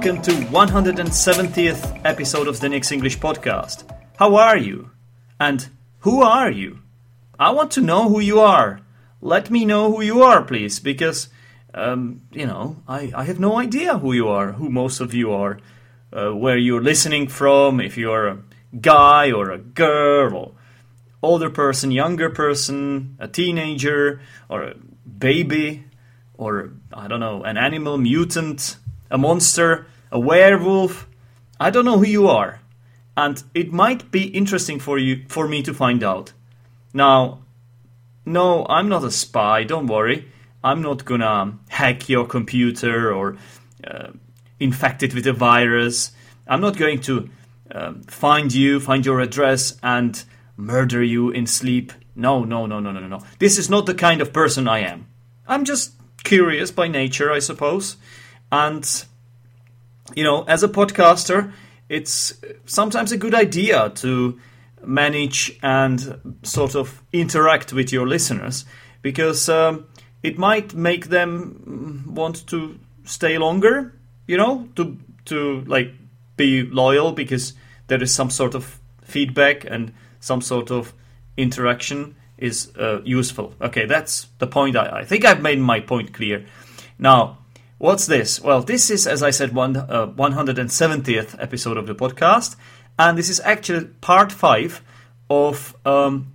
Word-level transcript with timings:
Welcome 0.00 0.22
to 0.22 0.30
170th 0.30 2.00
episode 2.06 2.48
of 2.48 2.58
the 2.58 2.68
Zdenek's 2.68 2.90
English 2.90 3.18
podcast. 3.18 3.84
How 4.16 4.36
are 4.36 4.56
you? 4.56 4.92
And 5.38 5.68
who 5.98 6.22
are 6.22 6.50
you? 6.50 6.78
I 7.38 7.50
want 7.50 7.70
to 7.72 7.82
know 7.82 8.08
who 8.08 8.18
you 8.18 8.40
are. 8.40 8.80
Let 9.20 9.50
me 9.50 9.66
know 9.66 9.92
who 9.92 10.00
you 10.00 10.22
are, 10.22 10.42
please, 10.42 10.80
because, 10.80 11.28
um, 11.74 12.22
you 12.32 12.46
know, 12.46 12.82
I, 12.88 13.12
I 13.14 13.24
have 13.24 13.38
no 13.38 13.58
idea 13.58 13.98
who 13.98 14.14
you 14.14 14.26
are, 14.28 14.52
who 14.52 14.70
most 14.70 15.00
of 15.00 15.12
you 15.12 15.32
are, 15.32 15.58
uh, 16.14 16.30
where 16.30 16.56
you're 16.56 16.80
listening 16.80 17.28
from, 17.28 17.78
if 17.78 17.98
you're 17.98 18.26
a 18.26 18.38
guy 18.80 19.30
or 19.30 19.50
a 19.50 19.58
girl, 19.58 20.34
or 20.34 20.52
older 21.22 21.50
person, 21.50 21.90
younger 21.90 22.30
person, 22.30 23.18
a 23.18 23.28
teenager, 23.28 24.22
or 24.48 24.62
a 24.62 24.74
baby, 25.18 25.84
or, 26.38 26.70
I 26.90 27.06
don't 27.06 27.20
know, 27.20 27.42
an 27.42 27.58
animal, 27.58 27.98
mutant, 27.98 28.78
a 29.10 29.18
monster, 29.18 29.86
a 30.10 30.18
werewolf. 30.18 31.08
I 31.58 31.70
don't 31.70 31.84
know 31.84 31.98
who 31.98 32.06
you 32.06 32.28
are. 32.28 32.60
And 33.16 33.42
it 33.54 33.72
might 33.72 34.10
be 34.10 34.24
interesting 34.24 34.78
for 34.78 34.98
you 34.98 35.24
for 35.28 35.46
me 35.46 35.62
to 35.62 35.74
find 35.74 36.02
out. 36.02 36.32
Now, 36.94 37.42
no, 38.24 38.66
I'm 38.68 38.88
not 38.88 39.04
a 39.04 39.10
spy, 39.10 39.64
don't 39.64 39.86
worry. 39.86 40.28
I'm 40.62 40.82
not 40.82 41.04
gonna 41.04 41.58
hack 41.68 42.08
your 42.08 42.26
computer 42.26 43.12
or 43.12 43.36
uh, 43.86 44.10
infect 44.58 45.02
it 45.02 45.14
with 45.14 45.26
a 45.26 45.32
virus. 45.32 46.12
I'm 46.46 46.60
not 46.60 46.76
going 46.76 47.00
to 47.02 47.30
um, 47.72 48.02
find 48.02 48.52
you, 48.52 48.80
find 48.80 49.04
your 49.06 49.20
address, 49.20 49.78
and 49.82 50.22
murder 50.56 51.02
you 51.02 51.30
in 51.30 51.46
sleep. 51.46 51.92
No, 52.14 52.44
no, 52.44 52.66
no, 52.66 52.80
no, 52.80 52.90
no, 52.90 53.06
no. 53.06 53.22
This 53.38 53.56
is 53.56 53.70
not 53.70 53.86
the 53.86 53.94
kind 53.94 54.20
of 54.20 54.32
person 54.32 54.68
I 54.68 54.80
am. 54.80 55.06
I'm 55.46 55.64
just 55.64 55.92
curious 56.24 56.70
by 56.70 56.88
nature, 56.88 57.32
I 57.32 57.38
suppose. 57.38 57.96
And, 58.52 59.04
you 60.14 60.24
know, 60.24 60.44
as 60.44 60.62
a 60.62 60.68
podcaster, 60.68 61.52
it's 61.88 62.34
sometimes 62.66 63.12
a 63.12 63.16
good 63.16 63.34
idea 63.34 63.90
to 63.96 64.38
manage 64.84 65.58
and 65.62 66.38
sort 66.42 66.74
of 66.74 67.02
interact 67.12 67.72
with 67.72 67.92
your 67.92 68.06
listeners 68.06 68.64
because 69.02 69.48
um, 69.48 69.86
it 70.22 70.38
might 70.38 70.74
make 70.74 71.08
them 71.08 72.04
want 72.06 72.46
to 72.46 72.78
stay 73.04 73.38
longer, 73.38 73.92
you 74.26 74.36
know, 74.36 74.68
to 74.76 74.96
to 75.26 75.62
like 75.66 75.92
be 76.36 76.62
loyal 76.62 77.12
because 77.12 77.52
there 77.88 78.02
is 78.02 78.14
some 78.14 78.30
sort 78.30 78.54
of 78.54 78.80
feedback 79.02 79.64
and 79.64 79.92
some 80.20 80.40
sort 80.40 80.70
of 80.70 80.94
interaction 81.36 82.14
is 82.38 82.72
uh, 82.78 83.00
useful. 83.04 83.54
Okay, 83.60 83.84
that's 83.86 84.26
the 84.38 84.46
point. 84.46 84.76
I, 84.76 85.00
I, 85.00 85.04
think 85.04 85.24
I've 85.24 85.42
made 85.42 85.58
my 85.58 85.80
point 85.80 86.14
clear. 86.14 86.46
Now, 86.98 87.38
what's 87.80 88.06
this? 88.06 88.40
Well, 88.40 88.60
this 88.60 88.90
is, 88.90 89.06
as 89.06 89.22
I 89.22 89.30
said, 89.30 89.54
one 89.54 89.74
uh, 89.76 90.06
170th 90.06 91.34
episode 91.42 91.78
of 91.78 91.86
the 91.86 91.94
podcast, 91.94 92.54
and 92.98 93.18
this 93.18 93.28
is 93.28 93.40
actually 93.40 93.86
part 94.02 94.30
five 94.30 94.82
of 95.30 95.74
um, 95.86 96.32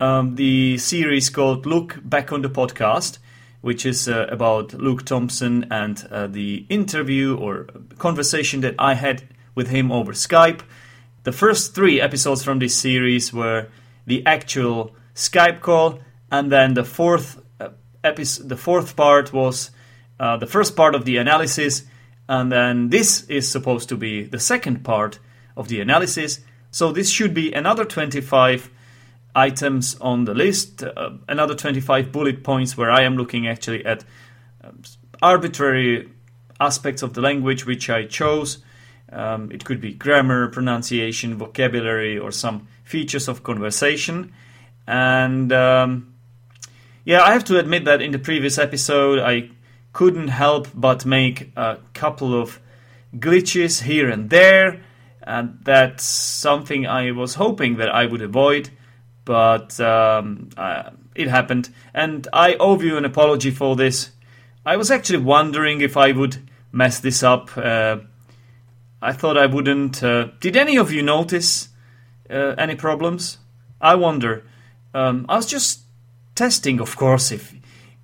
um, 0.00 0.36
the 0.36 0.78
series 0.78 1.28
called 1.30 1.66
"Look 1.66 1.98
Back 2.02 2.32
on 2.32 2.40
the 2.42 2.48
Podcast." 2.48 3.18
Which 3.60 3.86
is 3.86 4.08
uh, 4.08 4.26
about 4.30 4.74
Luke 4.74 5.06
Thompson 5.06 5.66
and 5.70 6.06
uh, 6.10 6.26
the 6.26 6.66
interview 6.68 7.34
or 7.34 7.66
conversation 7.96 8.60
that 8.60 8.74
I 8.78 8.92
had 8.92 9.22
with 9.54 9.68
him 9.68 9.90
over 9.90 10.12
Skype. 10.12 10.60
The 11.22 11.32
first 11.32 11.74
three 11.74 11.98
episodes 11.98 12.44
from 12.44 12.58
this 12.58 12.76
series 12.76 13.32
were 13.32 13.68
the 14.06 14.24
actual 14.26 14.94
Skype 15.14 15.60
call, 15.60 16.00
and 16.30 16.52
then 16.52 16.74
the 16.74 16.84
fourth 16.84 17.40
uh, 17.58 17.70
episode, 18.04 18.50
the 18.50 18.56
fourth 18.58 18.96
part 18.96 19.32
was 19.32 19.70
uh, 20.18 20.36
the 20.36 20.46
first 20.46 20.76
part 20.76 20.94
of 20.94 21.04
the 21.04 21.16
analysis, 21.16 21.84
and 22.28 22.50
then 22.50 22.88
this 22.88 23.24
is 23.24 23.50
supposed 23.50 23.88
to 23.88 23.96
be 23.96 24.24
the 24.24 24.38
second 24.38 24.84
part 24.84 25.18
of 25.56 25.68
the 25.68 25.80
analysis. 25.80 26.40
So 26.70 26.92
this 26.92 27.10
should 27.10 27.34
be 27.34 27.52
another 27.52 27.84
25 27.84 28.70
items 29.34 29.96
on 30.00 30.24
the 30.24 30.34
list, 30.34 30.82
uh, 30.82 31.10
another 31.28 31.54
25 31.54 32.12
bullet 32.12 32.42
points 32.44 32.76
where 32.76 32.90
I 32.90 33.02
am 33.02 33.16
looking 33.16 33.46
actually 33.46 33.84
at 33.84 34.04
um, 34.62 34.82
arbitrary 35.22 36.10
aspects 36.60 37.02
of 37.02 37.14
the 37.14 37.20
language 37.20 37.66
which 37.66 37.90
I 37.90 38.06
chose. 38.06 38.58
Um, 39.12 39.50
it 39.52 39.64
could 39.64 39.80
be 39.80 39.92
grammar, 39.92 40.48
pronunciation, 40.48 41.36
vocabulary, 41.36 42.18
or 42.18 42.30
some 42.30 42.68
features 42.84 43.28
of 43.28 43.42
conversation. 43.42 44.32
And 44.86 45.52
um, 45.52 46.14
yeah, 47.04 47.22
I 47.22 47.32
have 47.32 47.44
to 47.44 47.58
admit 47.58 47.84
that 47.84 48.02
in 48.02 48.12
the 48.12 48.18
previous 48.18 48.58
episode, 48.58 49.18
I 49.18 49.50
couldn't 49.94 50.28
help 50.28 50.68
but 50.74 51.06
make 51.06 51.50
a 51.56 51.78
couple 51.94 52.38
of 52.38 52.60
glitches 53.16 53.82
here 53.82 54.10
and 54.10 54.28
there, 54.28 54.82
and 55.22 55.60
that's 55.62 56.04
something 56.04 56.86
I 56.86 57.12
was 57.12 57.36
hoping 57.36 57.76
that 57.76 57.88
I 57.88 58.04
would 58.04 58.20
avoid, 58.20 58.68
but 59.24 59.80
um, 59.80 60.50
uh, 60.58 60.90
it 61.14 61.28
happened, 61.28 61.70
and 61.94 62.28
I 62.32 62.56
owe 62.60 62.78
you 62.80 62.98
an 62.98 63.06
apology 63.06 63.50
for 63.50 63.76
this. 63.76 64.10
I 64.66 64.76
was 64.76 64.90
actually 64.90 65.20
wondering 65.20 65.80
if 65.80 65.96
I 65.96 66.12
would 66.12 66.38
mess 66.72 66.98
this 66.98 67.22
up. 67.22 67.56
Uh, 67.56 67.98
I 69.00 69.12
thought 69.12 69.38
I 69.38 69.46
wouldn't. 69.46 70.02
Uh, 70.02 70.28
did 70.40 70.56
any 70.56 70.76
of 70.76 70.92
you 70.92 71.02
notice 71.02 71.68
uh, 72.28 72.54
any 72.58 72.74
problems? 72.74 73.38
I 73.80 73.94
wonder. 73.94 74.44
Um, 74.92 75.26
I 75.28 75.36
was 75.36 75.46
just 75.46 75.82
testing, 76.34 76.80
of 76.80 76.96
course, 76.96 77.30
if 77.30 77.54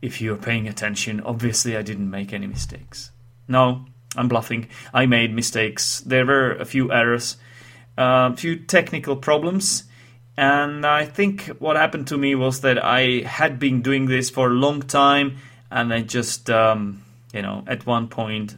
if 0.03 0.21
you're 0.21 0.37
paying 0.37 0.69
attention. 0.69 1.21
Obviously, 1.21 1.77
I 1.77 1.83
didn't 1.83 2.11
make 2.11 2.33
any 2.33 2.47
mistakes. 2.47 3.11
No, 3.49 3.87
I'm 4.17 4.29
bluffing. 4.29 4.69
I 4.93 5.07
made 5.07 5.35
mistakes. 5.35 6.01
There 6.01 6.27
were 6.27 6.53
a 6.53 6.65
few 6.65 6.93
errors, 6.93 7.37
a 7.97 8.35
few 8.37 8.57
technical 8.57 9.17
problems, 9.17 9.85
and 10.37 10.87
I 10.87 11.05
think 11.05 11.47
what 11.59 11.77
happened 11.77 12.07
to 12.09 12.17
me 12.17 12.35
was 12.35 12.61
that 12.61 12.83
I 12.83 13.23
had 13.27 13.59
been 13.59 13.83
doing 13.83 14.07
this 14.07 14.31
for 14.31 14.49
a 14.49 14.55
long 14.55 14.83
time, 14.83 15.37
and 15.71 15.93
I 15.93 16.03
just, 16.03 16.49
um, 16.49 17.05
you 17.33 17.43
know, 17.43 17.63
at 17.67 17.87
one 17.87 18.09
point 18.09 18.57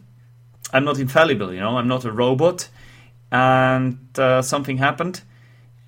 I'm 0.72 0.84
not 0.84 0.98
infallible, 0.98 1.52
you 1.52 1.60
know, 1.60 1.76
I'm 1.76 1.88
not 1.88 2.04
a 2.04 2.12
robot. 2.12 2.68
And 3.30 3.98
uh, 4.18 4.42
something 4.42 4.76
happened, 4.76 5.22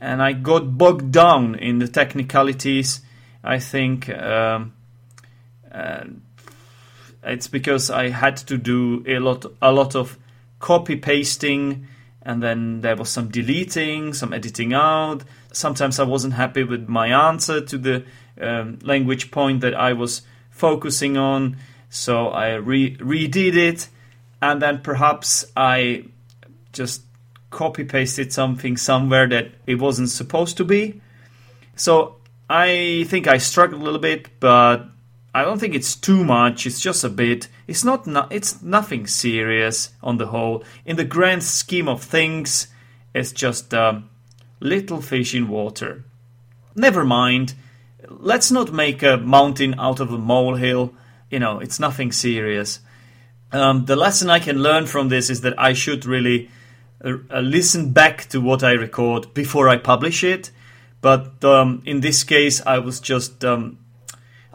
and 0.01 0.23
I 0.23 0.33
got 0.33 0.79
bogged 0.79 1.13
down 1.13 1.55
in 1.55 1.79
the 1.79 1.89
technicalities. 1.89 3.03
I 3.43 3.59
think 3.59 4.09
um, 4.09 4.73
uh, 5.75 6.05
it's 7.23 7.49
because 7.49 7.91
I 7.91 8.11
had 8.11 8.37
to 8.49 8.59
do 8.59 9.03
a 9.07 9.19
lot, 9.19 9.45
a 9.61 9.73
lot 9.73 9.97
of 9.97 10.19
copy 10.61 10.97
pasting, 10.97 11.89
and 12.23 12.43
then 12.43 12.81
there 12.81 12.97
was 12.97 13.11
some 13.11 13.29
deleting, 13.29 14.15
some 14.15 14.33
editing 14.33 14.73
out. 14.73 15.25
Sometimes 15.53 15.99
I 15.99 16.05
wasn't 16.05 16.35
happy 16.35 16.65
with 16.65 16.89
my 16.89 17.09
answer 17.29 17.61
to 17.61 17.79
the 17.79 18.05
um, 18.41 18.79
language 18.83 19.31
point 19.31 19.61
that 19.63 19.75
I 19.75 19.93
was 19.93 20.23
focusing 20.51 21.17
on, 21.17 21.57
so 21.91 22.29
I 22.29 22.55
re- 22.55 22.97
redid 22.97 23.57
it 23.57 23.89
and 24.45 24.61
then 24.61 24.81
perhaps 24.81 25.47
I 25.57 26.05
just 26.73 27.03
copy 27.49 27.85
pasted 27.85 28.31
something 28.31 28.77
somewhere 28.77 29.27
that 29.29 29.53
it 29.67 29.77
wasn't 29.77 30.11
supposed 30.11 30.59
to 30.59 30.65
be. 30.65 31.01
So 31.77 32.17
I 32.51 33.07
think 33.09 33.27
I 33.27 33.39
struggled 33.39 33.81
a 33.81 33.85
little 33.85 34.01
bit, 34.01 34.29
but 34.41 34.87
I 35.35 35.43
don't 35.43 35.59
think 35.59 35.75
it's 35.75 35.97
too 35.97 36.25
much. 36.25 36.65
It's 36.65 36.81
just 36.81 37.03
a 37.03 37.09
bit. 37.09 37.49
It's 37.67 37.83
not. 37.83 38.07
No, 38.07 38.29
it's 38.31 38.63
nothing 38.63 39.09
serious 39.09 39.91
on 40.01 40.17
the 40.19 40.29
whole. 40.29 40.63
In 40.87 40.95
the 40.95 41.05
grand 41.05 41.43
scheme 41.43 41.89
of 41.89 42.05
things, 42.05 42.69
it's 43.13 43.33
just 43.33 43.73
a 43.73 44.05
little 44.61 45.03
fish 45.03 45.35
in 45.35 45.49
water. 45.49 46.05
Never 46.77 47.05
mind. 47.05 47.55
Let's 48.09 48.53
not 48.53 48.73
make 48.73 49.03
a 49.03 49.17
mountain 49.17 49.75
out 49.77 49.99
of 49.99 50.13
a 50.13 50.19
molehill. 50.19 50.95
You 51.31 51.41
know, 51.41 51.59
it's 51.59 51.81
nothing 51.81 52.13
serious. 52.13 52.79
Um, 53.51 53.87
the 53.87 53.97
lesson 53.97 54.31
I 54.31 54.39
can 54.39 54.63
learn 54.63 54.87
from 54.87 55.09
this 55.09 55.31
is 55.31 55.41
that 55.41 55.59
I 55.59 55.73
should 55.73 56.07
really 56.07 56.49
uh, 57.05 57.41
listen 57.41 57.93
back 57.93 58.29
to 58.29 58.41
what 58.41 58.63
I 58.63 58.73
record 58.73 59.35
before 59.35 59.69
I 59.69 59.79
publish 59.79 60.23
it. 60.23 60.53
But 61.01 61.45
um, 61.45 61.83
in 61.85 62.01
this 62.03 62.23
case, 62.23 62.65
I 62.65 62.79
was 62.79 63.01
just. 63.01 63.45
Um, 63.45 63.79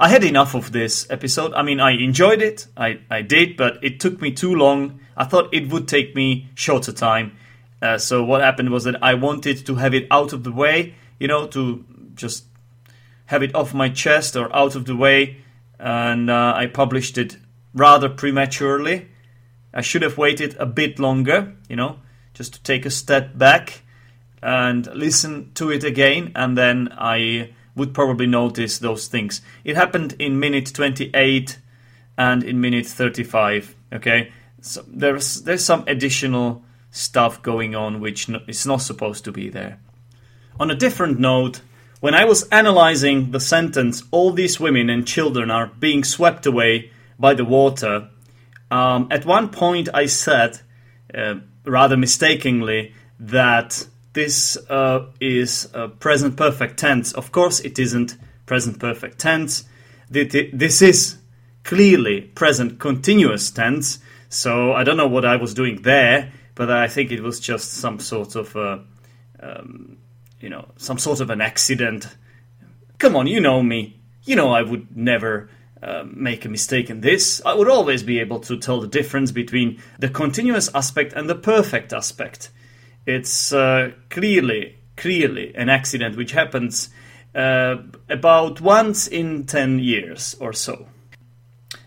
I 0.01 0.07
had 0.07 0.23
enough 0.23 0.55
of 0.55 0.71
this 0.71 1.05
episode. 1.09 1.53
I 1.53 1.61
mean, 1.61 1.81
I 1.81 1.91
enjoyed 1.91 2.41
it. 2.41 2.67
I, 2.77 3.01
I 3.09 3.21
did, 3.21 3.57
but 3.57 3.83
it 3.83 3.99
took 3.99 4.21
me 4.21 4.31
too 4.31 4.55
long. 4.55 5.01
I 5.17 5.25
thought 5.25 5.53
it 5.53 5.69
would 5.69 5.89
take 5.89 6.15
me 6.15 6.47
shorter 6.55 6.93
time. 6.93 7.35
Uh, 7.81 7.97
so 7.97 8.23
what 8.23 8.39
happened 8.39 8.69
was 8.69 8.85
that 8.85 9.03
I 9.03 9.15
wanted 9.15 9.65
to 9.65 9.75
have 9.75 9.93
it 9.93 10.07
out 10.09 10.31
of 10.31 10.45
the 10.45 10.53
way, 10.53 10.95
you 11.19 11.27
know, 11.27 11.47
to 11.47 11.83
just 12.15 12.45
have 13.25 13.43
it 13.43 13.53
off 13.53 13.73
my 13.73 13.89
chest 13.89 14.37
or 14.37 14.55
out 14.55 14.75
of 14.75 14.85
the 14.85 14.95
way, 14.95 15.37
and 15.77 16.29
uh, 16.29 16.53
I 16.55 16.67
published 16.67 17.17
it 17.17 17.37
rather 17.73 18.09
prematurely. 18.09 19.07
I 19.73 19.81
should 19.81 20.01
have 20.01 20.17
waited 20.17 20.55
a 20.57 20.65
bit 20.65 20.97
longer, 20.97 21.55
you 21.67 21.75
know, 21.75 21.99
just 22.33 22.53
to 22.53 22.63
take 22.63 22.85
a 22.85 22.89
step 22.89 23.37
back 23.37 23.83
and 24.41 24.87
listen 24.95 25.51
to 25.55 25.69
it 25.71 25.83
again, 25.83 26.31
and 26.35 26.57
then 26.57 26.89
I 26.97 27.53
would 27.79 27.93
probably 27.93 28.27
notice 28.27 28.77
those 28.77 29.07
things. 29.07 29.41
It 29.63 29.75
happened 29.75 30.15
in 30.19 30.39
minute 30.39 30.71
28 30.73 31.57
and 32.17 32.43
in 32.43 32.61
minute 32.61 32.85
35, 32.85 33.75
okay? 33.93 34.31
so 34.61 34.83
there's 34.87 35.41
there's 35.43 35.63
some 35.63 35.83
additional 35.87 36.63
stuff 36.91 37.41
going 37.41 37.75
on 37.75 37.99
which 37.99 38.29
is 38.47 38.65
not 38.65 38.81
supposed 38.81 39.23
to 39.25 39.31
be 39.31 39.49
there. 39.49 39.79
On 40.59 40.71
a 40.71 40.75
different 40.75 41.19
note, 41.19 41.61
when 41.99 42.13
I 42.13 42.25
was 42.25 42.47
analyzing 42.49 43.31
the 43.31 43.39
sentence, 43.39 44.03
all 44.11 44.31
these 44.31 44.59
women 44.59 44.89
and 44.89 45.07
children 45.07 45.51
are 45.51 45.67
being 45.67 46.03
swept 46.03 46.45
away 46.45 46.91
by 47.17 47.33
the 47.33 47.45
water. 47.45 48.09
Um, 48.71 49.07
at 49.11 49.25
one 49.25 49.49
point, 49.49 49.89
I 49.93 50.05
said, 50.07 50.61
uh, 51.13 51.35
rather 51.65 51.97
mistakenly, 51.97 52.93
that 53.19 53.87
this 54.13 54.57
uh, 54.69 55.05
is 55.19 55.69
a 55.73 55.87
present 55.87 56.35
perfect 56.35 56.77
tense. 56.77 57.11
Of 57.13 57.31
course, 57.31 57.59
it 57.59 57.77
isn't 57.77 58.17
present 58.45 58.79
perfect 58.79 59.19
tense. 59.19 59.65
This 60.09 60.81
is 60.81 61.17
clearly 61.63 62.21
present 62.21 62.79
continuous 62.79 63.51
tense. 63.51 63.99
So 64.29 64.73
I 64.73 64.83
don't 64.83 64.97
know 64.97 65.07
what 65.07 65.25
I 65.25 65.35
was 65.35 65.53
doing 65.53 65.81
there, 65.83 66.31
but 66.55 66.71
I 66.71 66.87
think 66.87 67.11
it 67.11 67.21
was 67.21 67.39
just 67.39 67.73
some 67.73 67.99
sort 67.99 68.35
of, 68.35 68.55
uh, 68.55 68.79
um, 69.39 69.97
you 70.39 70.49
know, 70.49 70.69
some 70.77 70.97
sort 70.97 71.19
of 71.19 71.29
an 71.29 71.41
accident. 71.41 72.07
Come 72.97 73.15
on, 73.15 73.27
you 73.27 73.39
know 73.39 73.61
me. 73.61 73.99
You 74.23 74.35
know 74.35 74.51
I 74.51 74.63
would 74.63 74.95
never 74.95 75.49
uh, 75.81 76.03
make 76.05 76.45
a 76.45 76.49
mistake 76.49 76.89
in 76.89 77.01
this. 77.01 77.41
I 77.45 77.53
would 77.53 77.69
always 77.69 78.03
be 78.03 78.19
able 78.19 78.39
to 78.41 78.57
tell 78.57 78.81
the 78.81 78.87
difference 78.87 79.31
between 79.31 79.81
the 79.97 80.09
continuous 80.09 80.69
aspect 80.75 81.13
and 81.13 81.29
the 81.29 81.35
perfect 81.35 81.93
aspect. 81.93 82.49
It's 83.09 83.51
uh, 83.51 83.93
clearly, 84.11 84.75
clearly 84.95 85.55
an 85.55 85.67
accident 85.67 86.15
which 86.15 86.33
happens 86.33 86.89
uh, 87.33 87.77
about 88.07 88.61
once 88.61 89.07
in 89.07 89.47
10 89.47 89.79
years 89.79 90.35
or 90.39 90.53
so. 90.53 90.85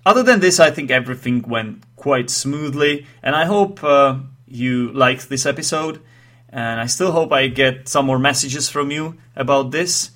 Other 0.05 0.25
than 0.25 0.41
this, 0.41 0.59
I 0.59 0.73
think 0.73 0.91
everything 0.91 1.43
went 1.43 1.85
quite 1.95 2.29
smoothly, 2.29 3.07
and 3.23 3.37
I 3.37 3.45
hope 3.45 3.85
uh, 3.85 4.19
you 4.49 4.91
liked 4.91 5.29
this 5.29 5.47
episode. 5.47 6.01
And 6.49 6.81
I 6.81 6.87
still 6.87 7.13
hope 7.13 7.33
I 7.33 7.47
get 7.47 7.89
some 7.89 8.07
more 8.07 8.19
messages 8.19 8.69
from 8.69 8.91
you 8.91 9.17
about 9.37 9.71
this. 9.71 10.11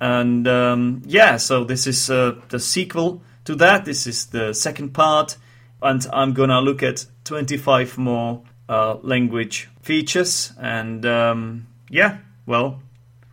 And 0.00 0.48
um, 0.48 1.02
yeah, 1.06 1.36
so 1.36 1.62
this 1.62 1.86
is 1.86 2.10
uh, 2.10 2.34
the 2.48 2.58
sequel 2.58 3.22
to 3.44 3.54
that. 3.54 3.84
This 3.84 4.08
is 4.08 4.26
the 4.26 4.52
second 4.54 4.92
part, 4.92 5.36
and 5.80 6.04
I'm 6.12 6.32
gonna 6.32 6.60
look 6.60 6.82
at 6.82 7.06
25 7.24 7.96
more 7.96 8.42
uh, 8.68 8.96
language 9.02 9.68
features. 9.82 10.52
And 10.58 11.04
um, 11.04 11.66
yeah, 11.90 12.18
well, 12.46 12.80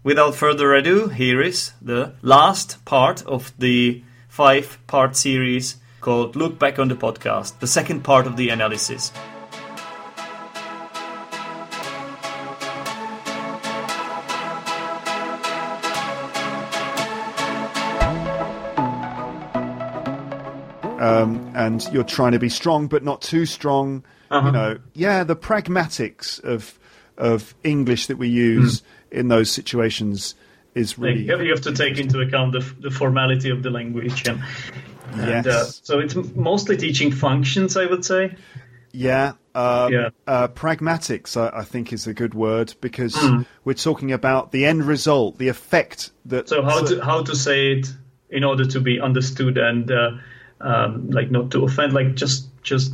without 0.04 0.36
further 0.36 0.74
ado, 0.74 1.08
here 1.08 1.42
is 1.42 1.72
the 1.82 2.14
last 2.22 2.84
part 2.86 3.26
of 3.26 3.54
the 3.58 4.04
five 4.28 4.80
part 4.88 5.16
series 5.16 5.78
called 6.02 6.36
Look 6.36 6.60
Back 6.60 6.80
on 6.80 6.88
the 6.88 6.96
Podcast, 6.96 7.60
the 7.60 7.68
second 7.68 8.04
part 8.04 8.28
of 8.28 8.36
the 8.36 8.50
analysis. 8.50 9.12
Um, 21.00 21.54
and 21.56 21.88
you're 21.94 22.04
trying 22.04 22.34
to 22.34 22.40
be 22.40 22.50
strong 22.50 22.88
but 22.88 23.04
not 23.04 23.22
too 23.22 23.46
strong. 23.46 24.04
Uh-huh. 24.32 24.46
You 24.48 24.52
know, 24.52 24.80
yeah, 24.94 25.24
the 25.24 25.36
pragmatics 25.36 26.44
of 26.44 26.78
of 27.18 27.54
English 27.64 28.08
that 28.08 28.18
we 28.18 28.30
use 28.30 28.82
mm. 28.82 28.84
in 29.12 29.28
those 29.28 29.52
situations 29.52 30.36
is 30.76 30.98
really. 30.98 31.24
You 31.24 31.52
have 31.52 31.62
to 31.62 31.74
take 31.74 31.98
into 32.00 32.20
account 32.22 32.54
the, 32.54 32.74
the 32.80 32.92
formality 32.92 33.50
of 33.50 33.64
the 33.64 33.70
language, 33.70 34.28
and, 34.28 34.42
and 35.14 35.46
yes. 35.46 35.48
Uh, 35.48 35.66
so 35.66 36.00
it's 36.00 36.16
mostly 36.16 36.78
teaching 36.78 37.12
functions, 37.12 37.76
I 37.76 37.86
would 37.86 38.06
say. 38.06 38.36
Yeah, 38.92 39.34
um, 39.54 39.94
yeah. 39.94 40.10
Uh, 40.26 40.48
pragmatics, 40.48 41.38
I, 41.38 41.60
I, 41.60 41.64
think, 41.64 41.94
is 41.94 42.08
a 42.08 42.14
good 42.14 42.34
word 42.34 42.74
because 42.82 43.14
mm. 43.16 43.46
we're 43.64 43.74
talking 43.74 44.12
about 44.12 44.52
the 44.52 44.66
end 44.66 44.86
result, 44.86 45.38
the 45.38 45.48
effect 45.48 46.12
that. 46.26 46.50
So 46.50 46.64
how 46.64 46.84
to 46.86 47.04
how 47.04 47.24
to 47.24 47.36
say 47.36 47.74
it 47.74 47.88
in 48.30 48.44
order 48.44 48.66
to 48.66 48.80
be 48.80 49.00
understood 49.00 49.58
and 49.58 49.92
uh, 49.92 50.12
um, 50.62 51.10
like 51.10 51.32
not 51.32 51.52
to 51.52 51.66
offend, 51.66 51.94
like 51.94 52.16
just 52.16 52.48
just 52.64 52.94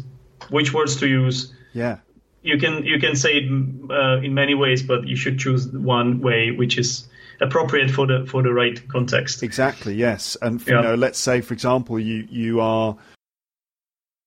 which 0.50 0.74
words 0.74 0.98
to 0.98 1.08
use. 1.08 1.54
Yeah 1.74 1.98
you 2.46 2.60
can 2.60 2.86
you 2.86 3.00
can 3.00 3.16
say 3.16 3.38
it 3.38 3.52
uh, 3.90 4.22
in 4.22 4.34
many 4.34 4.54
ways, 4.54 4.84
but 4.84 5.08
you 5.08 5.16
should 5.16 5.40
choose 5.40 5.68
one 5.68 6.22
way 6.22 6.52
which 6.52 6.78
is 6.78 7.08
appropriate 7.42 7.90
for 7.90 8.06
the 8.06 8.26
for 8.28 8.44
the 8.44 8.54
right 8.54 8.88
context. 8.88 9.42
Exactly. 9.42 9.96
Yes, 9.96 10.38
and 10.42 10.66
yeah. 10.66 10.76
you 10.76 10.82
know, 10.82 10.96
let's 10.96 11.20
say 11.20 11.42
for 11.42 11.54
example, 11.54 12.00
you 12.00 12.28
you 12.30 12.62
are. 12.62 12.96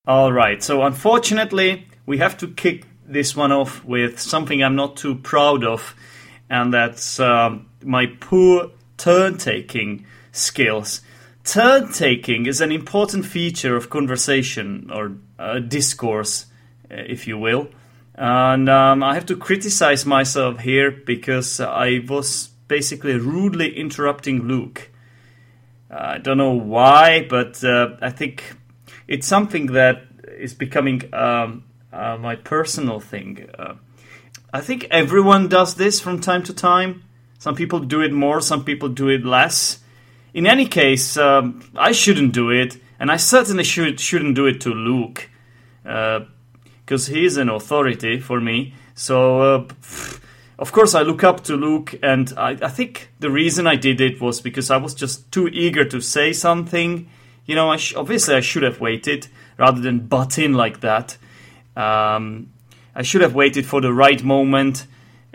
All 0.07 0.33
right. 0.33 0.63
So 0.63 0.83
unfortunately, 0.83 1.87
we 2.07 2.19
have 2.19 2.37
to 2.39 2.49
kick 2.49 2.85
this 3.07 3.37
one 3.37 3.53
off 3.53 3.85
with 3.85 4.19
something 4.19 4.63
I'm 4.63 4.75
not 4.75 4.97
too 4.97 5.15
proud 5.15 5.63
of, 5.63 5.95
and 6.51 6.75
that's 6.75 7.21
um, 7.21 7.69
my 7.85 8.07
poor 8.07 8.73
turn 8.97 9.39
taking 9.39 10.07
skills. 10.33 11.03
Turn 11.45 11.93
taking 11.93 12.47
is 12.47 12.61
an 12.61 12.73
important 12.73 13.25
feature 13.27 13.77
of 13.77 13.91
conversation 13.91 14.91
or 14.93 15.17
discourse, 15.61 16.47
uh, 16.91 16.95
if 16.97 17.27
you 17.27 17.39
will. 17.39 17.69
And 18.15 18.69
um, 18.69 19.03
I 19.03 19.15
have 19.15 19.27
to 19.27 19.37
criticize 19.37 20.05
myself 20.05 20.61
here 20.61 20.91
because 20.91 21.61
I 21.61 22.01
was 22.09 22.51
basically 22.67 23.17
rudely 23.17 23.77
interrupting 23.77 24.49
Luke. 24.49 24.91
Uh, 25.91 26.15
I 26.15 26.19
don't 26.19 26.37
know 26.37 26.53
why, 26.53 27.27
but 27.29 27.63
uh, 27.63 27.97
I 28.01 28.11
think 28.11 28.57
it's 29.07 29.27
something 29.27 29.67
that 29.67 30.03
is 30.37 30.55
becoming 30.55 31.03
um, 31.15 31.65
uh, 31.93 32.17
my 32.19 32.37
personal 32.37 33.01
thing. 33.01 33.49
Uh, 33.59 33.75
I 34.53 34.61
think 34.61 34.87
everyone 34.91 35.49
does 35.49 35.75
this 35.75 36.01
from 36.01 36.21
time 36.21 36.43
to 36.45 36.55
time. 36.55 37.05
Some 37.39 37.55
people 37.55 37.81
do 37.81 38.01
it 38.01 38.13
more, 38.13 38.41
some 38.41 38.65
people 38.65 38.89
do 38.89 39.09
it 39.09 39.25
less. 39.25 39.79
In 40.35 40.47
any 40.47 40.67
case, 40.67 41.17
um, 41.17 41.63
I 41.77 41.93
shouldn't 41.93 42.33
do 42.33 42.51
it, 42.51 42.77
and 42.99 43.11
I 43.11 43.17
certainly 43.17 43.65
should, 43.65 44.01
shouldn't 44.01 44.35
do 44.35 44.47
it 44.47 44.61
to 44.63 44.71
Luke. 44.71 45.31
Uh, 45.85 46.21
because 46.89 47.09
he's 47.09 47.37
an 47.37 47.51
authority 47.51 48.19
for 48.19 48.41
me. 48.41 48.73
So, 48.95 49.43
uh, 49.43 49.69
of 50.59 50.73
course, 50.73 50.95
I 50.95 51.03
look 51.03 51.23
up 51.23 51.45
to 51.45 51.55
Luke, 51.55 51.95
and 52.03 52.33
I, 52.35 52.57
I, 52.63 52.69
think 52.69 53.11
the 53.21 53.31
reason 53.31 53.67
I 53.67 53.77
did 53.77 54.01
it 54.01 54.23
was 54.23 54.41
because 54.41 54.71
I 54.71 54.79
was 54.79 54.95
just 54.95 55.31
too 55.31 55.49
eager 55.49 55.85
to 55.85 56.01
say 56.01 56.33
something. 56.33 57.07
You 57.45 57.55
know, 57.57 57.71
I 57.71 57.77
sh- 57.77 57.95
obviously 57.95 58.37
I 58.37 58.41
should 58.41 58.63
have 58.63 58.81
waited 58.81 59.29
rather 59.59 59.83
than 59.83 60.07
butt 60.07 60.39
in 60.39 60.55
like 60.55 60.81
that. 60.81 61.19
Um, 61.77 62.55
I 62.95 63.03
should 63.03 63.21
have 63.21 63.35
waited 63.35 63.67
for 63.67 63.83
the 63.83 63.93
right 63.93 64.25
moment. 64.25 64.87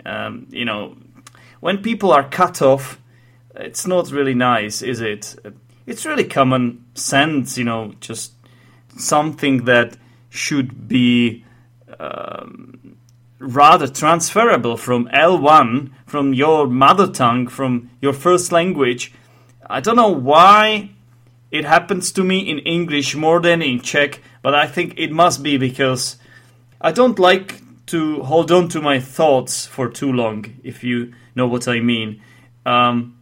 Um, 0.04 0.48
you 0.50 0.64
know, 0.64 0.96
when 1.60 1.78
people 1.78 2.10
are 2.10 2.28
cut 2.28 2.60
off, 2.60 3.00
it's 3.54 3.86
not 3.86 4.10
really 4.10 4.34
nice, 4.34 4.82
is 4.82 5.00
it? 5.00 5.36
It's 5.86 6.06
really 6.06 6.24
common 6.24 6.84
sense, 6.94 7.58
you 7.58 7.64
know, 7.64 7.94
just 8.00 8.32
something 8.96 9.64
that 9.64 9.96
should 10.30 10.88
be 10.88 11.44
um, 11.98 12.96
rather 13.38 13.86
transferable 13.86 14.76
from 14.76 15.08
L1, 15.08 15.90
from 16.06 16.32
your 16.32 16.66
mother 16.66 17.06
tongue, 17.06 17.48
from 17.48 17.90
your 18.00 18.12
first 18.12 18.50
language. 18.52 19.12
I 19.68 19.80
don't 19.80 19.96
know 19.96 20.08
why 20.08 20.90
it 21.50 21.64
happens 21.64 22.12
to 22.12 22.24
me 22.24 22.38
in 22.38 22.58
English 22.60 23.14
more 23.14 23.40
than 23.40 23.62
in 23.62 23.80
Czech, 23.80 24.20
but 24.42 24.54
I 24.54 24.66
think 24.66 24.94
it 24.96 25.12
must 25.12 25.42
be 25.42 25.56
because 25.56 26.16
I 26.80 26.92
don't 26.92 27.18
like 27.18 27.60
to 27.86 28.22
hold 28.22 28.50
on 28.50 28.68
to 28.70 28.80
my 28.80 28.98
thoughts 28.98 29.66
for 29.66 29.88
too 29.88 30.12
long, 30.12 30.46
if 30.64 30.82
you 30.82 31.12
know 31.34 31.46
what 31.46 31.68
I 31.68 31.80
mean. 31.80 32.22
Um, 32.64 33.13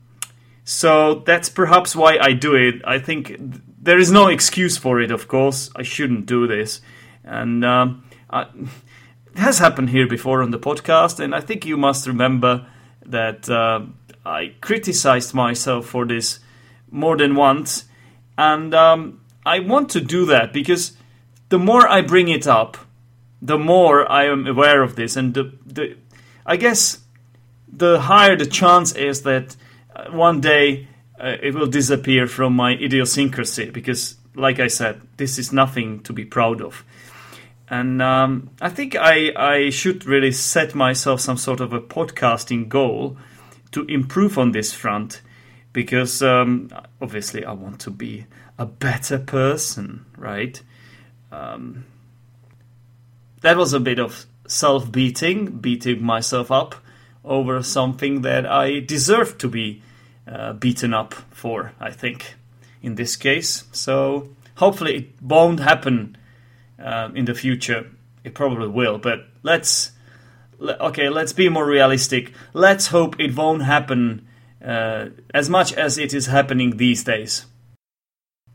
so 0.73 1.17
that's 1.27 1.51
perhaps 1.51 1.95
why 1.95 2.17
I 2.19 2.33
do 2.33 2.55
it. 2.55 2.81
I 2.85 2.99
think 2.99 3.27
th- 3.27 3.61
there 3.79 3.99
is 3.99 4.11
no 4.11 4.29
excuse 4.29 4.79
for 4.79 5.01
it, 5.01 5.11
of 5.11 5.29
course. 5.29 5.71
I 5.77 5.83
shouldn't 5.83 6.25
do 6.25 6.47
this. 6.47 6.81
And 7.25 7.63
um, 7.63 8.05
I, 8.31 8.47
it 9.35 9.39
has 9.39 9.59
happened 9.59 9.91
here 9.91 10.07
before 10.09 10.43
on 10.43 10.51
the 10.51 10.59
podcast, 10.59 11.21
and 11.21 11.35
I 11.35 11.41
think 11.41 11.67
you 11.67 11.77
must 11.77 12.07
remember 12.07 12.67
that 13.05 13.51
uh, 13.51 13.83
I 14.25 14.55
criticized 14.63 15.35
myself 15.35 15.87
for 15.87 16.07
this 16.07 16.41
more 16.91 17.19
than 17.19 17.35
once. 17.35 17.85
And 18.39 18.75
um, 18.75 19.21
I 19.45 19.59
want 19.59 19.91
to 19.91 20.01
do 20.01 20.25
that 20.27 20.55
because 20.55 20.97
the 21.51 21.59
more 21.59 21.87
I 21.87 22.01
bring 22.01 22.29
it 22.29 22.47
up, 22.47 22.79
the 23.43 23.59
more 23.59 24.11
I 24.11 24.25
am 24.25 24.47
aware 24.47 24.83
of 24.83 24.97
this, 24.97 25.17
and 25.17 25.35
the, 25.35 25.53
the 25.67 25.97
I 26.47 26.57
guess 26.57 27.01
the 27.71 28.01
higher 28.01 28.37
the 28.37 28.47
chance 28.47 28.93
is 28.93 29.23
that 29.23 29.55
one 30.11 30.41
day 30.41 30.89
uh, 31.21 31.37
it 31.43 31.55
will 31.55 31.67
disappear 31.67 32.27
from 32.27 32.55
my 32.55 32.73
idiosyncrasy 32.73 33.71
because, 33.71 34.17
like 34.35 34.61
I 34.61 34.69
said, 34.69 35.01
this 35.17 35.39
is 35.39 35.53
nothing 35.53 36.01
to 36.01 36.13
be 36.13 36.25
proud 36.25 36.61
of. 36.61 36.85
And 37.69 38.03
um, 38.03 38.51
I 38.61 38.69
think 38.69 38.97
I, 38.97 39.33
I 39.37 39.71
should 39.71 40.05
really 40.05 40.33
set 40.33 40.75
myself 40.75 41.21
some 41.21 41.37
sort 41.37 41.61
of 41.61 41.73
a 41.73 41.81
podcasting 41.81 42.69
goal 42.69 43.17
to 43.71 43.85
improve 43.87 44.37
on 44.39 44.53
this 44.53 44.73
front 44.73 45.23
because 45.73 46.23
um, 46.23 46.71
obviously 47.01 47.45
I 47.45 47.53
want 47.53 47.81
to 47.81 47.91
be 47.91 48.27
a 48.59 48.67
better 48.67 49.19
person, 49.19 50.05
right? 50.19 50.61
Um, 51.31 51.87
that 53.41 53.57
was 53.57 53.73
a 53.73 53.81
bit 53.81 53.99
of 53.99 54.27
self 54.47 54.93
beating, 54.93 55.47
beating 55.47 56.03
myself 56.03 56.51
up 56.51 56.75
over 57.25 57.63
something 57.63 58.23
that 58.23 58.47
I 58.47 58.81
deserve 58.81 59.39
to 59.39 59.49
be 59.49 59.83
uh, 60.27 60.53
beaten 60.55 60.95
up 60.95 61.15
for, 61.31 61.73
I 61.81 61.91
think, 61.91 62.35
in 62.83 62.97
this 62.97 63.17
case. 63.17 63.65
So 63.73 64.29
hopefully 64.57 64.97
it 64.97 65.23
won't 65.23 65.61
happen 65.61 66.17
uh, 66.83 67.11
in 67.15 67.25
the 67.25 67.35
future. 67.35 67.91
It 68.25 68.35
probably 68.35 68.69
will, 68.69 68.99
but 68.99 69.27
let's 69.43 69.93
okay, 70.61 71.09
let's 71.09 71.33
be 71.33 71.49
more 71.49 71.67
realistic. 71.67 72.33
Let's 72.53 72.89
hope 72.89 73.19
it 73.19 73.37
won't 73.37 73.63
happen 73.63 74.27
uh, 74.65 75.07
as 75.35 75.49
much 75.49 75.73
as 75.73 75.99
it 75.99 76.15
is 76.15 76.27
happening 76.27 76.77
these 76.77 77.05
days. 77.05 77.47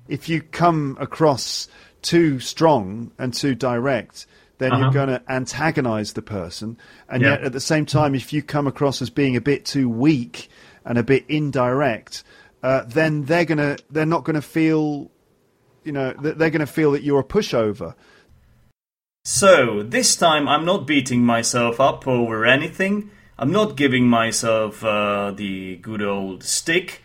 If 0.07 0.29
you 0.29 0.41
come 0.41 0.97
across 1.00 1.67
too 2.01 2.39
strong 2.39 3.12
and 3.17 3.33
too 3.33 3.55
direct, 3.55 4.25
then 4.57 4.71
uh-huh. 4.71 4.83
you're 4.83 4.93
going 4.93 5.09
to 5.09 5.21
antagonize 5.29 6.13
the 6.13 6.21
person. 6.21 6.77
And 7.09 7.21
yeah. 7.21 7.31
yet, 7.31 7.43
at 7.43 7.53
the 7.53 7.59
same 7.59 7.85
time, 7.85 8.15
if 8.15 8.33
you 8.33 8.41
come 8.41 8.67
across 8.67 9.01
as 9.01 9.09
being 9.09 9.35
a 9.35 9.41
bit 9.41 9.65
too 9.65 9.89
weak 9.89 10.49
and 10.85 10.97
a 10.97 11.03
bit 11.03 11.25
indirect, 11.27 12.23
uh, 12.63 12.83
then 12.87 13.25
they're 13.25 13.45
going 13.45 13.59
to 13.59 13.77
they're 13.89 14.05
not 14.05 14.23
going 14.23 14.35
to 14.35 14.41
feel, 14.41 15.11
you 15.83 15.91
know, 15.91 16.13
they're 16.13 16.49
going 16.49 16.59
to 16.59 16.65
feel 16.65 16.91
that 16.91 17.03
you're 17.03 17.19
a 17.19 17.23
pushover. 17.23 17.93
So 19.23 19.83
this 19.83 20.15
time, 20.15 20.47
I'm 20.47 20.65
not 20.65 20.87
beating 20.87 21.23
myself 21.23 21.79
up 21.79 22.07
over 22.07 22.45
anything. 22.45 23.11
I'm 23.37 23.51
not 23.51 23.75
giving 23.75 24.07
myself 24.07 24.83
uh, 24.83 25.31
the 25.35 25.75
good 25.75 26.01
old 26.01 26.43
stick. 26.43 27.03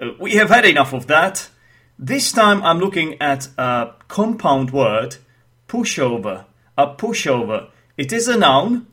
Uh, 0.00 0.10
we 0.18 0.36
have 0.36 0.48
had 0.48 0.64
enough 0.64 0.94
of 0.94 1.08
that. 1.08 1.50
This 1.98 2.32
time, 2.32 2.62
I'm 2.62 2.78
looking 2.78 3.20
at 3.20 3.48
a 3.58 3.92
compound 4.08 4.70
word, 4.70 5.16
pushover 5.68 6.46
a 6.76 6.86
pushover. 6.88 7.68
It 7.96 8.12
is 8.12 8.28
a 8.28 8.36
noun 8.36 8.86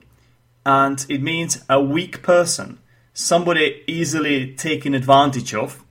and 0.66 1.06
it 1.10 1.22
means 1.22 1.64
a 1.70 1.82
weak 1.82 2.22
person, 2.22 2.80
somebody 3.14 3.84
easily 3.88 4.54
taken 4.54 4.94
advantage 4.94 5.54
of. 5.54 5.84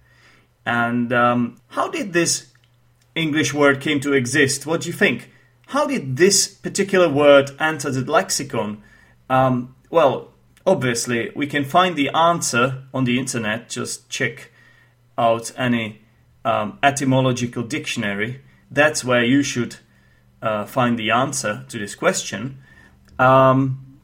And 0.64 1.12
um, 1.12 1.60
how 1.68 1.88
did 1.88 2.12
this 2.12 2.52
English 3.14 3.52
word 3.52 3.80
came 3.80 4.00
to 4.00 4.12
exist? 4.12 4.66
What 4.66 4.82
do 4.82 4.88
you 4.88 4.92
think? 4.92 5.30
How 5.68 5.86
did 5.86 6.16
this 6.16 6.48
particular 6.48 7.08
word 7.08 7.50
enter 7.58 7.90
the 7.90 8.10
lexicon? 8.10 8.82
Um, 9.28 9.74
well, 9.88 10.32
obviously, 10.66 11.30
we 11.34 11.46
can 11.46 11.64
find 11.64 11.96
the 11.96 12.10
answer 12.10 12.84
on 12.92 13.04
the 13.04 13.18
internet. 13.18 13.68
Just 13.68 14.08
check 14.08 14.50
out 15.16 15.52
any 15.56 16.02
um, 16.44 16.78
etymological 16.82 17.62
dictionary. 17.62 18.40
That's 18.70 19.04
where 19.04 19.24
you 19.24 19.42
should 19.42 19.76
uh, 20.42 20.64
find 20.64 20.98
the 20.98 21.10
answer 21.10 21.64
to 21.68 21.78
this 21.78 21.94
question. 21.94 22.58
Um, 23.18 23.98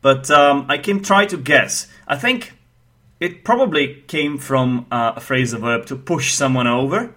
but 0.00 0.30
um, 0.30 0.66
I 0.68 0.78
can 0.78 1.02
try 1.02 1.26
to 1.26 1.36
guess. 1.36 1.88
I 2.06 2.16
think 2.16 2.52
it 3.20 3.44
probably 3.44 4.02
came 4.06 4.38
from 4.38 4.86
uh, 4.90 5.12
a 5.16 5.20
phrasal 5.20 5.60
verb 5.60 5.86
to 5.86 5.96
push 5.96 6.34
someone 6.34 6.66
over, 6.66 7.14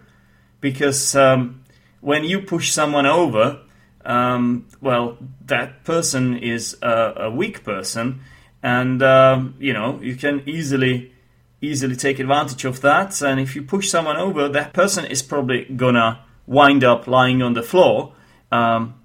because 0.62 1.16
um, 1.16 1.64
when 2.02 2.24
you 2.24 2.42
push 2.42 2.72
someone 2.72 3.06
over, 3.06 3.60
um, 4.06 4.68
well, 4.82 5.18
that 5.46 5.84
person 5.84 6.38
is 6.38 6.78
a, 6.82 7.14
a 7.18 7.32
weak 7.32 7.64
person, 7.64 8.22
and 8.64 9.04
um, 9.04 9.56
you 9.60 9.74
know 9.74 10.00
you 10.02 10.16
can 10.16 10.44
easily 10.46 11.12
easily 11.60 11.96
take 11.96 12.20
advantage 12.20 12.64
of 12.66 12.82
that. 12.82 13.22
And 13.22 13.40
if 13.40 13.56
you 13.56 13.64
push 13.64 13.90
someone 13.90 14.16
over, 14.16 14.48
that 14.48 14.74
person 14.74 15.06
is 15.06 15.22
probably 15.22 15.66
gonna 15.66 16.20
wind 16.48 16.84
up 16.84 17.06
lying 17.06 17.44
on 17.44 17.54
the 17.54 17.62
floor. 17.62 18.14
Um, 18.52 18.96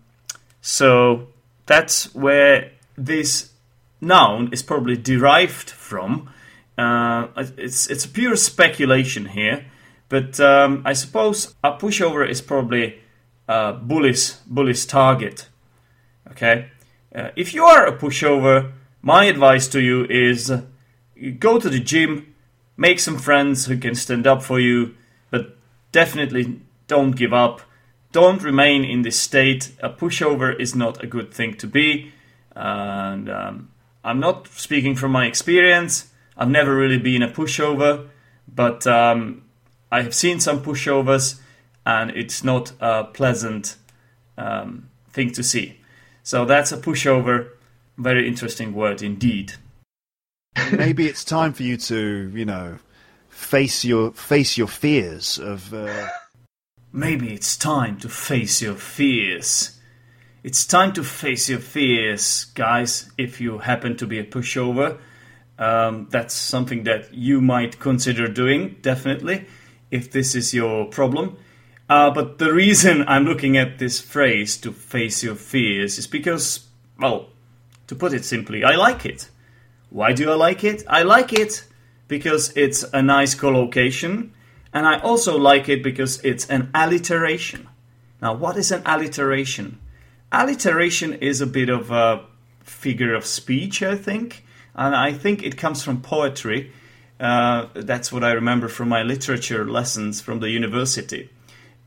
so 0.61 1.29
that's 1.67 2.15
where 2.15 2.71
this 2.97 3.51
noun 4.01 4.51
is 4.53 4.63
probably 4.63 4.97
derived 4.97 5.69
from. 5.69 6.31
Uh, 6.79 7.29
it's 7.59 7.89
it's 7.89 8.07
pure 8.07 8.37
speculation 8.37 9.27
here, 9.27 9.67
but 10.09 10.41
um, 10.41 10.83
I 10.87 10.95
suppose 10.95 11.55
a 11.63 11.73
pushover 11.73 12.27
is 12.27 12.41
probably 12.41 13.01
a 13.47 13.75
bully's 13.75 14.87
target. 14.87 15.49
Okay, 16.31 16.69
uh, 17.15 17.29
if 17.37 17.53
you 17.53 17.65
are 17.65 17.87
a 17.87 17.97
pushover, 17.97 18.73
my 19.03 19.27
advice 19.27 19.69
to 19.69 19.81
you 19.81 20.07
is 20.07 20.51
go 21.39 21.59
to 21.59 21.69
the 21.69 21.81
gym, 21.81 22.35
make 22.77 23.01
some 23.01 23.19
friends 23.19 23.67
who 23.67 23.77
can 23.77 23.95
stand 23.95 24.27
up 24.27 24.43
for 24.43 24.59
you, 24.59 24.95
but 25.31 25.57
definitely 25.93 26.61
don't 26.93 27.17
give 27.17 27.33
up. 27.33 27.63
Don't 28.13 28.43
remain 28.43 28.85
in 28.85 29.01
this 29.01 29.19
state. 29.19 29.73
A 29.83 29.89
pushover 29.89 30.55
is 30.61 30.75
not 30.75 31.03
a 31.03 31.07
good 31.07 31.33
thing 31.33 31.55
to 31.55 31.67
be. 31.67 32.13
And 32.55 33.31
um, 33.31 33.71
I'm 34.05 34.21
not 34.21 34.47
speaking 34.49 34.95
from 34.95 35.11
my 35.11 35.25
experience. 35.25 36.11
I've 36.37 36.51
never 36.51 36.75
really 36.77 36.99
been 36.99 37.23
a 37.23 37.31
pushover, 37.31 38.09
but 38.47 38.87
um, 38.87 39.45
I 39.91 40.03
have 40.03 40.15
seen 40.15 40.39
some 40.39 40.63
pushovers, 40.63 41.41
and 41.87 42.11
it's 42.11 42.45
not 42.45 42.73
a 42.79 43.05
pleasant 43.05 43.77
um, 44.37 44.91
thing 45.09 45.31
to 45.33 45.43
see. 45.43 45.79
So 46.23 46.45
that's 46.45 46.73
a 46.73 46.77
pushover. 46.77 47.53
Very 47.97 48.29
interesting 48.29 48.75
word 48.75 49.01
indeed. 49.01 49.55
Maybe 50.73 51.07
it's 51.07 51.25
time 51.25 51.55
for 51.55 51.63
you 51.63 51.79
to, 51.79 52.31
you 52.35 52.45
know, 52.45 52.79
face 53.31 53.83
your 53.83 54.13
face 54.13 54.59
your 54.59 54.69
fears 54.69 55.39
of. 55.39 55.73
Uh 55.73 56.09
Maybe 56.95 57.33
it's 57.33 57.57
time 57.57 57.97
to 58.01 58.09
face 58.11 58.61
your 58.61 58.75
fears. 58.75 59.79
It's 60.43 60.67
time 60.67 60.93
to 60.93 61.03
face 61.03 61.49
your 61.49 61.59
fears, 61.59 62.45
guys, 62.55 63.11
if 63.17 63.41
you 63.41 63.59
happen 63.59 63.97
to 63.97 64.07
be 64.07 64.19
a 64.19 64.25
pushover. 64.25 64.99
Um, 65.59 66.09
that's 66.11 66.35
something 66.35 66.83
that 66.83 67.15
you 67.15 67.41
might 67.41 67.79
consider 67.79 68.29
doing, 68.29 68.77
definitely, 68.83 69.47
if 69.91 70.11
this 70.11 70.35
is 70.35 70.53
your 70.53 70.85
problem. 70.85 71.39
Uh, 71.89 72.11
but 72.11 72.37
the 72.37 72.53
reason 72.53 73.05
I'm 73.09 73.25
looking 73.25 73.57
at 73.57 73.79
this 73.79 73.99
phrase, 73.99 74.59
to 74.59 74.71
face 74.71 75.23
your 75.23 75.37
fears, 75.37 75.97
is 75.97 76.07
because, 76.07 76.67
well, 76.99 77.31
to 77.87 77.95
put 77.95 78.13
it 78.13 78.27
simply, 78.27 78.65
I 78.65 78.77
like 78.77 79.07
it. 79.07 79.31
Why 79.89 80.13
do 80.13 80.31
I 80.31 80.35
like 80.35 80.63
it? 80.63 80.83
I 80.89 81.05
like 81.05 81.33
it 81.33 81.65
because 82.07 82.55
it's 82.55 82.83
a 82.93 83.01
nice 83.01 83.35
collocation 83.35 84.35
and 84.73 84.87
I 84.87 84.99
also 85.01 85.39
like 85.39 85.69
it 85.69 85.83
because 85.83 86.21
it's 86.25 86.49
an 86.49 86.71
alliteration. 86.75 87.69
Now, 88.21 88.35
what 88.35 88.57
is 88.57 88.71
an 88.71 88.83
alliteration? 88.87 89.81
Alliteration 90.31 91.15
is 91.15 91.41
a 91.41 91.47
bit 91.47 91.69
of 91.69 91.91
a 91.91 92.25
figure 92.61 93.15
of 93.15 93.27
speech, 93.27 93.83
I 93.83 93.97
think, 93.97 94.45
and 94.75 94.95
I 94.95 95.13
think 95.13 95.43
it 95.43 95.57
comes 95.57 95.83
from 95.83 96.01
poetry. 96.01 96.73
Uh, 97.21 97.67
that's 97.75 98.13
what 98.13 98.25
I 98.25 98.33
remember 98.33 98.69
from 98.69 98.89
my 98.89 99.03
literature 99.03 99.65
lessons 99.65 100.21
from 100.21 100.41
the 100.41 100.51
university. 100.51 101.31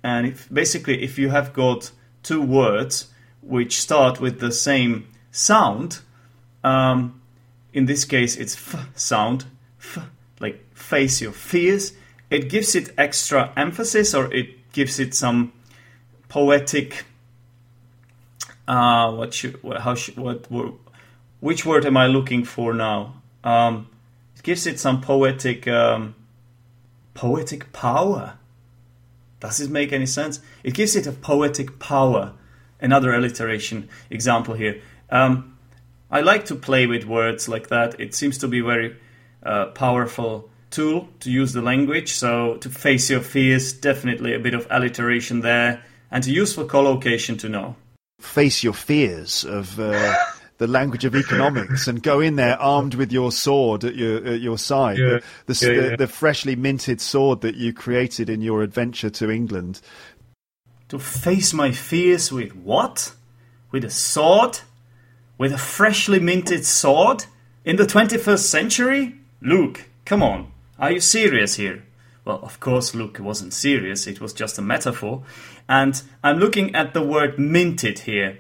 And 0.04 0.28
if, 0.28 0.48
basically, 0.54 1.04
if 1.04 1.18
you 1.18 1.30
have 1.30 1.54
got 1.54 1.92
two 2.22 2.42
words 2.42 3.08
which 3.42 3.80
start 3.80 4.20
with 4.20 4.40
the 4.40 4.52
same 4.52 5.08
sound, 5.32 6.00
um, 6.64 7.22
in 7.74 7.86
this 7.86 8.06
case 8.06 8.36
it's 8.38 8.56
f 8.56 8.88
sound, 8.96 9.46
f, 9.80 10.08
like 10.40 10.64
face 10.76 11.22
your 11.22 11.32
fears, 11.32 11.94
it 12.30 12.50
gives 12.50 12.76
it 12.76 12.92
extra 12.98 13.52
emphasis 13.56 14.14
or 14.14 14.34
it 14.34 14.72
gives 14.72 15.00
it 15.00 15.14
some 15.14 15.54
poetic 16.28 17.06
uh, 18.68 19.12
what 19.12 19.34
should 19.34 19.60
how 19.80 19.96
should 19.96 20.18
what, 20.18 20.50
what 20.50 20.74
which 21.40 21.66
word 21.66 21.86
am 21.86 21.98
I 21.98 22.08
looking 22.08 22.44
for 22.44 22.74
now? 22.74 23.22
Um, 23.44 23.88
it 24.36 24.44
gives 24.44 24.66
it 24.66 24.80
some 24.80 25.02
poetic 25.02 25.68
um, 25.68 26.16
poetic 27.14 27.72
power. 27.72 28.34
Does 29.40 29.60
it 29.60 29.70
make 29.70 29.94
any 29.94 30.08
sense? 30.08 30.40
It 30.64 30.74
gives 30.74 30.96
it 30.96 31.06
a 31.06 31.12
poetic 31.12 31.78
power. 31.78 32.34
Another 32.82 33.14
alliteration 33.14 33.90
example 34.10 34.56
here. 34.56 34.82
Um, 35.10 35.58
I 36.10 36.22
like 36.22 36.46
to 36.46 36.56
play 36.56 36.88
with 36.88 37.06
words 37.06 37.48
like 37.48 37.68
that. 37.68 38.00
It 38.00 38.16
seems 38.16 38.38
to 38.40 38.48
be 38.48 38.62
very 38.62 38.96
uh, 39.44 39.68
powerful 39.68 40.50
tool 40.70 41.08
to 41.22 41.32
use 41.32 41.54
the 41.54 41.62
language. 41.62 42.14
So 42.14 42.58
to 42.58 42.70
face 42.70 43.10
your 43.10 43.22
fears, 43.22 43.74
definitely 43.74 44.34
a 44.34 44.40
bit 44.40 44.54
of 44.54 44.68
alliteration 44.70 45.42
there, 45.42 45.84
and 46.12 46.24
to 46.24 46.32
use 46.32 46.54
for 46.54 46.66
collocation 46.66 47.38
to 47.38 47.50
know. 47.50 47.76
Face 48.20 48.64
your 48.64 48.74
fears 48.74 49.44
of. 49.44 49.80
Uh, 49.80 50.16
the 50.58 50.68
language 50.68 51.04
of 51.04 51.16
economics 51.16 51.88
and 51.88 52.02
go 52.02 52.22
in 52.22 52.38
there 52.38 52.58
armed 52.62 52.96
with 52.96 53.12
your 53.12 53.32
sword 53.32 53.84
at 53.84 53.96
your 53.96 54.26
at 54.26 54.40
your 54.40 54.58
side, 54.58 54.98
yeah. 54.98 55.20
the, 55.48 55.54
the, 55.54 55.74
yeah, 55.74 55.90
yeah. 55.90 55.96
the, 55.98 56.08
freshly 56.08 56.56
minted 56.56 57.02
sword 57.02 57.42
that 57.42 57.56
you 57.56 57.74
created 57.74 58.30
in 58.30 58.42
your 58.42 58.64
adventure 58.64 59.10
to 59.10 59.30
England. 59.30 59.82
To 60.90 61.00
face 61.00 61.52
my 61.52 61.72
fears 61.72 62.32
with 62.32 62.56
what? 62.56 63.14
With 63.72 63.84
a 63.84 63.90
sword? 63.90 64.60
With 65.38 65.52
a 65.52 65.58
freshly 65.58 66.20
minted 66.20 66.66
sword? 66.66 67.26
In 67.66 67.76
the 67.76 67.84
21st 67.84 68.40
century? 68.40 69.16
Luke, 69.42 69.86
come 70.06 70.22
on. 70.22 70.52
Are 70.78 70.92
you 70.92 71.00
serious 71.00 71.56
here? 71.56 71.84
Well, 72.26 72.40
of 72.42 72.60
course, 72.60 72.94
Luke 72.94 73.18
wasn't 73.20 73.54
serious, 73.54 74.08
it 74.08 74.20
was 74.20 74.34
just 74.34 74.58
a 74.58 74.62
metaphor. 74.62 75.24
And 75.70 76.02
I'm 76.24 76.38
looking 76.38 76.76
at 76.76 76.94
the 76.94 77.02
word 77.02 77.40
minted 77.40 78.00
here. 78.00 78.40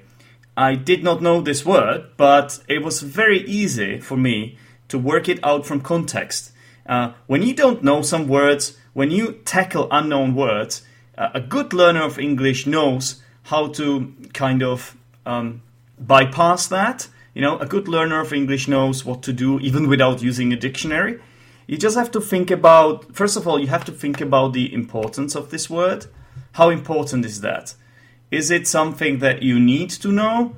I 0.58 0.76
did 0.76 1.04
not 1.04 1.22
know 1.22 1.40
this 1.40 1.66
word, 1.66 2.10
but 2.18 2.60
it 2.68 2.84
was 2.84 3.02
very 3.02 3.40
easy 3.42 4.00
for 4.00 4.18
me 4.18 4.58
to 4.90 5.00
work 5.00 5.30
it 5.30 5.40
out 5.44 5.66
from 5.66 5.80
context. 5.80 6.52
Uh, 6.86 7.14
when 7.28 7.42
you 7.42 7.54
don't 7.54 7.84
know 7.84 8.02
some 8.02 8.28
words, 8.28 8.78
when 8.94 9.12
you 9.12 9.34
tackle 9.46 9.88
unknown 9.92 10.36
words, 10.36 10.82
uh, 11.18 11.30
a 11.34 11.42
good 11.42 11.74
learner 11.74 12.04
of 12.04 12.20
English 12.20 12.68
knows 12.68 13.22
how 13.44 13.68
to 13.68 14.14
kind 14.34 14.62
of 14.62 14.98
um, 15.26 15.62
bypass 15.98 16.68
that. 16.68 17.08
You 17.34 17.42
know, 17.42 17.58
a 17.60 17.66
good 17.66 17.88
learner 17.88 18.20
of 18.20 18.34
English 18.34 18.68
knows 18.68 19.06
what 19.06 19.24
to 19.24 19.34
do 19.34 19.60
even 19.62 19.88
without 19.88 20.22
using 20.22 20.52
a 20.52 20.58
dictionary. 20.58 21.20
You 21.68 21.78
just 21.78 21.98
have 21.98 22.12
to 22.12 22.22
think 22.22 22.52
about, 22.52 23.16
first 23.16 23.38
of 23.38 23.48
all, 23.48 23.60
you 23.60 23.68
have 23.68 23.86
to 23.86 23.92
think 23.92 24.22
about 24.22 24.54
the 24.54 24.74
importance 24.74 25.36
of 25.36 25.50
this 25.50 25.70
word. 25.70 26.06
How 26.54 26.70
important 26.70 27.26
is 27.26 27.42
that? 27.42 27.76
Is 28.32 28.52
it 28.52 28.68
something 28.68 29.20
that 29.20 29.42
you 29.42 29.60
need 29.60 29.90
to 29.92 30.12
know? 30.12 30.56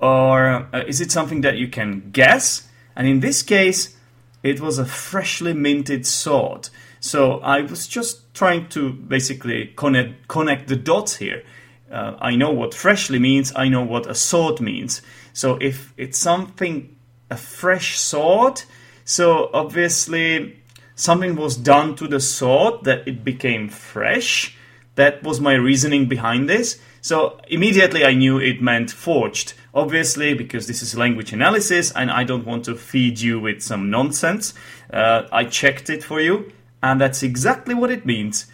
Or 0.00 0.68
uh, 0.72 0.84
is 0.86 1.00
it 1.00 1.10
something 1.10 1.40
that 1.42 1.58
you 1.58 1.68
can 1.68 2.10
guess? 2.10 2.68
And 2.96 3.06
in 3.06 3.20
this 3.20 3.42
case, 3.42 3.96
it 4.42 4.60
was 4.60 4.78
a 4.78 4.86
freshly 4.86 5.52
minted 5.52 6.06
sword. 6.06 6.70
So 7.00 7.38
I 7.40 7.62
was 7.62 7.86
just 7.86 8.32
trying 8.34 8.68
to 8.70 8.92
basically 8.92 9.72
connect, 9.76 10.28
connect 10.28 10.68
the 10.68 10.76
dots 10.76 11.16
here. 11.16 11.44
Uh, 11.90 12.16
I 12.20 12.36
know 12.36 12.50
what 12.50 12.74
freshly 12.74 13.18
means, 13.18 13.52
I 13.56 13.68
know 13.68 13.82
what 13.82 14.06
a 14.06 14.14
sword 14.14 14.60
means. 14.60 15.00
So 15.32 15.56
if 15.60 15.94
it's 15.96 16.18
something, 16.18 16.96
a 17.30 17.36
fresh 17.36 17.98
sword, 17.98 18.62
so 19.08 19.48
obviously 19.54 20.58
something 20.94 21.34
was 21.34 21.56
done 21.56 21.96
to 21.96 22.06
the 22.06 22.20
sword 22.20 22.84
that 22.84 23.08
it 23.08 23.24
became 23.24 23.70
fresh. 23.70 24.54
That 24.96 25.22
was 25.22 25.40
my 25.40 25.54
reasoning 25.54 26.08
behind 26.08 26.46
this. 26.46 26.78
So 27.00 27.40
immediately 27.48 28.04
I 28.04 28.12
knew 28.12 28.38
it 28.38 28.60
meant 28.60 28.90
forged. 28.90 29.54
Obviously, 29.72 30.34
because 30.34 30.66
this 30.66 30.82
is 30.82 30.94
language 30.94 31.32
analysis 31.32 31.90
and 31.92 32.10
I 32.10 32.24
don't 32.24 32.44
want 32.44 32.66
to 32.66 32.74
feed 32.74 33.18
you 33.18 33.40
with 33.40 33.62
some 33.62 33.88
nonsense, 33.88 34.52
uh, 34.92 35.22
I 35.32 35.44
checked 35.44 35.88
it 35.88 36.04
for 36.04 36.20
you, 36.20 36.52
and 36.82 37.00
that's 37.00 37.22
exactly 37.22 37.74
what 37.74 37.90
it 37.90 38.04
means. 38.04 38.44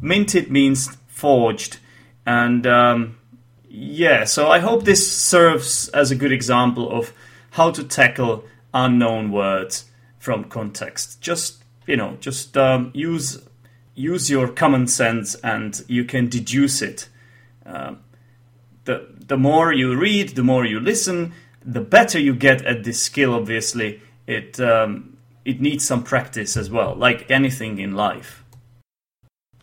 Minted 0.00 0.50
means 0.50 0.96
forged. 1.08 1.76
And 2.24 2.66
um, 2.66 3.18
yeah, 3.68 4.24
so 4.24 4.50
I 4.50 4.60
hope 4.60 4.86
this 4.86 5.12
serves 5.12 5.90
as 5.90 6.10
a 6.10 6.16
good 6.16 6.32
example 6.32 6.90
of 6.90 7.12
how 7.50 7.70
to 7.72 7.84
tackle 7.84 8.44
unknown 8.72 9.30
words 9.30 9.89
from 10.20 10.44
context. 10.44 11.20
Just 11.20 11.64
you 11.88 11.96
know, 11.96 12.16
just 12.20 12.56
um, 12.56 12.92
use 12.94 13.42
use 13.96 14.30
your 14.30 14.46
common 14.46 14.86
sense, 14.86 15.34
and 15.36 15.82
you 15.88 16.04
can 16.04 16.28
deduce 16.28 16.80
it. 16.80 17.08
Uh, 17.66 17.94
the 18.84 19.08
the 19.26 19.36
more 19.36 19.72
you 19.72 19.98
read, 19.98 20.30
the 20.30 20.44
more 20.44 20.64
you 20.64 20.78
listen, 20.78 21.32
the 21.64 21.80
better 21.80 22.20
you 22.20 22.34
get 22.34 22.64
at 22.64 22.84
this 22.84 23.02
skill. 23.02 23.34
Obviously, 23.34 24.00
it 24.28 24.60
um, 24.60 25.16
it 25.44 25.60
needs 25.60 25.84
some 25.84 26.04
practice 26.04 26.56
as 26.56 26.70
well, 26.70 26.94
like 26.94 27.28
anything 27.28 27.78
in 27.78 27.96
life. 27.96 28.44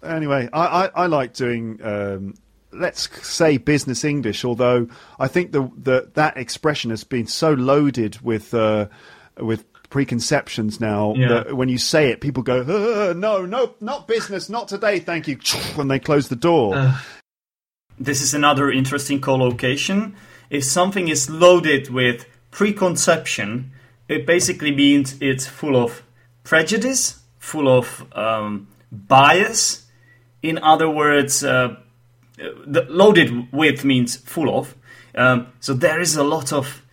Anyway, 0.04 0.50
I, 0.54 0.66
I, 0.66 0.90
I 1.04 1.06
like 1.08 1.34
doing 1.34 1.80
um, 1.84 2.34
let's 2.72 3.10
say 3.28 3.58
business 3.58 4.04
English, 4.04 4.46
although 4.46 4.88
I 5.20 5.28
think 5.28 5.52
the, 5.52 5.72
the 5.78 6.12
that 6.14 6.38
expression 6.38 6.90
has 6.92 7.04
been 7.04 7.28
so 7.28 7.54
loaded 7.54 8.20
with 8.22 8.54
uh, 8.54 8.88
with 9.40 9.66
preconceptions 9.90 10.80
now 10.80 11.14
yeah. 11.16 11.28
that 11.30 11.56
when 11.56 11.70
you 11.70 11.78
say 11.78 12.10
it, 12.10 12.22
people 12.22 12.44
go, 12.44 12.62
uh, 12.62 13.14
"No, 13.14 13.46
no, 13.46 13.76
not 13.80 14.08
business, 14.08 14.50
not 14.50 14.68
today, 14.68 15.00
thank 15.00 15.28
you," 15.28 15.38
when 15.76 15.88
they 15.88 16.00
close 16.00 16.28
the 16.28 16.36
door. 16.36 16.76
Uh. 16.76 16.98
This 18.00 18.22
is 18.22 18.34
another 18.34 18.70
interesting 18.72 19.20
collocation. 19.20 20.16
If 20.52 20.64
something 20.64 21.08
is 21.08 21.30
loaded 21.30 21.90
with 21.90 22.26
preconception, 22.52 23.72
it 24.08 24.26
basically 24.28 24.72
means 24.72 25.16
it's 25.20 25.48
full 25.48 25.76
of 25.76 26.04
prejudice, 26.44 27.22
full 27.40 27.68
of 27.68 28.06
um, 28.16 28.68
bias. 28.92 29.86
In 30.44 30.60
other 30.60 30.90
words, 30.90 31.44
uh, 31.44 31.76
the 32.38 32.86
loaded 32.88 33.52
with 33.52 33.84
means 33.84 34.16
full 34.16 34.56
of. 34.58 34.76
Um, 35.16 35.48
so 35.60 35.74
there 35.74 36.00
is 36.00 36.16
a 36.16 36.24
lot 36.24 36.54
of 36.54 36.84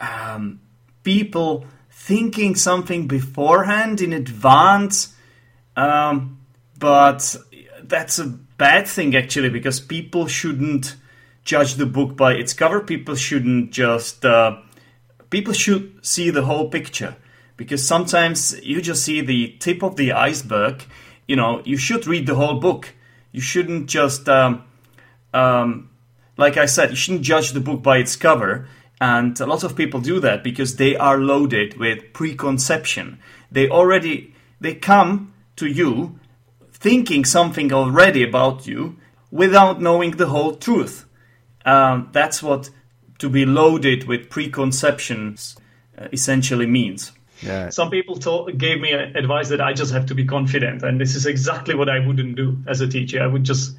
um, 0.00 0.60
people 1.02 1.66
thinking 1.98 2.54
something 2.54 3.08
beforehand 3.08 4.02
in 4.02 4.12
advance, 4.12 5.14
um, 5.76 6.38
but 6.78 7.34
that's 7.82 8.18
a 8.18 8.26
bad 8.26 8.86
thing 8.86 9.16
actually 9.16 9.48
because 9.48 9.80
people 9.80 10.26
shouldn't 10.26 10.94
judge 11.42 11.74
the 11.74 11.86
book 11.86 12.14
by 12.14 12.34
its 12.34 12.52
cover. 12.52 12.80
People 12.80 13.14
shouldn't 13.14 13.72
just 13.72 14.24
uh, 14.24 14.58
people 15.30 15.54
should 15.54 16.04
see 16.04 16.28
the 16.30 16.44
whole 16.44 16.68
picture 16.68 17.16
because 17.56 17.84
sometimes 17.84 18.54
you 18.62 18.82
just 18.82 19.02
see 19.02 19.22
the 19.22 19.56
tip 19.58 19.82
of 19.82 19.96
the 19.96 20.12
iceberg. 20.12 20.84
You 21.26 21.36
know, 21.36 21.62
you 21.64 21.78
should 21.78 22.06
read 22.06 22.26
the 22.26 22.34
whole 22.34 22.60
book. 22.60 22.94
You 23.32 23.40
shouldn't 23.40 23.86
just 23.86 24.28
um, 24.28 24.64
um, 25.32 25.90
like 26.36 26.56
I 26.58 26.66
said, 26.66 26.90
you 26.90 26.96
shouldn't 26.96 27.22
judge 27.22 27.52
the 27.52 27.60
book 27.60 27.82
by 27.82 27.96
its 27.98 28.16
cover. 28.16 28.68
And 29.00 29.38
a 29.40 29.46
lot 29.46 29.62
of 29.62 29.76
people 29.76 30.00
do 30.00 30.20
that 30.20 30.42
because 30.42 30.76
they 30.76 30.96
are 30.96 31.18
loaded 31.18 31.76
with 31.76 32.12
preconception. 32.12 33.18
They 33.50 33.68
already 33.68 34.34
they 34.60 34.74
come 34.74 35.34
to 35.56 35.66
you 35.66 36.18
thinking 36.72 37.24
something 37.24 37.72
already 37.72 38.22
about 38.22 38.66
you 38.66 38.96
without 39.30 39.80
knowing 39.80 40.12
the 40.12 40.26
whole 40.26 40.54
truth. 40.54 41.04
Um, 41.64 42.08
that's 42.12 42.42
what 42.42 42.70
to 43.18 43.28
be 43.28 43.44
loaded 43.44 44.04
with 44.04 44.30
preconceptions 44.30 45.56
uh, 45.98 46.08
essentially 46.12 46.66
means. 46.66 47.12
Yeah. 47.42 47.68
Some 47.68 47.90
people 47.90 48.16
told, 48.16 48.56
gave 48.56 48.80
me 48.80 48.92
advice 48.92 49.50
that 49.50 49.60
I 49.60 49.74
just 49.74 49.92
have 49.92 50.06
to 50.06 50.14
be 50.14 50.24
confident, 50.24 50.82
and 50.82 50.98
this 50.98 51.14
is 51.14 51.26
exactly 51.26 51.74
what 51.74 51.88
I 51.90 51.98
wouldn't 52.06 52.36
do 52.36 52.58
as 52.66 52.80
a 52.80 52.88
teacher. 52.88 53.22
I 53.22 53.26
would 53.26 53.44
just 53.44 53.76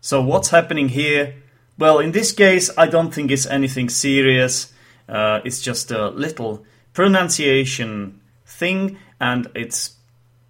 so 0.00 0.22
what's 0.22 0.48
happening 0.48 0.88
here? 0.88 1.34
Well, 1.78 2.00
in 2.00 2.10
this 2.10 2.32
case, 2.32 2.70
I 2.76 2.88
don't 2.88 3.14
think 3.14 3.30
it's 3.30 3.46
anything 3.46 3.88
serious. 3.88 4.72
Uh, 5.08 5.40
it's 5.44 5.62
just 5.62 5.92
a 5.92 6.08
little 6.08 6.64
pronunciation 6.92 8.20
thing, 8.44 8.98
and 9.20 9.46
it's 9.54 9.94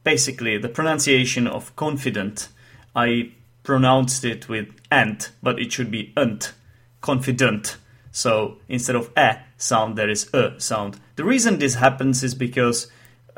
basically 0.04 0.56
the 0.56 0.70
pronunciation 0.70 1.46
of 1.46 1.76
confident. 1.76 2.48
I 2.96 3.32
pronounced 3.62 4.24
it 4.24 4.48
with 4.48 4.68
ant, 4.90 5.30
but 5.42 5.58
it 5.58 5.70
should 5.70 5.90
be 5.90 6.14
unt, 6.16 6.54
confident. 7.02 7.76
So 8.10 8.56
instead 8.66 8.96
of 8.96 9.12
a 9.14 9.40
sound, 9.58 9.98
there 9.98 10.08
is 10.08 10.32
a 10.32 10.58
sound. 10.58 10.98
The 11.16 11.24
reason 11.24 11.58
this 11.58 11.74
happens 11.74 12.24
is 12.24 12.34
because 12.34 12.90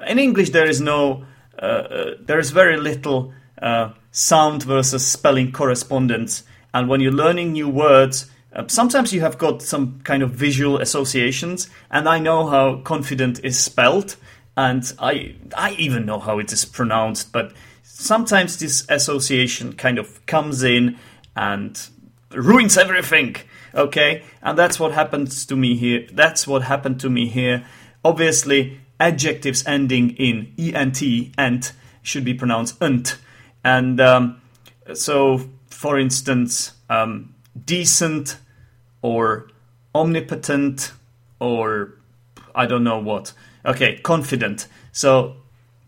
in 0.06 0.20
English 0.20 0.50
there 0.50 0.68
is 0.68 0.80
no, 0.80 1.24
uh, 1.60 1.66
uh, 1.66 2.14
there 2.20 2.38
is 2.38 2.52
very 2.52 2.76
little 2.76 3.34
uh, 3.60 3.94
sound 4.12 4.62
versus 4.62 5.04
spelling 5.04 5.50
correspondence. 5.50 6.44
And 6.72 6.88
when 6.88 7.00
you're 7.00 7.12
learning 7.12 7.52
new 7.52 7.68
words, 7.68 8.30
uh, 8.54 8.64
sometimes 8.68 9.12
you 9.12 9.20
have 9.20 9.38
got 9.38 9.62
some 9.62 10.00
kind 10.04 10.22
of 10.22 10.30
visual 10.30 10.78
associations. 10.78 11.68
And 11.90 12.08
I 12.08 12.18
know 12.18 12.46
how 12.46 12.80
confident 12.82 13.44
is 13.44 13.58
spelled, 13.58 14.16
and 14.56 14.92
I 14.98 15.36
I 15.56 15.72
even 15.72 16.06
know 16.06 16.18
how 16.18 16.38
it 16.38 16.52
is 16.52 16.64
pronounced. 16.64 17.32
But 17.32 17.52
sometimes 17.82 18.58
this 18.58 18.84
association 18.88 19.74
kind 19.74 19.98
of 19.98 20.24
comes 20.26 20.62
in 20.62 20.98
and 21.36 21.80
ruins 22.32 22.76
everything. 22.76 23.36
Okay, 23.74 24.22
and 24.42 24.58
that's 24.58 24.80
what 24.80 24.92
happens 24.92 25.46
to 25.46 25.56
me 25.56 25.76
here. 25.76 26.06
That's 26.12 26.46
what 26.46 26.62
happened 26.62 27.00
to 27.00 27.10
me 27.10 27.28
here. 27.28 27.64
Obviously, 28.04 28.80
adjectives 28.98 29.64
ending 29.66 30.10
in 30.16 30.52
ent 30.74 31.02
ent 31.38 31.72
should 32.02 32.24
be 32.24 32.34
pronounced 32.34 32.76
unt 32.80 33.18
and 33.62 34.00
um, 34.00 34.40
so, 34.94 35.48
for 35.80 35.98
instance, 35.98 36.72
um, 36.90 37.34
decent 37.64 38.36
or 39.00 39.48
omnipotent 39.94 40.92
or 41.38 41.94
I 42.54 42.66
don't 42.66 42.84
know 42.84 42.98
what. 42.98 43.32
Okay, 43.64 43.96
confident. 44.02 44.68
So, 44.92 45.36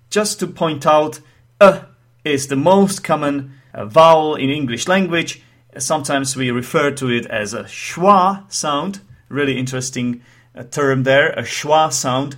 just 0.08 0.40
to 0.40 0.46
point 0.46 0.86
out, 0.86 1.20
uh 1.60 1.82
is 2.24 2.46
the 2.46 2.56
most 2.56 3.04
common 3.04 3.52
uh, 3.74 3.84
vowel 3.84 4.34
in 4.34 4.48
English 4.48 4.88
language. 4.88 5.42
Sometimes 5.76 6.38
we 6.38 6.50
refer 6.50 6.90
to 6.92 7.10
it 7.10 7.26
as 7.26 7.52
a 7.52 7.64
schwa 7.64 8.50
sound. 8.50 9.00
Really 9.28 9.58
interesting 9.58 10.22
uh, 10.56 10.62
term 10.62 11.02
there, 11.02 11.32
a 11.32 11.42
schwa 11.42 11.92
sound, 11.92 12.36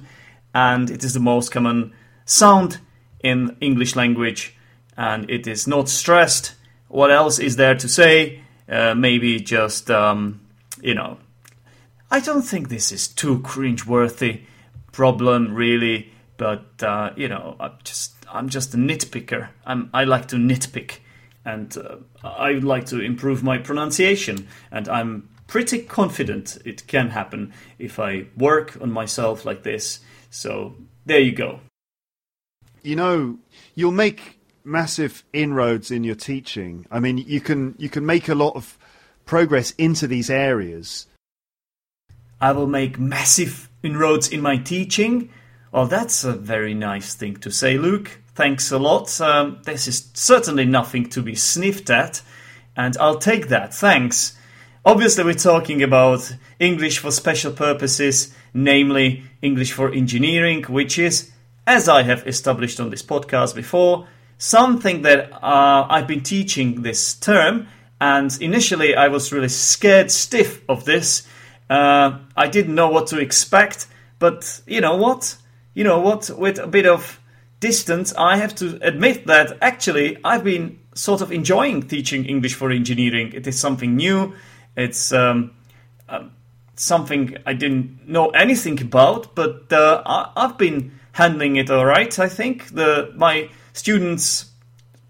and 0.53 0.91
it 0.91 1.05
is 1.05 1.15
the 1.15 1.21
most 1.21 1.53
common 1.53 1.93
sound 2.25 2.79
in 3.21 3.57
English 3.61 3.95
language 3.95 4.57
and 4.97 5.31
it 5.31 5.47
is 5.47 5.69
not 5.69 5.89
stressed. 5.89 6.55
What 6.95 7.11
else 7.11 7.41
is 7.41 7.57
there 7.57 7.75
to 7.75 7.89
say? 7.89 8.41
Uh, 8.69 8.95
maybe 8.95 9.41
just, 9.41 9.91
um, 9.91 10.41
you 10.81 10.95
know, 10.95 11.19
I 12.09 12.21
don't 12.21 12.43
think 12.43 12.69
this 12.69 12.93
is 12.93 13.09
too 13.09 13.41
cringe-worthy 13.41 14.43
problem, 14.93 15.57
really. 15.57 16.13
But 16.37 16.81
uh, 16.85 17.11
you 17.17 17.27
know, 17.27 17.57
I'm 17.59 17.79
just 17.83 18.15
I'm 18.33 18.49
just 18.49 18.75
a 18.75 18.77
nitpicker. 18.77 19.49
I'm 19.67 19.91
I 19.93 20.05
like 20.05 20.29
to 20.29 20.37
nitpick, 20.37 20.99
and 21.45 21.77
uh, 21.77 21.97
I 22.23 22.53
would 22.53 22.63
like 22.63 22.87
to 22.87 23.01
improve 23.01 23.43
my 23.43 23.59
pronunciation. 23.59 24.47
And 24.71 24.89
I'm 24.89 25.29
pretty 25.49 25.83
confident 25.83 26.59
it 26.65 26.87
can 26.87 27.11
happen 27.11 27.53
if 27.77 27.99
I 27.99 28.27
work 28.37 28.79
on 28.81 28.93
myself 28.93 29.45
like 29.45 29.65
this. 29.65 29.99
So 30.31 30.77
there 31.07 31.19
you 31.19 31.33
go. 31.33 31.59
You 32.85 32.95
know, 32.95 33.39
you'll 33.75 33.91
make 33.91 34.39
massive 34.65 35.25
inroads 35.33 35.91
in 35.91 36.05
your 36.05 36.15
teaching. 36.15 36.87
I 36.91 37.01
mean, 37.01 37.19
you 37.19 37.41
can 37.41 37.75
you 37.79 37.89
can 37.89 38.07
make 38.07 38.29
a 38.29 38.35
lot 38.35 38.57
of 38.57 38.79
progress 39.27 39.73
into 39.73 40.07
these 40.07 40.31
areas. 40.31 41.07
I 42.41 42.53
will 42.53 42.67
make 42.67 42.99
massive 42.99 43.69
inroads 43.83 44.29
in 44.29 44.41
my 44.41 44.57
teaching. 44.57 45.31
Well, 45.73 45.87
that's 45.87 46.25
a 46.25 46.33
very 46.33 46.75
nice 46.75 47.15
thing 47.15 47.37
to 47.39 47.51
say, 47.51 47.79
Luke. 47.79 48.21
Thanks 48.35 48.71
a 48.73 48.79
lot. 48.79 49.21
Um, 49.21 49.61
this 49.65 49.87
is 49.87 50.11
certainly 50.15 50.65
nothing 50.65 51.09
to 51.11 51.23
be 51.23 51.35
sniffed 51.35 51.91
at, 51.91 52.23
and 52.77 52.97
I'll 52.99 53.19
take 53.19 53.49
that. 53.49 53.75
Thanks. 53.75 54.37
Obviously, 54.85 55.25
we're 55.25 55.35
talking 55.35 55.83
about 55.83 56.37
English 56.59 56.99
for 56.99 57.11
special 57.11 57.53
purposes, 57.53 58.35
namely 58.53 59.25
English 59.41 59.73
for 59.73 59.91
engineering, 59.91 60.63
which 60.65 60.99
is, 60.99 61.31
as 61.67 61.89
I 61.89 62.03
have 62.03 62.27
established 62.27 62.81
on 62.81 62.91
this 62.91 63.03
podcast 63.03 63.55
before, 63.55 64.07
something 64.39 65.03
that 65.03 65.33
uh, 65.33 65.87
I've 65.89 66.07
been 66.07 66.23
teaching 66.23 66.83
this 66.83 67.15
term. 67.15 67.69
And 68.01 68.37
initially, 68.41 68.95
I 68.95 69.09
was 69.09 69.33
really 69.33 69.49
scared 69.49 70.11
stiff 70.11 70.63
of 70.69 70.85
this. 70.85 71.27
Uh, 71.71 72.19
I 72.37 72.49
didn't 72.49 72.75
know 72.75 72.89
what 72.89 73.07
to 73.09 73.19
expect, 73.19 73.87
but 74.19 74.61
you 74.67 74.81
know 74.81 74.97
what? 74.97 75.37
You 75.75 75.85
know 75.85 76.01
what? 76.01 76.31
With 76.37 76.59
a 76.59 76.67
bit 76.67 76.87
of 76.87 77.21
distance, 77.61 78.15
I 78.17 78.37
have 78.37 78.55
to 78.57 78.79
admit 78.83 79.27
that 79.27 79.57
actually 79.63 80.19
I've 80.23 80.45
been 80.45 80.79
sort 80.95 81.23
of 81.23 81.33
enjoying 81.33 81.89
teaching 81.89 82.27
English 82.27 82.55
for 82.55 82.71
engineering. 82.71 83.33
It 83.33 83.47
is 83.47 83.59
something 83.59 83.97
new. 83.97 84.35
It's 84.77 85.13
um, 85.13 85.53
uh, 86.09 86.25
something 86.77 87.37
I 87.47 87.55
didn't 87.55 88.09
know 88.09 88.29
anything 88.31 88.81
about, 88.81 89.35
but 89.35 89.73
uh, 89.73 90.03
I, 90.05 90.43
have 90.43 90.59
been 90.59 90.93
handling 91.13 91.57
it 91.57 91.71
all 91.71 91.87
right. 91.87 92.19
I 92.19 92.29
think 92.29 92.75
the 92.75 93.13
my 93.17 93.49
students 93.75 94.47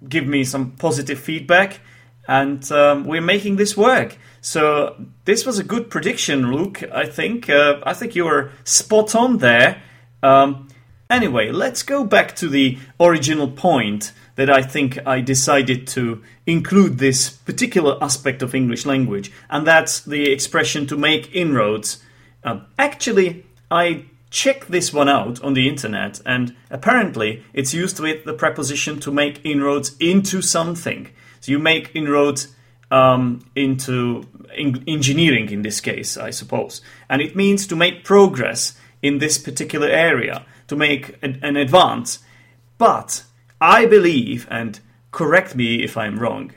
give 0.09 0.27
me 0.27 0.43
some 0.43 0.73
positive 0.73 1.19
feedback, 1.21 1.81
and 2.27 2.71
um, 2.73 3.05
we're 3.05 3.21
making 3.21 3.57
this 3.57 3.77
work. 3.77 4.17
So 4.41 4.97
this 5.25 5.47
was 5.47 5.59
a 5.59 5.65
good 5.65 5.89
prediction, 5.89 6.53
Luke. 6.53 6.83
I 6.93 7.07
think 7.07 7.49
uh, 7.49 7.81
I 7.85 7.95
think 7.95 8.17
you 8.17 8.25
were 8.25 8.51
spot 8.65 9.15
on 9.15 9.39
there. 9.39 9.83
Um, 10.23 10.69
anyway, 11.09 11.51
let's 11.51 11.83
go 11.83 12.05
back 12.05 12.35
to 12.37 12.49
the 12.49 12.79
original 12.99 13.49
point 13.49 14.13
that 14.37 14.51
I 14.51 14.63
think 14.63 14.99
I 15.07 15.21
decided 15.21 15.87
to 15.89 16.23
include 16.47 16.99
this 16.99 17.31
particular 17.31 17.97
aspect 18.03 18.43
of 18.43 18.55
English 18.55 18.85
language, 18.85 19.31
and 19.49 19.67
that's 19.67 20.01
the 20.01 20.33
expression 20.33 20.87
to 20.89 20.97
make 20.97 21.35
inroads. 21.35 22.03
Uh, 22.43 22.61
actually, 22.79 23.47
I 23.71 24.05
checked 24.35 24.69
this 24.71 24.93
one 24.93 25.09
out 25.09 25.41
on 25.45 25.55
the 25.55 25.69
internet, 25.69 26.21
and 26.27 26.57
apparently 26.69 27.45
it's 27.53 27.73
used 27.73 28.01
with 28.01 28.25
the 28.25 28.35
preposition 28.35 28.99
to 29.01 29.13
make 29.13 29.41
inroads 29.45 29.97
into 30.01 30.43
something. 30.43 31.09
So 31.41 31.53
you 31.53 31.61
make 31.61 31.95
inroads 31.95 32.49
um, 32.91 33.47
into 33.55 34.27
in- 34.57 34.83
engineering 34.89 35.51
in 35.51 35.63
this 35.63 35.81
case, 35.81 36.17
I 36.17 36.31
suppose, 36.31 36.83
and 37.09 37.23
it 37.23 37.37
means 37.37 37.67
to 37.69 37.77
make 37.77 38.05
progress 38.05 38.77
in 39.03 39.19
this 39.19 39.39
particular 39.39 39.87
area, 39.89 40.45
to 40.67 40.75
make 40.75 41.17
an, 41.23 41.39
an 41.43 41.57
advance. 41.57 42.19
But 42.77 43.23
I 43.61 43.87
believe, 43.87 44.49
and 44.51 44.81
correct 45.13 45.55
me 45.55 45.85
if 45.85 45.97
I'm 45.97 46.19
wrong. 46.19 46.53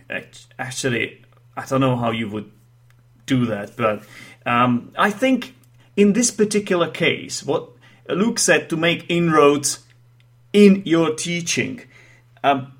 Actually, 0.58 1.24
I 1.56 1.66
don't 1.66 1.82
know 1.82 1.96
how 1.96 2.10
you 2.10 2.28
would 2.30 2.52
do 3.28 3.46
that, 3.46 3.78
but 3.78 4.02
um, 4.48 4.94
I 4.98 5.12
think 5.12 5.54
in 5.98 6.14
this 6.14 6.32
particular 6.32 6.90
case, 6.90 7.44
what 7.44 7.70
Luke 8.08 8.40
said 8.40 8.70
to 8.70 8.78
make 8.78 9.06
inroads 9.10 9.80
in 10.54 10.84
your 10.86 11.14
teaching, 11.16 11.82
um, 12.44 12.72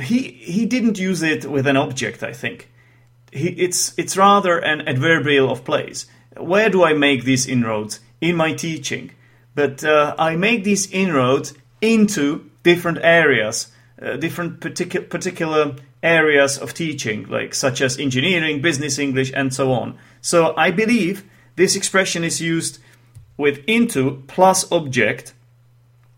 he 0.00 0.22
he 0.30 0.64
didn't 0.64 0.98
use 0.98 1.22
it 1.22 1.44
with 1.44 1.66
an 1.66 1.76
object. 1.76 2.22
I 2.22 2.32
think 2.32 2.70
he, 3.32 3.48
it's 3.48 3.92
it's 3.98 4.16
rather 4.16 4.58
an 4.58 4.88
adverbial 4.88 5.50
of 5.50 5.64
place. 5.64 6.06
Where 6.36 6.70
do 6.70 6.84
I 6.84 6.94
make 6.94 7.24
these 7.24 7.46
inroads 7.46 8.00
in 8.20 8.36
my 8.36 8.54
teaching? 8.54 9.10
But 9.54 9.84
uh, 9.84 10.14
I 10.16 10.36
make 10.36 10.64
these 10.64 10.90
inroads 10.90 11.52
into 11.82 12.48
different 12.62 12.98
areas, 13.02 13.72
uh, 14.00 14.16
different 14.16 14.60
particular 14.60 15.06
particular 15.06 15.74
areas 16.02 16.56
of 16.58 16.72
teaching, 16.72 17.28
like 17.28 17.54
such 17.54 17.82
as 17.82 17.98
engineering, 17.98 18.62
business 18.62 18.98
English, 18.98 19.32
and 19.34 19.52
so 19.52 19.72
on. 19.72 19.98
So 20.22 20.54
I 20.56 20.70
believe 20.70 21.24
this 21.60 21.76
expression 21.76 22.24
is 22.24 22.40
used 22.40 22.78
with 23.36 23.62
into 23.66 24.22
plus 24.28 24.70
object, 24.72 25.34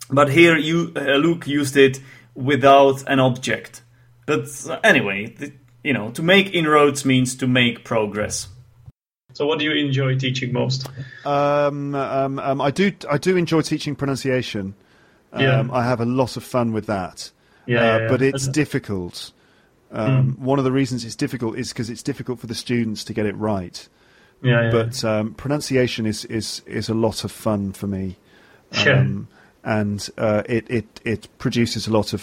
but 0.08 0.30
here 0.30 0.56
you 0.56 0.92
uh, 0.94 1.16
Luke 1.16 1.48
used 1.48 1.76
it 1.76 2.00
without 2.34 3.02
an 3.08 3.18
object. 3.18 3.82
But 4.24 4.46
uh, 4.70 4.78
anyway, 4.84 5.26
the, 5.26 5.52
you 5.82 5.92
know, 5.92 6.10
to 6.12 6.22
make 6.22 6.54
inroads 6.54 7.04
means 7.04 7.34
to 7.36 7.48
make 7.48 7.84
progress. 7.84 8.48
So, 9.32 9.46
what 9.46 9.58
do 9.58 9.64
you 9.64 9.72
enjoy 9.72 10.16
teaching 10.16 10.52
most? 10.52 10.88
Um, 11.24 11.94
um, 11.96 12.38
um, 12.38 12.60
I 12.60 12.70
do. 12.70 12.92
I 13.10 13.18
do 13.18 13.36
enjoy 13.36 13.62
teaching 13.62 13.96
pronunciation. 13.96 14.74
Yeah. 15.36 15.58
Um, 15.58 15.70
I 15.72 15.82
have 15.84 16.00
a 16.00 16.04
lot 16.04 16.36
of 16.36 16.44
fun 16.44 16.72
with 16.72 16.86
that. 16.86 17.32
Yeah, 17.66 17.78
uh, 17.78 17.82
yeah, 17.82 17.98
yeah. 17.98 18.08
But 18.08 18.22
it's 18.22 18.46
difficult. 18.46 19.32
Um, 19.90 20.36
mm. 20.36 20.38
One 20.38 20.58
of 20.58 20.64
the 20.64 20.72
reasons 20.72 21.04
it's 21.04 21.16
difficult 21.16 21.58
is 21.58 21.70
because 21.70 21.90
it's 21.90 22.02
difficult 22.02 22.38
for 22.38 22.46
the 22.46 22.54
students 22.54 23.02
to 23.04 23.12
get 23.12 23.26
it 23.26 23.36
right. 23.36 23.88
Yeah, 24.42 24.70
But 24.70 25.04
um, 25.04 25.34
pronunciation 25.34 26.06
is, 26.06 26.24
is, 26.24 26.62
is 26.66 26.88
a 26.88 26.94
lot 26.94 27.24
of 27.24 27.30
fun 27.30 27.72
for 27.72 27.86
me. 27.86 28.16
Um, 28.86 29.28
and 29.64 30.08
uh, 30.18 30.42
it, 30.46 30.68
it, 30.68 31.00
it 31.04 31.28
produces 31.38 31.86
a 31.86 31.92
lot 31.92 32.12
of 32.12 32.22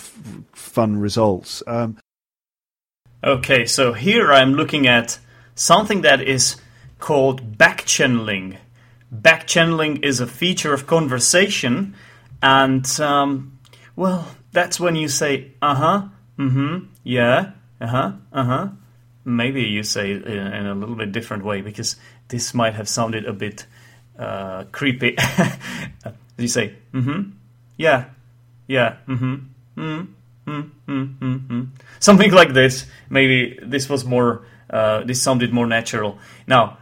fun 0.51 0.99
results. 0.99 1.63
Um, 1.67 1.97
okay, 3.23 3.65
so 3.65 3.93
here 3.93 4.33
I'm 4.33 4.53
looking 4.53 4.87
at 4.87 5.19
something 5.55 6.01
that 6.01 6.21
is 6.21 6.57
called 6.99 7.57
backchanneling. 7.57 8.57
Backchanneling 9.13 10.03
is 10.03 10.19
a 10.19 10.27
feature 10.27 10.73
of 10.73 10.87
conversation 10.87 11.95
and, 12.41 12.99
um, 12.99 13.59
well, 13.95 14.27
that's 14.51 14.79
when 14.79 14.95
you 14.95 15.07
say, 15.07 15.51
uh 15.61 15.75
huh, 15.75 16.07
mm 16.37 16.51
hmm, 16.51 16.85
yeah, 17.03 17.51
uh 17.81 17.87
huh, 17.87 18.11
uh 18.31 18.43
huh. 18.43 18.67
Maybe 19.29 19.63
you 19.63 19.83
say 19.83 20.13
it 20.13 20.25
in, 20.25 20.65
a 20.65 20.73
little 20.73 20.95
bit 20.95 21.11
different 21.11 21.43
way 21.43 21.61
because 21.61 21.95
this 22.29 22.53
might 22.53 22.73
have 22.73 22.89
sounded 22.89 23.25
a 23.25 23.33
bit 23.33 23.65
uh, 24.17 24.63
creepy. 24.71 25.15
you 26.37 26.47
say, 26.47 26.73
mm 26.93 27.03
hmm, 27.03 27.29
yeah, 27.77 28.05
yeah, 28.67 28.97
mm 29.07 29.17
hmm, 29.17 29.35
mm-hmm, 29.77 30.51
mm, 30.51 30.69
mm, 30.87 31.17
mm, 31.19 31.47
mm. 31.47 31.67
Something 31.99 32.31
like 32.31 32.53
this. 32.53 32.85
Maybe 33.09 33.59
this 33.61 33.87
was 33.87 34.05
more, 34.05 34.45
uh, 34.69 35.03
this 35.03 35.21
sounded 35.21 35.53
more 35.53 35.67
natural. 35.67 36.17
Now, 36.47 36.77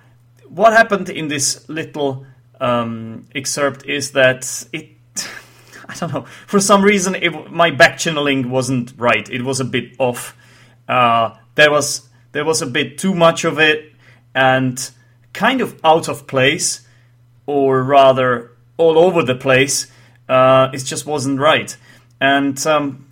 what 0.48 0.74
happened 0.74 1.10
in 1.10 1.28
this 1.28 1.68
little 1.68 2.26
um, 2.60 3.28
excerpt 3.36 3.86
is 3.86 4.12
that 4.12 4.66
it 4.72 4.90
I 5.90 5.96
don't 5.96 6.14
know. 6.14 6.26
For 6.48 6.60
some 6.60 6.84
reason, 6.84 7.16
it, 7.16 7.52
my 7.52 7.72
back 7.72 7.98
channeling 7.98 8.50
wasn't 8.50 8.94
right. 8.98 9.28
It 9.30 9.44
was 9.44 9.60
a 9.60 9.66
bit 9.66 9.94
off. 10.00 10.36
Uh, 10.88 11.36
there 11.56 11.72
was 11.72 12.07
there 12.32 12.46
was 12.46 12.62
a 12.62 12.66
bit 12.66 12.98
too 12.98 13.14
much 13.14 13.44
of 13.44 13.60
it, 13.60 13.94
and 14.34 14.90
kind 15.34 15.62
of 15.62 15.80
out 15.84 16.08
of 16.08 16.28
place, 16.28 16.86
or 17.46 17.84
rather 17.84 18.52
all 18.78 18.98
over 18.98 19.24
the 19.24 19.36
place. 19.36 19.88
Uh, 20.30 20.70
it 20.74 20.80
just 20.80 21.06
wasn't 21.06 21.40
right. 21.40 21.78
And 22.20 22.66
um, 22.68 23.08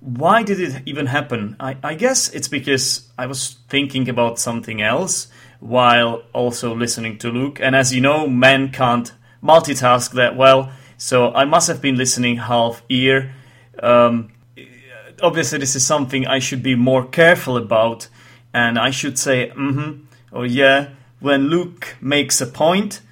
why 0.00 0.42
did 0.42 0.60
it 0.60 0.82
even 0.86 1.06
happen? 1.06 1.56
I, 1.58 1.76
I 1.82 1.94
guess 1.94 2.28
it's 2.28 2.48
because 2.48 3.08
I 3.18 3.26
was 3.26 3.56
thinking 3.68 4.08
about 4.08 4.38
something 4.38 4.80
else 4.82 5.28
while 5.60 6.22
also 6.32 6.74
listening 6.74 7.18
to 7.18 7.30
Luke. 7.30 7.58
And 7.60 7.74
as 7.74 7.94
you 7.94 8.00
know, 8.00 8.28
men 8.28 8.70
can't 8.70 9.12
multitask 9.42 10.12
that 10.12 10.36
well. 10.36 10.70
So 10.98 11.32
I 11.32 11.44
must 11.44 11.68
have 11.68 11.80
been 11.80 11.96
listening 11.96 12.36
half 12.36 12.82
ear. 12.88 13.34
Um, 13.82 14.32
obviously, 15.22 15.58
this 15.58 15.76
is 15.76 15.86
something 15.86 16.26
I 16.26 16.38
should 16.38 16.62
be 16.62 16.74
more 16.74 17.06
careful 17.06 17.56
about, 17.56 18.08
and 18.56 18.78
I 18.78 18.90
should 18.90 19.18
say, 19.18 19.52
mm-hmm, 19.54 20.06
or 20.32 20.46
yeah, 20.46 20.88
when 21.20 21.48
Luke 21.48 21.94
makes 22.00 22.40
a 22.40 22.46
point, 22.46 23.02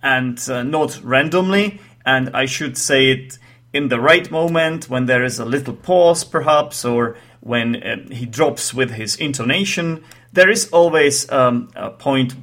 and 0.00 0.38
uh, 0.48 0.62
not 0.62 1.00
randomly, 1.02 1.80
and 2.06 2.30
I 2.32 2.46
should 2.46 2.78
say 2.78 3.10
it 3.10 3.38
in 3.72 3.88
the 3.88 3.98
right 3.98 4.30
moment 4.30 4.88
when 4.88 5.06
there 5.06 5.24
is 5.24 5.40
a 5.40 5.44
little 5.44 5.74
pause, 5.74 6.22
perhaps, 6.22 6.84
or 6.84 7.16
when 7.40 7.82
uh, 7.82 7.96
he 8.14 8.24
drops 8.24 8.72
with 8.72 8.92
his 8.92 9.16
intonation. 9.16 10.04
There 10.32 10.48
is 10.48 10.68
always 10.68 11.28
um, 11.32 11.70
a 11.74 11.90
point. 11.90 12.36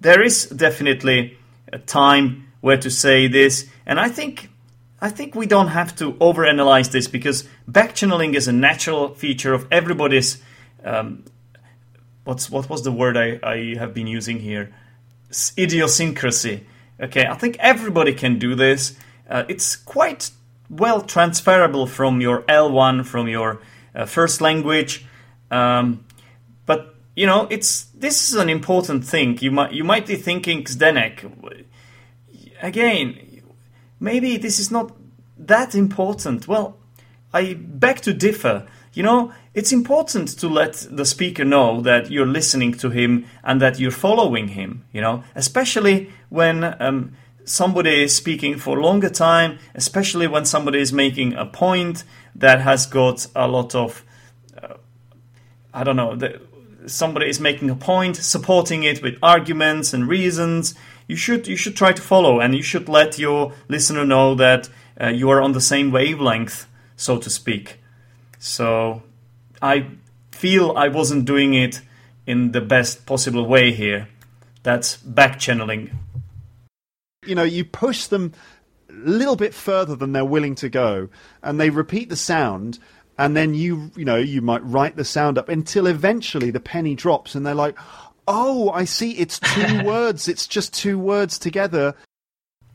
There 0.00 0.22
is 0.22 0.46
definitely 0.46 1.38
a 1.72 1.78
time 1.78 2.48
where 2.60 2.78
to 2.78 2.90
say 2.90 3.28
this, 3.28 3.68
and 3.86 4.00
I 4.00 4.08
think 4.08 4.50
I 5.00 5.08
think 5.08 5.36
we 5.36 5.46
don't 5.46 5.68
have 5.68 5.94
to 5.96 6.14
overanalyze 6.14 6.90
this 6.90 7.06
because 7.06 7.48
backchanneling 7.70 8.34
is 8.34 8.48
a 8.48 8.52
natural 8.52 9.14
feature 9.14 9.54
of 9.54 9.68
everybody's 9.70 10.42
um, 10.84 11.24
what's 12.24 12.50
what 12.50 12.68
was 12.68 12.82
the 12.82 12.92
word 12.92 13.16
I, 13.16 13.38
I 13.42 13.74
have 13.78 13.94
been 13.94 14.06
using 14.06 14.40
here? 14.40 14.72
Idiosyncrasy. 15.56 16.66
Okay, 17.00 17.26
I 17.26 17.34
think 17.34 17.56
everybody 17.60 18.12
can 18.14 18.38
do 18.38 18.54
this. 18.54 18.98
Uh, 19.28 19.44
it's 19.48 19.76
quite 19.76 20.30
well 20.68 21.00
transferable 21.00 21.86
from 21.86 22.20
your 22.20 22.42
L1, 22.42 23.06
from 23.06 23.28
your 23.28 23.60
uh, 23.94 24.06
first 24.06 24.40
language. 24.40 25.06
Um, 25.50 26.04
but 26.66 26.94
you 27.16 27.26
know, 27.26 27.46
it's 27.50 27.84
this 27.94 28.30
is 28.30 28.36
an 28.36 28.48
important 28.48 29.04
thing. 29.04 29.38
You 29.40 29.50
might 29.50 29.72
you 29.72 29.84
might 29.84 30.06
be 30.06 30.16
thinking, 30.16 30.64
Zdenek, 30.64 31.64
again, 32.60 33.42
maybe 33.98 34.36
this 34.36 34.58
is 34.58 34.70
not 34.70 34.92
that 35.38 35.74
important. 35.74 36.46
Well, 36.46 36.76
I 37.32 37.54
beg 37.54 38.00
to 38.02 38.12
differ. 38.12 38.66
You 38.92 39.04
know, 39.04 39.32
it's 39.52 39.72
important 39.72 40.28
to 40.38 40.48
let 40.48 40.86
the 40.90 41.04
speaker 41.04 41.44
know 41.44 41.80
that 41.80 42.10
you're 42.10 42.26
listening 42.26 42.72
to 42.74 42.90
him 42.90 43.26
and 43.42 43.60
that 43.60 43.80
you're 43.80 43.90
following 43.90 44.48
him, 44.48 44.84
you 44.92 45.00
know, 45.00 45.24
especially 45.34 46.10
when 46.28 46.76
um, 46.80 47.12
somebody 47.44 48.04
is 48.04 48.14
speaking 48.14 48.58
for 48.58 48.78
a 48.78 48.82
longer 48.82 49.10
time, 49.10 49.58
especially 49.74 50.28
when 50.28 50.44
somebody 50.44 50.78
is 50.78 50.92
making 50.92 51.34
a 51.34 51.46
point 51.46 52.04
that 52.34 52.60
has 52.60 52.86
got 52.86 53.26
a 53.34 53.48
lot 53.48 53.74
of, 53.74 54.04
uh, 54.62 54.74
I 55.74 55.82
don't 55.82 55.96
know, 55.96 56.14
the, 56.14 56.40
somebody 56.86 57.28
is 57.28 57.40
making 57.40 57.70
a 57.70 57.76
point, 57.76 58.16
supporting 58.16 58.84
it 58.84 59.02
with 59.02 59.18
arguments 59.20 59.92
and 59.92 60.08
reasons. 60.08 60.74
You 61.08 61.16
should 61.16 61.48
you 61.48 61.56
should 61.56 61.76
try 61.76 61.92
to 61.92 62.00
follow, 62.00 62.38
and 62.38 62.54
you 62.54 62.62
should 62.62 62.88
let 62.88 63.18
your 63.18 63.52
listener 63.68 64.06
know 64.06 64.36
that 64.36 64.68
uh, 65.00 65.08
you 65.08 65.28
are 65.30 65.42
on 65.42 65.52
the 65.52 65.60
same 65.60 65.90
wavelength, 65.90 66.68
so 66.96 67.18
to 67.18 67.28
speak. 67.28 67.80
So 68.38 69.02
I 69.62 69.86
feel 70.32 70.72
I 70.76 70.88
wasn't 70.88 71.24
doing 71.24 71.54
it 71.54 71.80
in 72.26 72.52
the 72.52 72.60
best 72.60 73.06
possible 73.06 73.46
way 73.46 73.72
here. 73.72 74.08
That's 74.62 74.96
back 74.96 75.38
channeling. 75.38 75.98
You 77.26 77.34
know, 77.34 77.42
you 77.42 77.64
push 77.64 78.06
them 78.06 78.32
a 78.88 78.92
little 78.92 79.36
bit 79.36 79.54
further 79.54 79.94
than 79.94 80.12
they're 80.12 80.24
willing 80.24 80.54
to 80.56 80.68
go, 80.68 81.08
and 81.42 81.60
they 81.60 81.70
repeat 81.70 82.08
the 82.08 82.16
sound, 82.16 82.78
and 83.18 83.36
then 83.36 83.54
you, 83.54 83.90
you 83.96 84.04
know, 84.04 84.16
you 84.16 84.40
might 84.40 84.64
write 84.64 84.96
the 84.96 85.04
sound 85.04 85.38
up 85.38 85.48
until 85.48 85.86
eventually 85.86 86.50
the 86.50 86.60
penny 86.60 86.94
drops, 86.94 87.34
and 87.34 87.44
they're 87.44 87.54
like, 87.54 87.76
"Oh, 88.26 88.70
I 88.70 88.84
see. 88.84 89.12
It's 89.12 89.38
two 89.38 89.82
words. 89.84 90.28
It's 90.28 90.46
just 90.46 90.72
two 90.72 90.98
words 90.98 91.38
together." 91.38 91.94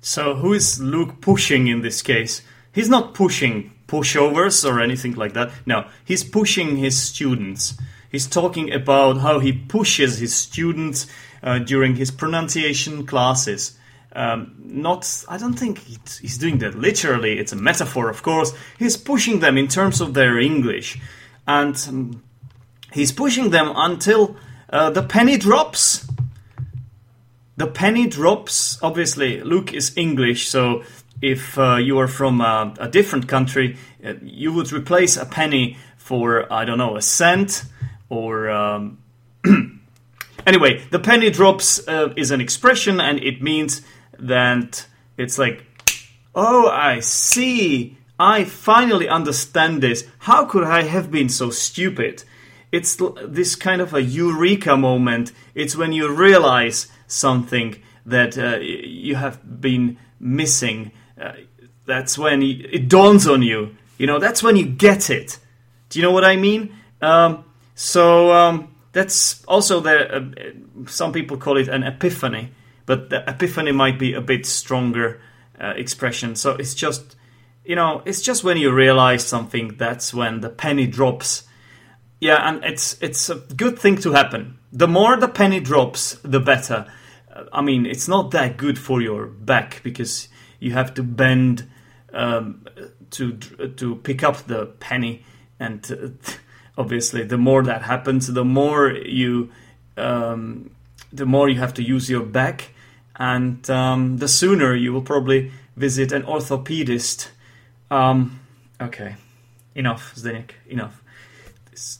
So, 0.02 0.36
who 0.36 0.54
is 0.54 0.80
Luke 0.80 1.21
pushing 1.21 1.67
in 1.67 1.82
this 1.82 2.02
case? 2.04 2.41
He's 2.71 2.89
not 2.89 3.13
pushing 3.13 3.71
pushovers 3.88 4.69
or 4.69 4.80
anything 4.82 5.13
like 5.15 5.34
that. 5.34 5.52
No, 5.65 5.86
he's 6.04 6.24
pushing 6.24 6.78
his 6.78 7.02
students. 7.02 7.78
He's 8.12 8.28
talking 8.28 8.71
about 8.71 9.17
how 9.17 9.39
he 9.39 9.52
pushes 9.52 10.19
his 10.19 10.34
students 10.34 11.08
uh, 11.43 11.60
during 11.60 11.95
his 11.95 12.12
pronunciation 12.12 13.06
classes. 13.06 13.78
Um, 14.13 14.56
not, 14.63 15.26
I 15.28 15.38
don't 15.38 15.60
think 15.60 15.80
he's 15.80 16.38
doing 16.38 16.60
that 16.60 16.76
literally. 16.76 17.38
It's 17.38 17.52
a 17.52 17.58
metaphor, 17.58 18.10
of 18.10 18.24
course. 18.24 18.54
He's 18.80 18.95
pushing 18.95 19.39
them 19.41 19.58
in 19.58 19.67
terms 19.67 20.00
of 20.00 20.13
their 20.13 20.39
English, 20.39 21.00
and 21.45 21.76
um, 21.89 22.24
he's 22.93 23.12
pushing 23.12 23.50
them 23.50 23.74
until 23.76 24.38
uh, 24.69 24.89
the 24.89 25.04
penny 25.04 25.38
drops. 25.38 26.08
The 27.58 27.67
penny 27.67 28.08
drops. 28.08 28.82
Obviously, 28.82 29.41
Luke 29.41 29.74
is 29.74 29.95
English, 29.98 30.48
so 30.48 30.84
if 31.25 31.57
uh, 31.57 31.77
you 31.77 31.97
are 31.97 32.07
from 32.07 32.39
a, 32.39 32.71
a 32.79 32.88
different 32.88 33.27
country, 33.27 33.77
uh, 34.05 34.13
you 34.21 34.53
would 34.53 34.71
replace 34.71 35.17
a 35.17 35.25
penny 35.25 35.75
for 35.97 36.51
I 36.53 36.65
don't 36.65 36.77
know 36.77 36.95
a 36.95 37.01
cent 37.01 37.65
or. 38.09 38.49
Um, 38.49 38.99
anyway, 40.47 40.83
the 40.91 40.99
penny 40.99 41.31
drops 41.31 41.85
uh, 41.88 42.13
is 42.15 42.29
an 42.29 42.41
expression, 42.41 42.99
and 42.99 43.19
it 43.23 43.41
means 43.41 43.81
that 44.19 44.85
it's 45.17 45.39
like, 45.39 45.65
oh, 46.35 46.69
I 46.69 46.99
see. 46.99 47.97
I 48.19 48.45
finally 48.45 49.09
understand 49.09 49.81
this. 49.81 50.07
How 50.19 50.45
could 50.45 50.63
I 50.63 50.83
have 50.83 51.11
been 51.11 51.29
so 51.29 51.49
stupid? 51.49 52.23
It's 52.71 53.01
this 53.25 53.55
kind 53.55 53.81
of 53.81 53.93
a 53.93 54.01
eureka 54.01 54.77
moment. 54.77 55.31
It's 55.55 55.75
when 55.75 55.91
you 55.91 56.13
realize 56.13 56.88
something 57.07 57.81
that 58.05 58.38
uh, 58.38 58.59
you 58.59 59.15
have 59.15 59.59
been 59.59 59.97
missing 60.19 60.91
uh, 61.19 61.34
that's 61.86 62.17
when 62.17 62.41
it 62.41 62.89
dawns 62.89 63.28
on 63.28 63.41
you. 63.41 63.75
You 63.97 64.08
know, 64.08 64.19
that's 64.19 64.43
when 64.43 64.56
you 64.56 64.65
get 64.65 65.10
it. 65.10 65.39
Do 65.89 65.99
you 65.99 66.04
know 66.04 66.12
what 66.12 66.25
I 66.25 66.36
mean? 66.36 66.75
Um, 67.01 67.45
so 67.75 68.34
um, 68.34 68.75
that's 68.91 69.43
also 69.45 69.80
the. 69.80 70.15
Uh, 70.15 70.88
some 70.88 71.13
people 71.13 71.38
call 71.38 71.58
it 71.58 71.67
an 71.67 71.84
epiphany, 71.84 72.51
but 72.86 73.10
the 73.10 73.28
epiphany 73.30 73.71
might 73.71 73.97
be 73.97 74.13
a 74.13 74.21
bit 74.21 74.45
stronger 74.45 75.21
uh, 75.60 75.73
expression. 75.75 76.36
So 76.36 76.51
it's 76.51 76.73
just, 76.73 77.15
you 77.63 77.75
know, 77.75 78.01
it's 78.06 78.21
just 78.21 78.43
when 78.43 78.58
you 78.58 78.73
realize 78.73 79.25
something. 79.25 79.75
That's 79.78 80.13
when 80.13 80.41
the 80.41 80.49
penny 80.49 80.88
drops. 80.88 81.43
Yeah, 82.19 82.47
and 82.47 82.63
it's 82.63 83.01
it's 83.01 83.30
a 83.30 83.36
good 83.36 83.80
thing 83.80 83.97
to 83.97 84.12
happen. 84.12 84.58
The 84.73 84.88
more 84.88 85.15
the 85.15 85.28
penny 85.28 85.60
drops, 85.60 86.17
the 86.23 86.39
better. 86.39 86.91
I 87.51 87.62
mean, 87.62 87.86
it's 87.86 88.08
not 88.08 88.32
that 88.32 88.58
good 88.58 88.80
for 88.80 89.01
your 89.01 89.28
back 89.28 89.82
because 89.84 90.30
you 90.65 90.71
have 90.71 90.95
to 90.95 91.04
bend 91.04 91.69
um, 92.12 92.65
to 93.12 93.34
to 93.78 93.95
pick 93.97 94.23
up 94.23 94.38
the 94.47 94.65
penny, 94.80 95.23
and 95.60 95.80
uh, 95.91 96.32
obviously, 96.82 97.23
the 97.23 97.38
more 97.38 97.62
that 97.63 97.84
happens, 97.84 98.25
the 98.34 98.43
more 98.43 98.89
you 98.89 99.51
um, 99.95 100.71
the 101.13 101.28
more 101.28 101.47
you 101.47 101.60
have 101.60 101.75
to 101.75 101.84
use 101.84 102.10
your 102.10 102.23
back, 102.23 102.71
and 103.15 103.69
um, 103.69 104.17
the 104.17 104.28
sooner 104.28 104.73
you 104.73 104.91
will 104.91 105.04
probably 105.04 105.51
visit 105.75 106.12
an 106.12 106.23
orthopedist. 106.23 107.30
Um, 107.91 108.39
okay, 108.82 109.17
enough, 109.75 110.15
Zdenek, 110.15 110.51
enough. 110.67 110.99
This, 111.69 111.99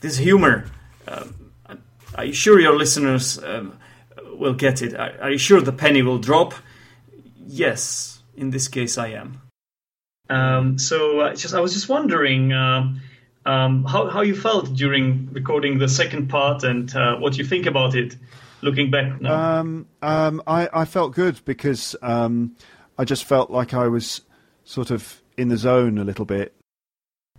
this 0.00 0.16
humor. 0.16 0.64
Um, 1.06 1.34
are 2.14 2.24
you 2.24 2.32
sure 2.32 2.58
your 2.58 2.78
listeners 2.78 3.38
um, 3.44 3.78
will 4.32 4.54
get 4.54 4.80
it? 4.80 4.94
Are 4.94 5.30
you 5.30 5.36
sure 5.36 5.60
the 5.60 5.72
penny 5.72 6.00
will 6.00 6.18
drop? 6.18 6.54
Yes, 7.46 8.22
in 8.36 8.50
this 8.50 8.68
case, 8.68 8.98
I 8.98 9.08
am. 9.08 9.40
Um, 10.28 10.78
so 10.78 11.20
uh, 11.20 11.34
just 11.34 11.54
I 11.54 11.60
was 11.60 11.72
just 11.72 11.88
wondering 11.88 12.52
um, 12.52 13.00
um, 13.44 13.84
how 13.84 14.08
how 14.08 14.22
you 14.22 14.34
felt 14.34 14.74
during 14.74 15.28
recording 15.32 15.78
the 15.78 15.88
second 15.88 16.28
part 16.28 16.64
and 16.64 16.94
uh, 16.94 17.16
what 17.16 17.38
you 17.38 17.44
think 17.44 17.66
about 17.66 17.94
it, 17.94 18.16
looking 18.60 18.90
back 18.90 19.20
now. 19.20 19.60
Um, 19.60 19.86
um, 20.02 20.42
I 20.46 20.68
I 20.72 20.84
felt 20.84 21.14
good 21.14 21.40
because 21.44 21.94
um, 22.02 22.56
I 22.98 23.04
just 23.04 23.24
felt 23.24 23.50
like 23.50 23.72
I 23.72 23.86
was 23.86 24.22
sort 24.64 24.90
of 24.90 25.22
in 25.36 25.48
the 25.48 25.56
zone 25.56 25.98
a 25.98 26.04
little 26.04 26.24
bit. 26.24 26.54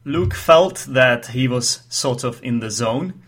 Luke 0.06 0.34
felt 0.34 0.86
that 0.88 1.28
he 1.28 1.50
was 1.50 1.82
sort 1.90 2.24
of 2.24 2.42
in 2.42 2.60
the 2.60 2.72
zone. 2.72 3.22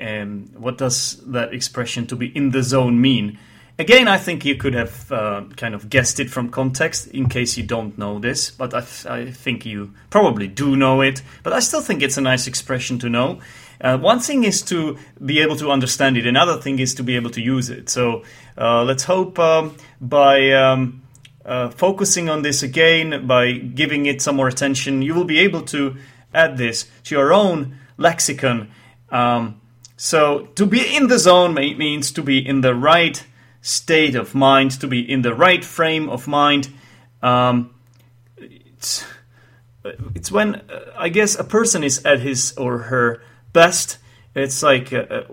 Um, 0.00 0.50
what 0.56 0.78
does 0.78 1.22
that 1.26 1.54
expression 1.54 2.08
"to 2.08 2.16
be 2.16 2.26
in 2.36 2.50
the 2.50 2.64
zone" 2.64 3.00
mean? 3.00 3.38
Again, 3.76 4.06
I 4.06 4.18
think 4.18 4.44
you 4.44 4.54
could 4.54 4.74
have 4.74 5.10
uh, 5.10 5.44
kind 5.56 5.74
of 5.74 5.90
guessed 5.90 6.20
it 6.20 6.30
from 6.30 6.48
context 6.50 7.08
in 7.08 7.28
case 7.28 7.56
you 7.56 7.64
don't 7.64 7.98
know 7.98 8.20
this, 8.20 8.52
but 8.52 8.72
I, 8.72 8.80
th- 8.80 9.06
I, 9.06 9.30
think 9.32 9.66
you 9.66 9.92
probably 10.10 10.46
do 10.46 10.76
know 10.76 11.00
it. 11.00 11.22
But 11.42 11.54
I 11.54 11.58
still 11.58 11.80
think 11.80 12.00
it's 12.00 12.16
a 12.16 12.20
nice 12.20 12.46
expression 12.46 13.00
to 13.00 13.08
know. 13.08 13.40
Uh, 13.80 13.98
one 13.98 14.20
thing 14.20 14.44
is 14.44 14.62
to 14.62 14.96
be 15.24 15.40
able 15.40 15.56
to 15.56 15.72
understand 15.72 16.16
it, 16.16 16.24
another 16.24 16.60
thing 16.60 16.78
is 16.78 16.94
to 16.94 17.02
be 17.02 17.16
able 17.16 17.30
to 17.30 17.40
use 17.40 17.68
it. 17.68 17.88
So 17.88 18.22
uh, 18.56 18.84
let's 18.84 19.02
hope 19.02 19.40
um, 19.40 19.76
by 20.00 20.52
um, 20.52 21.02
uh, 21.44 21.70
focusing 21.70 22.28
on 22.28 22.42
this 22.42 22.62
again, 22.62 23.26
by 23.26 23.52
giving 23.52 24.06
it 24.06 24.22
some 24.22 24.36
more 24.36 24.46
attention, 24.46 25.02
you 25.02 25.14
will 25.14 25.24
be 25.24 25.40
able 25.40 25.62
to 25.62 25.96
add 26.32 26.58
this 26.58 26.88
to 27.04 27.16
your 27.16 27.32
own 27.32 27.76
lexicon. 27.96 28.70
Um, 29.10 29.60
so 29.96 30.46
to 30.54 30.64
be 30.64 30.94
in 30.94 31.08
the 31.08 31.18
zone 31.18 31.54
means 31.54 32.12
to 32.12 32.22
be 32.22 32.38
in 32.38 32.60
the 32.60 32.74
right 32.74 33.24
state 33.64 34.14
of 34.14 34.34
mind, 34.34 34.78
to 34.78 34.86
be 34.86 35.00
in 35.00 35.22
the 35.22 35.34
right 35.34 35.64
frame 35.64 36.10
of 36.10 36.28
mind. 36.28 36.68
Um, 37.22 37.74
it's, 38.36 39.06
it's 40.14 40.30
when 40.30 40.56
uh, 40.56 40.92
I 40.96 41.08
guess 41.08 41.34
a 41.34 41.44
person 41.44 41.82
is 41.82 42.04
at 42.04 42.20
his 42.20 42.52
or 42.58 42.78
her 42.78 43.22
best. 43.54 43.96
It's 44.34 44.62
like 44.62 44.92
uh, 44.92 45.06
uh, 45.10 45.24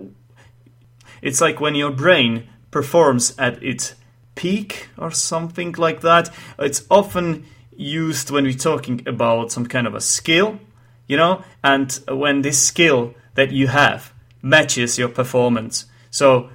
it's 1.22 1.42
like 1.42 1.60
when 1.60 1.76
your 1.76 1.92
brain 1.92 2.48
performs 2.72 3.36
at 3.38 3.62
its 3.62 3.96
peak 4.36 4.88
or 4.98 5.12
something 5.12 5.74
like 5.74 6.00
that. 6.00 6.30
It's 6.58 6.86
often 6.90 7.46
used 7.76 8.32
when 8.32 8.46
we're 8.46 8.54
talking 8.54 9.06
about 9.06 9.52
some 9.52 9.66
kind 9.66 9.88
of 9.88 9.94
a 9.94 10.00
skill, 10.02 10.58
you 11.06 11.18
know, 11.18 11.44
and 11.66 11.92
when 12.08 12.44
this 12.44 12.64
skill 12.64 13.14
that 13.36 13.52
you 13.52 13.68
have 13.68 14.14
matches 14.42 14.98
your 14.98 15.10
performance. 15.10 15.86
So 16.10 16.50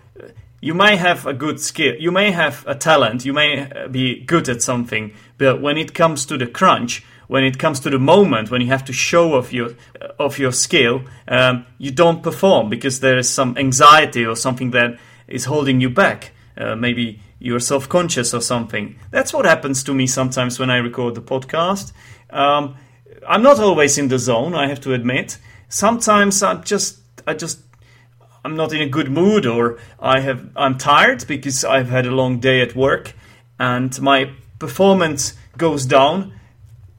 you 0.60 0.74
may 0.74 0.96
have 0.96 1.26
a 1.26 1.32
good 1.32 1.60
skill, 1.60 1.94
you 1.98 2.10
may 2.10 2.30
have 2.30 2.64
a 2.66 2.74
talent, 2.74 3.24
you 3.24 3.32
may 3.32 3.86
be 3.90 4.20
good 4.24 4.48
at 4.48 4.62
something, 4.62 5.12
but 5.38 5.60
when 5.60 5.76
it 5.76 5.94
comes 5.94 6.26
to 6.26 6.38
the 6.38 6.46
crunch, 6.46 7.04
when 7.28 7.44
it 7.44 7.58
comes 7.58 7.80
to 7.80 7.90
the 7.90 7.98
moment 7.98 8.50
when 8.50 8.60
you 8.60 8.68
have 8.68 8.84
to 8.84 8.92
show 8.92 9.34
off 9.34 9.52
your 9.52 9.70
of 10.18 10.38
your 10.38 10.52
skill, 10.52 11.02
um, 11.28 11.66
you 11.78 11.90
don't 11.90 12.22
perform 12.22 12.68
because 12.68 13.00
there 13.00 13.18
is 13.18 13.28
some 13.28 13.56
anxiety 13.58 14.24
or 14.24 14.36
something 14.36 14.70
that 14.70 14.98
is 15.28 15.44
holding 15.46 15.80
you 15.80 15.90
back. 15.90 16.32
Uh, 16.56 16.74
maybe 16.76 17.20
you're 17.38 17.60
self 17.60 17.88
conscious 17.88 18.32
or 18.32 18.40
something. 18.40 18.98
That's 19.10 19.32
what 19.32 19.44
happens 19.44 19.82
to 19.84 19.94
me 19.94 20.06
sometimes 20.06 20.58
when 20.58 20.70
I 20.70 20.76
record 20.76 21.14
the 21.14 21.22
podcast. 21.22 21.92
Um, 22.30 22.76
I'm 23.28 23.42
not 23.42 23.58
always 23.58 23.98
in 23.98 24.08
the 24.08 24.18
zone, 24.18 24.54
I 24.54 24.68
have 24.68 24.80
to 24.82 24.94
admit. 24.94 25.38
Sometimes 25.68 26.42
I 26.42 26.54
just 26.56 27.00
I 27.26 27.34
just 27.34 27.65
I'm 28.46 28.54
not 28.54 28.72
in 28.72 28.80
a 28.80 28.88
good 28.88 29.10
mood 29.10 29.44
or 29.44 29.78
I 29.98 30.20
have 30.20 30.50
I'm 30.54 30.78
tired 30.78 31.26
because 31.26 31.64
I've 31.64 31.88
had 31.88 32.06
a 32.06 32.12
long 32.12 32.38
day 32.38 32.60
at 32.60 32.76
work 32.76 33.12
and 33.58 34.00
my 34.00 34.30
performance 34.60 35.34
goes 35.58 35.84
down 35.84 36.32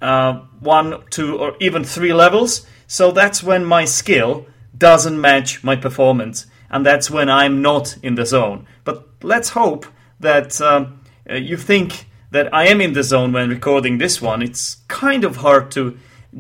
uh, 0.02 0.42
one, 0.60 1.04
two, 1.10 1.38
or 1.38 1.56
even 1.62 1.86
three 1.86 2.12
levels. 2.12 2.68
So 2.86 3.12
that's 3.12 3.42
when 3.42 3.64
my 3.64 3.86
skill 3.86 4.46
doesn't 4.78 5.22
match 5.22 5.64
my 5.64 5.78
performance, 5.78 6.48
and 6.70 6.86
that's 6.86 7.10
when 7.10 7.30
I'm 7.30 7.62
not 7.62 7.98
in 8.04 8.16
the 8.16 8.26
zone. 8.26 8.68
But 8.84 9.08
let's 9.24 9.50
hope 9.50 9.86
that 10.20 10.60
um, 10.60 11.00
uh, 11.30 11.36
you 11.36 11.56
think 11.56 12.08
that 12.32 12.54
I 12.54 12.68
am 12.68 12.82
in 12.82 12.92
the 12.92 13.04
zone 13.04 13.32
when 13.32 13.50
recording 13.50 14.00
this 14.00 14.22
one. 14.22 14.42
It's 14.42 14.76
kind 14.90 15.24
of 15.24 15.38
hard 15.38 15.72
to 15.72 15.98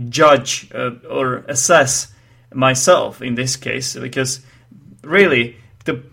judge 0.10 0.70
uh, 0.76 0.92
or 1.10 1.46
assess 1.48 2.14
myself 2.54 3.22
in 3.22 3.36
this 3.36 3.56
case 3.56 3.96
because 3.96 4.42
really 5.08 5.58
the 5.86 6.04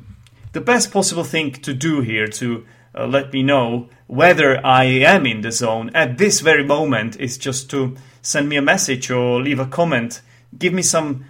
the 0.53 0.61
best 0.61 0.93
possible 0.93 1.25
thing 1.25 1.51
to 1.53 1.75
do 1.75 2.01
here 2.01 2.29
to 2.29 2.65
uh, 2.95 3.07
let 3.07 3.33
me 3.33 3.43
know 3.43 3.89
whether 4.07 4.65
I 4.65 4.85
am 4.85 5.27
in 5.27 5.41
the 5.41 5.51
zone 5.51 5.91
at 5.95 6.17
this 6.17 6.41
very 6.41 6.65
moment 6.65 7.17
is 7.19 7.37
just 7.37 7.69
to 7.71 7.97
send 8.23 8.49
me 8.49 8.57
a 8.57 8.63
message 8.63 9.11
or 9.11 9.43
leave 9.43 9.59
a 9.59 9.67
comment. 9.67 10.21
Give 10.57 10.73
me 10.73 10.83
some 10.83 11.25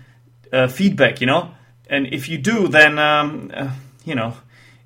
uh, 0.53 0.69
feedback, 0.69 1.21
you 1.21 1.27
know? 1.27 1.53
And 1.89 2.13
if 2.13 2.29
you 2.29 2.37
do, 2.37 2.69
then, 2.69 2.99
um, 2.99 3.51
uh, 3.55 3.71
you 4.05 4.15
know, 4.15 4.35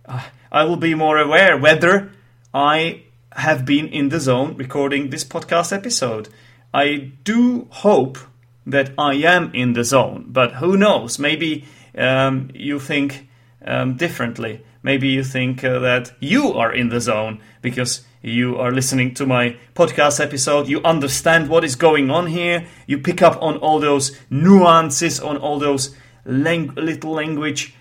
uh, 0.06 0.22
I 0.52 0.64
will 0.64 0.76
be 0.76 0.94
more 0.94 1.18
aware 1.18 1.58
whether 1.58 2.12
I 2.54 3.02
have 3.32 3.64
been 3.64 3.88
in 3.88 4.08
the 4.08 4.20
zone 4.20 4.56
recording 4.56 5.10
this 5.10 5.24
podcast 5.24 5.72
episode. 5.72 6.28
I 6.72 7.12
do 7.24 7.66
hope 7.70 8.18
that 8.66 8.92
I 8.98 9.14
am 9.14 9.50
in 9.54 9.72
the 9.72 9.84
zone, 9.84 10.26
but 10.28 10.54
who 10.54 10.76
knows? 10.76 11.18
Maybe 11.18 11.64
um, 11.96 12.50
you 12.54 12.78
think 12.78 13.28
um, 13.64 13.96
differently. 13.96 14.64
Maybe 14.82 15.08
you 15.08 15.24
think 15.24 15.64
uh, 15.64 15.78
that 15.80 16.12
you 16.20 16.52
are 16.54 16.72
in 16.72 16.88
the 16.88 17.00
zone 17.00 17.40
because 17.62 18.04
you 18.22 18.56
are 18.56 18.72
listening 18.72 19.14
to 19.14 19.26
my 19.26 19.56
podcast 19.74 20.20
episode. 20.20 20.68
You 20.68 20.82
understand 20.82 21.48
what 21.48 21.64
is 21.64 21.76
going 21.76 22.10
on 22.10 22.26
here. 22.26 22.66
You 22.86 22.98
pick 22.98 23.22
up 23.22 23.40
on 23.42 23.56
all 23.58 23.80
those 23.80 24.16
nuances, 24.30 25.20
on 25.20 25.36
all 25.36 25.58
those 25.58 25.94
lang- 26.24 26.74
little 26.74 27.12
language 27.12 27.74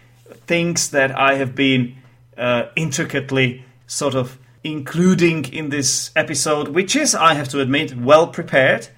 things 0.48 0.90
that 0.92 1.18
I 1.18 1.36
have 1.36 1.56
been 1.56 1.96
uh, 2.38 2.68
intricately 2.76 3.66
sort 3.86 4.16
of 4.16 4.38
including 4.64 5.46
in 5.46 5.70
this 5.70 6.12
episode, 6.16 6.70
which 6.70 6.96
is, 6.96 7.16
I 7.16 7.34
have 7.36 7.50
to 7.50 7.62
admit, 7.62 7.96
well 7.96 8.28
prepared. 8.28 8.90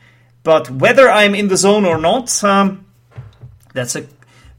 But 0.43 0.69
whether 0.69 1.09
I'm 1.09 1.35
in 1.35 1.47
the 1.47 1.57
zone 1.57 1.85
or 1.85 1.97
not, 1.97 2.43
um, 2.43 2.85
that's 3.73 3.95
a 3.95 4.07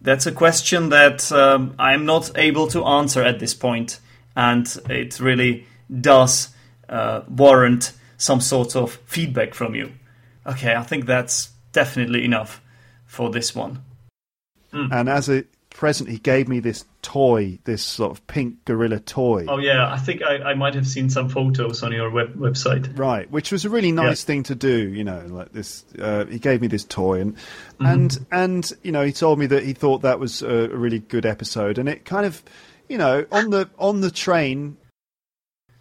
that's 0.01 0.27
a 0.27 0.33
question 0.33 0.89
that 0.91 1.31
um, 1.33 1.75
I'm 1.79 2.07
not 2.07 2.31
able 2.37 2.67
to 2.69 2.85
answer 2.85 3.23
at 3.23 3.39
this 3.39 3.55
point, 3.55 4.01
and 4.35 4.67
it 4.89 5.21
really 5.21 5.67
does 6.01 6.49
uh, 6.89 7.23
warrant 7.29 7.93
some 8.17 8.41
sort 8.41 8.77
of 8.77 8.93
feedback 9.07 9.55
from 9.55 9.75
you. 9.75 9.93
Okay, 10.47 10.75
I 10.75 10.83
think 10.83 11.07
that's 11.07 11.51
definitely 11.73 12.25
enough 12.25 12.61
for 13.07 13.31
this 13.31 13.55
one. 13.55 13.83
Mm. 14.73 14.93
And 14.93 15.09
as 15.09 15.29
a 15.29 15.45
present, 15.81 16.11
he 16.11 16.19
gave 16.19 16.47
me 16.47 16.61
this 16.61 16.85
toy, 17.01 17.59
this 17.65 17.83
sort 17.83 18.11
of 18.13 18.25
pink 18.27 18.63
gorilla 18.67 19.01
toy. 19.01 19.47
Oh 19.49 19.57
yeah, 19.57 19.91
I 19.91 19.97
think 19.97 20.23
I, 20.23 20.51
I 20.51 20.55
might 20.55 20.75
have 20.75 20.87
seen 20.87 21.09
some 21.09 21.31
photos 21.31 21.83
on 21.83 21.91
your 21.91 22.11
web, 22.11 22.35
website. 22.35 22.99
Right, 22.99 23.29
which 23.31 23.51
was 23.51 23.65
a 23.65 23.71
really 23.71 23.91
nice 23.91 24.23
yeah. 24.23 24.27
thing 24.27 24.43
to 24.45 24.55
do. 24.55 24.91
You 24.91 25.05
know, 25.05 25.25
like 25.27 25.53
this. 25.55 25.87
Uh, 25.99 26.27
he 26.27 26.39
gave 26.39 26.61
me 26.61 26.67
this 26.67 26.85
toy, 26.85 27.23
and 27.23 27.35
mm-hmm. 27.35 27.87
and 27.87 28.27
and 28.31 28.73
you 28.83 28.93
know, 28.93 29.03
he 29.03 29.11
told 29.11 29.39
me 29.39 29.47
that 29.47 29.63
he 29.65 29.73
thought 29.73 30.03
that 30.03 30.21
was 30.21 30.43
a, 30.43 30.71
a 30.71 30.77
really 30.77 30.99
good 30.99 31.25
episode, 31.25 31.79
and 31.79 31.89
it 31.89 32.05
kind 32.05 32.27
of, 32.27 32.43
you 32.87 32.99
know, 32.99 33.25
on 33.33 33.49
the 33.49 33.71
on 33.79 34.03
the 34.03 34.11
train. 34.11 34.77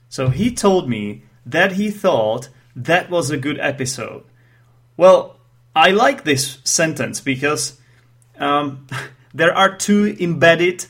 So 0.07 0.29
he 0.29 0.55
told 0.55 0.87
me 0.89 1.23
that 1.45 1.73
he 1.73 1.91
thought 1.91 2.47
that 2.73 3.09
was 3.09 3.31
a 3.31 3.37
good 3.37 3.59
episode. 3.59 4.23
Well, 4.95 5.41
I 5.75 5.91
like 5.91 6.23
this 6.23 6.59
sentence 6.63 7.19
because 7.19 7.77
um, 8.39 8.87
there 9.33 9.55
are 9.55 9.75
two 9.75 10.15
embedded 10.19 10.85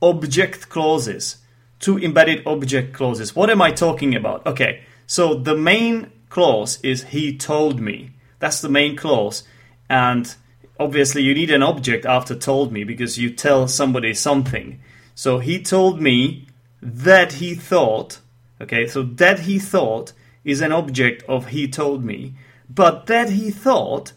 object 0.00 0.68
clauses. 0.68 1.38
Two 1.78 1.98
embedded 1.98 2.46
object 2.46 2.94
clauses. 2.94 3.34
What 3.34 3.50
am 3.50 3.60
I 3.60 3.70
talking 3.70 4.14
about? 4.14 4.46
Okay, 4.46 4.82
so 5.06 5.34
the 5.34 5.56
main 5.56 6.10
clause 6.28 6.80
is 6.82 7.04
he 7.04 7.36
told 7.36 7.80
me. 7.80 8.10
That's 8.38 8.60
the 8.60 8.68
main 8.68 8.96
clause. 8.96 9.44
And 9.88 10.34
obviously, 10.78 11.22
you 11.22 11.34
need 11.34 11.50
an 11.50 11.62
object 11.62 12.06
after 12.06 12.34
told 12.34 12.72
me 12.72 12.84
because 12.84 13.18
you 13.18 13.30
tell 13.30 13.68
somebody 13.68 14.14
something. 14.14 14.80
So 15.14 15.38
he 15.38 15.62
told 15.62 16.00
me 16.00 16.46
that 16.80 17.34
he 17.34 17.54
thought. 17.54 18.18
Okay, 18.60 18.86
so 18.86 19.02
that 19.02 19.40
he 19.40 19.58
thought 19.58 20.12
is 20.44 20.60
an 20.60 20.72
object 20.72 21.22
of 21.28 21.48
he 21.48 21.68
told 21.68 22.04
me. 22.04 22.34
But 22.68 23.06
that 23.06 23.30
he 23.30 23.50
thought 23.50 24.12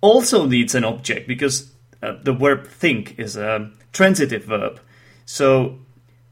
also 0.00 0.46
needs 0.46 0.74
an 0.74 0.84
object 0.84 1.28
because 1.28 1.71
uh, 2.02 2.14
the 2.22 2.32
verb 2.32 2.66
think 2.66 3.18
is 3.18 3.36
a 3.36 3.70
transitive 3.92 4.44
verb. 4.44 4.80
So 5.24 5.78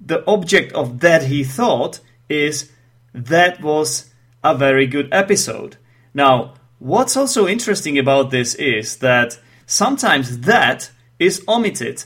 the 0.00 0.24
object 0.26 0.72
of 0.72 1.00
that 1.00 1.24
he 1.24 1.44
thought 1.44 2.00
is 2.28 2.70
that 3.12 3.60
was 3.60 4.12
a 4.42 4.54
very 4.54 4.86
good 4.86 5.08
episode. 5.12 5.76
Now, 6.14 6.54
what's 6.78 7.16
also 7.16 7.46
interesting 7.46 7.98
about 7.98 8.30
this 8.30 8.54
is 8.54 8.96
that 8.96 9.38
sometimes 9.66 10.40
that 10.40 10.90
is 11.18 11.44
omitted. 11.46 12.04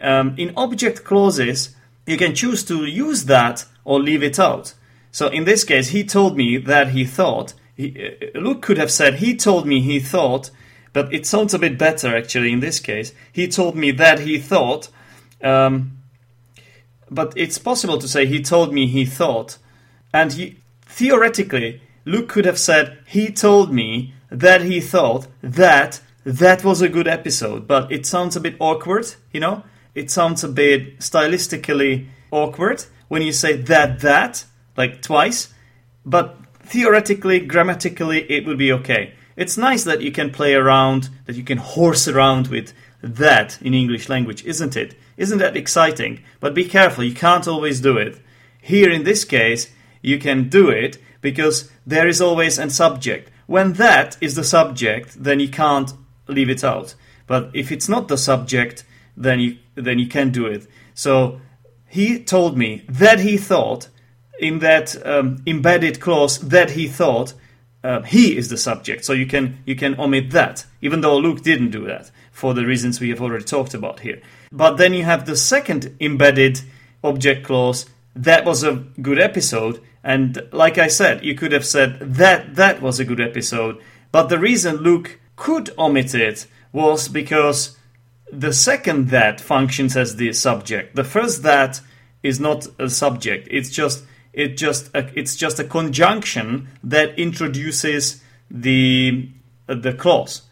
Um, 0.00 0.34
in 0.38 0.52
object 0.56 1.04
clauses, 1.04 1.74
you 2.06 2.16
can 2.16 2.34
choose 2.34 2.64
to 2.64 2.84
use 2.84 3.24
that 3.26 3.64
or 3.84 4.00
leave 4.00 4.22
it 4.22 4.38
out. 4.38 4.74
So 5.10 5.28
in 5.28 5.44
this 5.44 5.64
case, 5.64 5.88
he 5.88 6.04
told 6.04 6.36
me 6.36 6.56
that 6.58 6.88
he 6.88 7.04
thought. 7.04 7.54
He, 7.76 8.16
uh, 8.34 8.38
Luke 8.38 8.62
could 8.62 8.78
have 8.78 8.90
said, 8.90 9.16
he 9.16 9.36
told 9.36 9.66
me 9.66 9.80
he 9.80 10.00
thought, 10.00 10.50
but 10.92 11.12
it 11.12 11.26
sounds 11.26 11.54
a 11.54 11.58
bit 11.58 11.78
better 11.78 12.16
actually 12.16 12.52
in 12.52 12.60
this 12.60 12.80
case. 12.80 13.12
He 13.32 13.48
told 13.48 13.76
me 13.76 13.90
that 13.92 14.20
he 14.20 14.38
thought. 14.38 14.88
Um, 15.42 15.98
but 17.10 17.32
it's 17.36 17.58
possible 17.58 17.98
to 17.98 18.08
say 18.08 18.26
he 18.26 18.42
told 18.42 18.72
me 18.72 18.86
he 18.86 19.04
thought. 19.04 19.58
And 20.12 20.32
he, 20.32 20.58
theoretically, 20.86 21.80
Luke 22.04 22.28
could 22.28 22.44
have 22.44 22.58
said 22.58 22.98
he 23.06 23.30
told 23.30 23.72
me 23.72 24.14
that 24.30 24.62
he 24.62 24.80
thought 24.80 25.26
that 25.42 26.00
that 26.24 26.64
was 26.64 26.80
a 26.80 26.88
good 26.88 27.08
episode. 27.08 27.66
But 27.66 27.90
it 27.92 28.06
sounds 28.06 28.36
a 28.36 28.40
bit 28.40 28.56
awkward, 28.58 29.14
you 29.32 29.40
know? 29.40 29.64
It 29.94 30.10
sounds 30.10 30.42
a 30.42 30.48
bit 30.48 31.00
stylistically 31.00 32.08
awkward 32.30 32.84
when 33.08 33.22
you 33.22 33.32
say 33.32 33.56
that, 33.56 34.00
that, 34.00 34.44
like 34.76 35.02
twice. 35.02 35.52
But 36.04 36.38
theoretically, 36.60 37.40
grammatically, 37.40 38.30
it 38.30 38.46
would 38.46 38.58
be 38.58 38.72
okay. 38.72 39.14
It's 39.36 39.56
nice 39.56 39.84
that 39.84 40.02
you 40.02 40.12
can 40.12 40.30
play 40.30 40.54
around, 40.54 41.08
that 41.26 41.36
you 41.36 41.42
can 41.42 41.58
horse 41.58 42.06
around 42.08 42.48
with 42.48 42.72
that 43.02 43.60
in 43.62 43.74
English 43.74 44.08
language, 44.08 44.44
isn't 44.44 44.76
it? 44.76 44.94
Isn't 45.16 45.38
that 45.38 45.56
exciting? 45.56 46.22
But 46.40 46.54
be 46.54 46.64
careful, 46.64 47.04
you 47.04 47.14
can't 47.14 47.48
always 47.48 47.80
do 47.80 47.96
it. 47.96 48.20
Here 48.60 48.90
in 48.90 49.04
this 49.04 49.24
case, 49.24 49.72
you 50.00 50.18
can 50.18 50.48
do 50.48 50.68
it 50.68 50.98
because 51.20 51.70
there 51.86 52.08
is 52.08 52.20
always 52.20 52.58
a 52.58 52.70
subject. 52.70 53.30
When 53.46 53.74
that 53.74 54.16
is 54.20 54.34
the 54.34 54.44
subject, 54.44 55.22
then 55.22 55.40
you 55.40 55.48
can't 55.48 55.92
leave 56.28 56.50
it 56.50 56.64
out. 56.64 56.94
But 57.26 57.50
if 57.54 57.72
it's 57.72 57.88
not 57.88 58.08
the 58.08 58.18
subject, 58.18 58.84
then 59.16 59.40
you 59.40 59.58
then 59.74 59.98
you 59.98 60.06
can 60.06 60.30
do 60.30 60.46
it. 60.46 60.66
So 60.94 61.40
he 61.88 62.22
told 62.22 62.56
me 62.56 62.84
that 62.88 63.20
he 63.20 63.36
thought 63.36 63.88
in 64.38 64.58
that 64.58 64.94
um, 65.06 65.42
embedded 65.46 66.00
clause 66.00 66.38
that 66.40 66.72
he 66.72 66.88
thought 66.88 67.34
uh, 67.84 68.02
he 68.02 68.36
is 68.36 68.48
the 68.48 68.56
subject. 68.56 69.04
So 69.04 69.12
you 69.12 69.26
can 69.26 69.58
you 69.66 69.74
can 69.74 69.98
omit 69.98 70.30
that, 70.30 70.66
even 70.80 71.00
though 71.00 71.16
Luke 71.18 71.42
didn't 71.42 71.70
do 71.70 71.84
that 71.86 72.10
for 72.30 72.54
the 72.54 72.66
reasons 72.66 73.00
we 73.00 73.10
have 73.10 73.20
already 73.20 73.44
talked 73.44 73.74
about 73.74 74.00
here. 74.00 74.20
But 74.50 74.76
then 74.76 74.94
you 74.94 75.04
have 75.04 75.26
the 75.26 75.36
second 75.36 75.96
embedded 76.00 76.60
object 77.02 77.44
clause. 77.44 77.86
That 78.14 78.44
was 78.44 78.62
a 78.62 78.84
good 79.00 79.18
episode, 79.18 79.80
and 80.04 80.46
like 80.52 80.76
I 80.78 80.88
said, 80.88 81.24
you 81.24 81.34
could 81.34 81.52
have 81.52 81.64
said 81.64 81.98
that 82.00 82.56
that 82.56 82.82
was 82.82 83.00
a 83.00 83.04
good 83.04 83.20
episode. 83.20 83.80
But 84.10 84.28
the 84.28 84.38
reason 84.38 84.76
Luke 84.76 85.18
could 85.36 85.70
omit 85.78 86.14
it 86.14 86.46
was 86.72 87.08
because 87.08 87.76
the 88.30 88.52
second 88.52 89.08
that 89.08 89.40
functions 89.40 89.96
as 89.96 90.16
the 90.16 90.32
subject. 90.32 90.94
The 90.94 91.04
first 91.04 91.42
that 91.42 91.80
is 92.22 92.38
not 92.38 92.66
a 92.78 92.88
subject. 92.88 93.48
It's 93.50 93.70
just 93.70 94.04
it 94.32 94.56
just 94.56 94.90
a, 94.94 95.10
it's 95.18 95.36
just 95.36 95.58
a 95.58 95.64
conjunction 95.64 96.68
that 96.82 97.18
introduces 97.18 98.22
the 98.50 99.30
the 99.66 99.92
clause. 99.92 100.42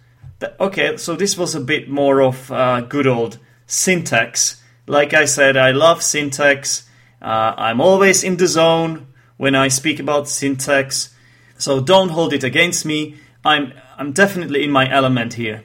Okay, 0.58 0.96
so 0.96 1.14
this 1.14 1.36
was 1.36 1.54
a 1.54 1.60
bit 1.60 1.88
more 1.88 2.22
of 2.22 2.50
uh, 2.50 2.80
good 2.80 3.06
old 3.06 3.38
syntax. 3.66 4.62
Like 4.86 5.12
I 5.12 5.26
said, 5.26 5.56
I 5.56 5.70
love 5.72 6.02
syntax. 6.02 6.88
Uh, 7.20 7.54
I'm 7.56 7.80
always 7.80 8.24
in 8.24 8.38
the 8.38 8.46
zone 8.46 9.06
when 9.36 9.54
I 9.54 9.68
speak 9.68 10.00
about 10.00 10.28
syntax. 10.28 11.14
So 11.58 11.80
don't 11.80 12.10
hold 12.10 12.32
it 12.32 12.44
against 12.44 12.86
me. 12.86 13.16
I'm 13.44 13.72
I'm 13.98 14.12
definitely 14.12 14.64
in 14.64 14.70
my 14.70 14.90
element 14.90 15.34
here. 15.34 15.64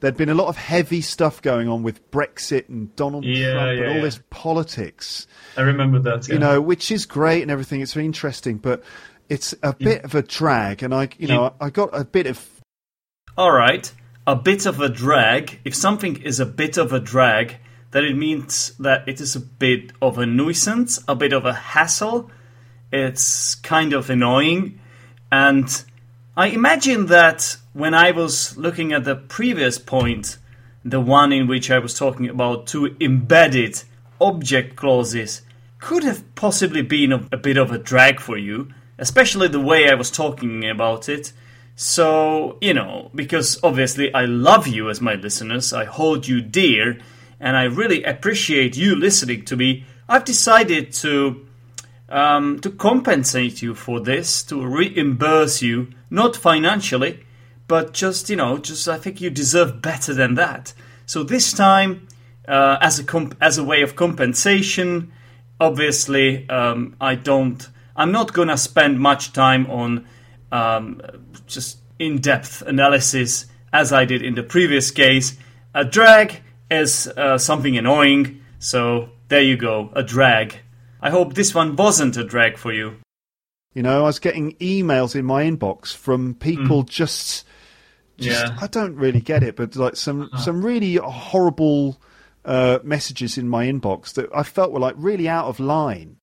There'd 0.00 0.16
been 0.16 0.28
a 0.28 0.34
lot 0.34 0.48
of 0.48 0.56
heavy 0.56 1.00
stuff 1.00 1.42
going 1.42 1.68
on 1.68 1.82
with 1.82 2.10
Brexit 2.10 2.68
and 2.68 2.94
Donald 2.94 3.24
yeah, 3.24 3.52
Trump 3.52 3.66
yeah, 3.66 3.72
and 3.72 3.86
all 3.90 3.96
yeah. 3.96 4.02
this 4.02 4.20
politics. 4.30 5.26
I 5.56 5.62
remember 5.62 5.98
that. 6.00 6.28
You 6.28 6.38
know, 6.38 6.60
which 6.60 6.90
is 6.90 7.04
great 7.06 7.42
and 7.42 7.50
everything. 7.50 7.80
It's 7.80 7.94
very 7.94 8.06
interesting, 8.06 8.58
but 8.58 8.84
it's 9.28 9.54
a 9.62 9.74
bit 9.74 10.04
of 10.04 10.14
a 10.14 10.22
drag. 10.22 10.82
And 10.82 10.94
I, 10.94 11.08
you 11.18 11.28
know, 11.28 11.54
I 11.60 11.70
got 11.70 11.90
a 11.92 12.04
bit 12.04 12.26
of. 12.26 12.48
All 13.36 13.52
right, 13.52 13.92
a 14.26 14.36
bit 14.36 14.66
of 14.66 14.80
a 14.80 14.88
drag. 14.88 15.60
If 15.64 15.74
something 15.74 16.22
is 16.22 16.40
a 16.40 16.46
bit 16.46 16.76
of 16.76 16.92
a 16.92 17.00
drag, 17.00 17.56
then 17.90 18.04
it 18.04 18.16
means 18.16 18.76
that 18.78 19.08
it 19.08 19.20
is 19.20 19.34
a 19.34 19.40
bit 19.40 19.92
of 20.00 20.18
a 20.18 20.26
nuisance, 20.26 21.02
a 21.08 21.14
bit 21.14 21.32
of 21.32 21.44
a 21.44 21.52
hassle. 21.52 22.30
It's 22.92 23.54
kind 23.56 23.92
of 23.92 24.10
annoying, 24.10 24.80
and 25.30 25.84
I 26.38 26.46
imagine 26.46 27.06
that 27.06 27.56
when 27.72 27.94
I 27.94 28.12
was 28.12 28.56
looking 28.56 28.92
at 28.92 29.02
the 29.02 29.16
previous 29.16 29.76
point, 29.76 30.38
the 30.84 31.00
one 31.00 31.32
in 31.32 31.48
which 31.48 31.68
I 31.68 31.80
was 31.80 31.94
talking 31.94 32.28
about 32.28 32.68
two 32.68 32.94
embedded 33.00 33.82
object 34.20 34.76
clauses, 34.76 35.42
could 35.80 36.04
have 36.04 36.22
possibly 36.36 36.82
been 36.82 37.10
a, 37.10 37.28
a, 37.32 37.36
bit 37.36 37.56
of 37.56 37.72
a 37.72 37.78
drag 37.78 38.20
for 38.20 38.38
you, 38.38 38.72
especially 38.98 39.48
the 39.48 39.58
way 39.58 39.90
I 39.90 39.94
was 39.94 40.12
talking 40.12 40.64
about 40.70 41.08
it. 41.08 41.32
So, 41.74 42.56
you 42.60 42.72
know, 42.72 43.10
because 43.16 43.58
obviously 43.64 44.14
I 44.14 44.26
love 44.26 44.68
you 44.68 44.90
as 44.90 45.00
my 45.00 45.14
listeners, 45.14 45.72
I 45.72 45.86
hold 45.86 46.28
you 46.28 46.40
dear, 46.40 47.00
and 47.40 47.56
I 47.56 47.64
really 47.64 48.04
appreciate 48.04 48.76
you 48.76 48.94
listening 48.94 49.44
to 49.46 49.56
me, 49.56 49.86
I've 50.08 50.24
decided 50.24 50.92
to 51.02 51.47
um, 52.08 52.60
to 52.60 52.70
compensate 52.70 53.62
you 53.62 53.74
for 53.74 54.00
this, 54.00 54.42
to 54.44 54.66
reimburse 54.66 55.62
you, 55.62 55.88
not 56.10 56.36
financially, 56.36 57.24
but 57.66 57.92
just 57.92 58.30
you 58.30 58.36
know, 58.36 58.58
just 58.58 58.88
I 58.88 58.98
think 58.98 59.20
you 59.20 59.30
deserve 59.30 59.82
better 59.82 60.14
than 60.14 60.34
that. 60.34 60.72
So 61.06 61.22
this 61.22 61.52
time, 61.52 62.08
uh, 62.46 62.78
as 62.80 62.98
a 62.98 63.04
comp- 63.04 63.36
as 63.40 63.58
a 63.58 63.64
way 63.64 63.82
of 63.82 63.96
compensation, 63.96 65.12
obviously, 65.60 66.48
um, 66.48 66.96
I 67.00 67.14
don't. 67.14 67.66
I'm 67.94 68.12
not 68.12 68.32
gonna 68.32 68.56
spend 68.56 69.00
much 69.00 69.32
time 69.32 69.66
on 69.70 70.06
um, 70.52 71.02
just 71.46 71.78
in-depth 71.98 72.62
analysis 72.62 73.46
as 73.72 73.92
I 73.92 74.04
did 74.04 74.22
in 74.22 74.34
the 74.34 74.42
previous 74.42 74.90
case. 74.90 75.36
A 75.74 75.84
drag 75.84 76.40
is 76.70 77.06
uh, 77.08 77.38
something 77.38 77.76
annoying, 77.76 78.40
so 78.58 79.10
there 79.28 79.42
you 79.42 79.56
go, 79.56 79.90
a 79.94 80.02
drag. 80.02 80.60
I 81.00 81.10
hope 81.10 81.34
this 81.34 81.54
one 81.54 81.76
wasn't 81.76 82.16
a 82.16 82.24
drag 82.24 82.58
for 82.58 82.72
you. 82.72 82.96
You 83.74 83.82
know, 83.82 84.00
I 84.00 84.06
was 84.06 84.18
getting 84.18 84.52
emails 84.54 85.14
in 85.14 85.24
my 85.24 85.44
inbox 85.44 85.94
from 85.94 86.34
people 86.34 86.84
mm. 86.84 86.88
just, 86.88 87.46
just 88.16 88.46
yeah. 88.46 88.58
I 88.60 88.66
don't 88.66 88.96
really 88.96 89.20
get 89.20 89.42
it, 89.42 89.56
but 89.56 89.76
like 89.76 89.96
some 89.96 90.22
uh-huh. 90.22 90.38
some 90.38 90.64
really 90.64 90.96
horrible 90.96 92.00
uh, 92.44 92.78
messages 92.82 93.38
in 93.38 93.48
my 93.48 93.66
inbox 93.66 94.14
that 94.14 94.30
I 94.34 94.42
felt 94.42 94.72
were 94.72 94.80
like 94.80 94.94
really 94.96 95.28
out 95.28 95.46
of 95.46 95.60
line. 95.60 96.16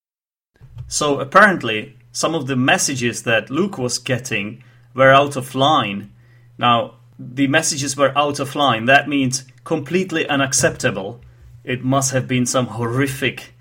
So 0.87 1.19
apparently, 1.19 1.97
some 2.11 2.35
of 2.35 2.47
the 2.47 2.55
messages 2.55 3.23
that 3.23 3.49
Luke 3.49 3.77
was 3.77 3.99
getting 3.99 4.63
were 4.93 5.13
out 5.13 5.35
of 5.35 5.55
line. 5.55 6.13
Now, 6.57 6.95
the 7.17 7.47
messages 7.47 7.95
were 7.95 8.17
out 8.17 8.39
of 8.39 8.55
line. 8.55 8.85
That 8.85 9.07
means 9.07 9.45
completely 9.63 10.27
unacceptable. 10.27 11.21
It 11.63 11.83
must 11.83 12.11
have 12.11 12.27
been 12.27 12.45
some 12.45 12.67
horrific 12.67 13.54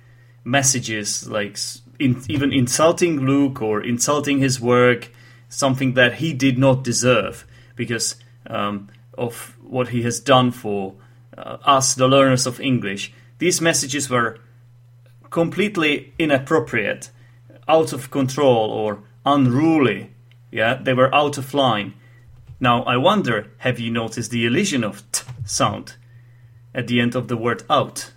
messages, 0.44 1.26
like 1.26 1.58
in, 1.98 2.22
even 2.28 2.52
insulting 2.52 3.20
Luke 3.20 3.62
or 3.62 3.82
insulting 3.82 4.38
his 4.38 4.60
work, 4.60 5.10
something 5.48 5.94
that 5.94 6.14
he 6.14 6.32
did 6.32 6.58
not 6.58 6.84
deserve 6.84 7.46
because 7.76 8.16
um, 8.46 8.88
of 9.16 9.56
what 9.62 9.88
he 9.88 10.02
has 10.02 10.20
done 10.20 10.50
for 10.50 10.94
uh, 11.36 11.58
us, 11.64 11.94
the 11.94 12.06
learners 12.06 12.46
of 12.46 12.60
English. 12.60 13.12
These 13.38 13.60
messages 13.60 14.08
were 14.08 14.38
completely 15.30 16.12
inappropriate, 16.18 17.10
out 17.66 17.92
of 17.92 18.10
control, 18.10 18.70
or 18.70 19.00
unruly. 19.24 20.10
Yeah, 20.50 20.74
they 20.74 20.94
were 20.94 21.12
out 21.14 21.38
of 21.38 21.54
line. 21.54 21.94
Now, 22.60 22.84
I 22.84 22.96
wonder, 22.96 23.50
have 23.58 23.80
you 23.80 23.90
noticed 23.90 24.30
the 24.30 24.46
elision 24.46 24.84
of 24.84 25.02
t 25.10 25.24
sound 25.44 25.96
at 26.72 26.86
the 26.86 27.00
end 27.00 27.16
of 27.16 27.26
the 27.28 27.36
word 27.36 27.64
out? 27.68 28.12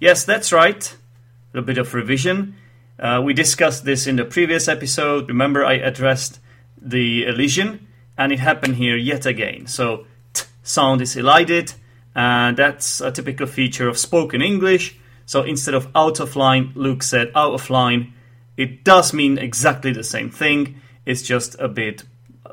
Yes, 0.00 0.24
that's 0.24 0.52
right 0.52 0.96
a 1.56 1.62
bit 1.62 1.78
of 1.78 1.94
revision. 1.94 2.56
Uh, 2.98 3.20
we 3.24 3.34
discussed 3.34 3.84
this 3.84 4.06
in 4.06 4.16
the 4.16 4.24
previous 4.24 4.68
episode. 4.68 5.28
Remember, 5.28 5.64
I 5.64 5.74
addressed 5.74 6.40
the 6.80 7.24
elision, 7.26 7.86
and 8.16 8.32
it 8.32 8.38
happened 8.38 8.76
here 8.76 8.96
yet 8.96 9.26
again. 9.26 9.66
So, 9.66 10.06
t 10.32 10.44
sound 10.62 11.02
is 11.02 11.16
elided, 11.16 11.74
and 12.14 12.56
that's 12.56 13.00
a 13.00 13.10
typical 13.10 13.46
feature 13.46 13.88
of 13.88 13.98
spoken 13.98 14.40
English. 14.40 14.98
So, 15.26 15.42
instead 15.42 15.74
of 15.74 15.88
out 15.94 16.20
of 16.20 16.36
line, 16.36 16.72
Luke 16.74 17.02
said 17.02 17.30
out 17.34 17.54
of 17.54 17.70
line. 17.70 18.14
It 18.56 18.84
does 18.84 19.12
mean 19.12 19.36
exactly 19.36 19.92
the 19.92 20.04
same 20.04 20.30
thing, 20.30 20.80
it's 21.04 21.22
just 21.22 21.56
a 21.58 21.68
bit 21.68 22.02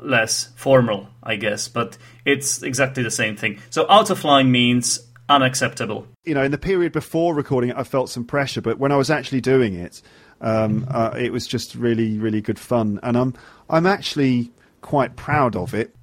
less 0.02 0.50
formal, 0.54 1.08
I 1.22 1.36
guess, 1.36 1.68
but 1.68 1.98
it's 2.24 2.62
exactly 2.62 3.02
the 3.02 3.10
same 3.10 3.36
thing. 3.36 3.60
So, 3.70 3.86
out 3.88 4.10
of 4.10 4.24
line 4.24 4.50
means 4.50 5.00
unacceptable. 5.28 6.06
You 6.24 6.34
know, 6.34 6.42
in 6.42 6.50
the 6.50 6.58
period 6.58 6.92
before 6.92 7.34
recording 7.34 7.70
it, 7.70 7.76
I 7.76 7.84
felt 7.84 8.10
some 8.10 8.24
pressure, 8.24 8.60
but 8.60 8.78
when 8.78 8.92
I 8.92 8.96
was 8.96 9.10
actually 9.10 9.40
doing 9.40 9.74
it, 9.74 10.02
um, 10.40 10.86
uh, 10.90 11.14
it 11.18 11.32
was 11.32 11.46
just 11.46 11.74
really, 11.74 12.18
really 12.18 12.40
good 12.40 12.58
fun, 12.58 13.00
and 13.02 13.16
I'm 13.16 13.34
I'm 13.68 13.86
actually 13.86 14.52
quite 14.80 15.16
proud 15.16 15.56
of 15.56 15.74
it. 15.74 15.94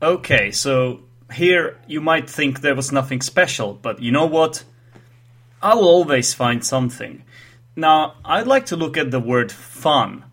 Okay, 0.00 0.50
so 0.50 1.00
here 1.32 1.78
you 1.86 2.00
might 2.00 2.28
think 2.28 2.60
there 2.60 2.74
was 2.74 2.92
nothing 2.92 3.20
special, 3.20 3.74
but 3.74 4.00
you 4.00 4.12
know 4.12 4.26
what? 4.26 4.64
I'll 5.62 5.84
always 5.84 6.34
find 6.34 6.64
something. 6.64 7.24
Now, 7.76 8.16
I'd 8.24 8.46
like 8.46 8.66
to 8.66 8.76
look 8.76 8.96
at 8.96 9.10
the 9.10 9.20
word 9.20 9.50
fun. 9.50 10.24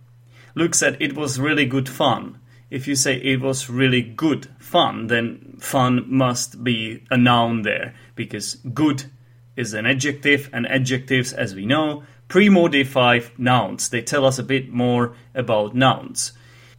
Luke 0.55 0.75
said 0.75 0.97
it 0.99 1.15
was 1.15 1.39
really 1.39 1.65
good 1.65 1.87
fun. 1.87 2.39
If 2.69 2.87
you 2.87 2.95
say 2.95 3.15
it 3.15 3.41
was 3.41 3.69
really 3.69 4.01
good 4.01 4.47
fun, 4.59 5.07
then 5.07 5.57
fun 5.59 6.05
must 6.07 6.63
be 6.63 7.03
a 7.09 7.17
noun 7.17 7.63
there 7.63 7.95
because 8.19 8.55
good 8.73 9.05
is 9.55 9.73
an 9.73 9.85
adjective, 9.85 10.49
and 10.51 10.67
adjectives, 10.67 11.31
as 11.31 11.55
we 11.55 11.65
know, 11.65 12.03
pre-modify 12.27 13.21
nouns. 13.37 13.87
They 13.87 14.01
tell 14.01 14.25
us 14.25 14.37
a 14.37 14.43
bit 14.43 14.69
more 14.69 15.13
about 15.33 15.73
nouns. 15.73 16.33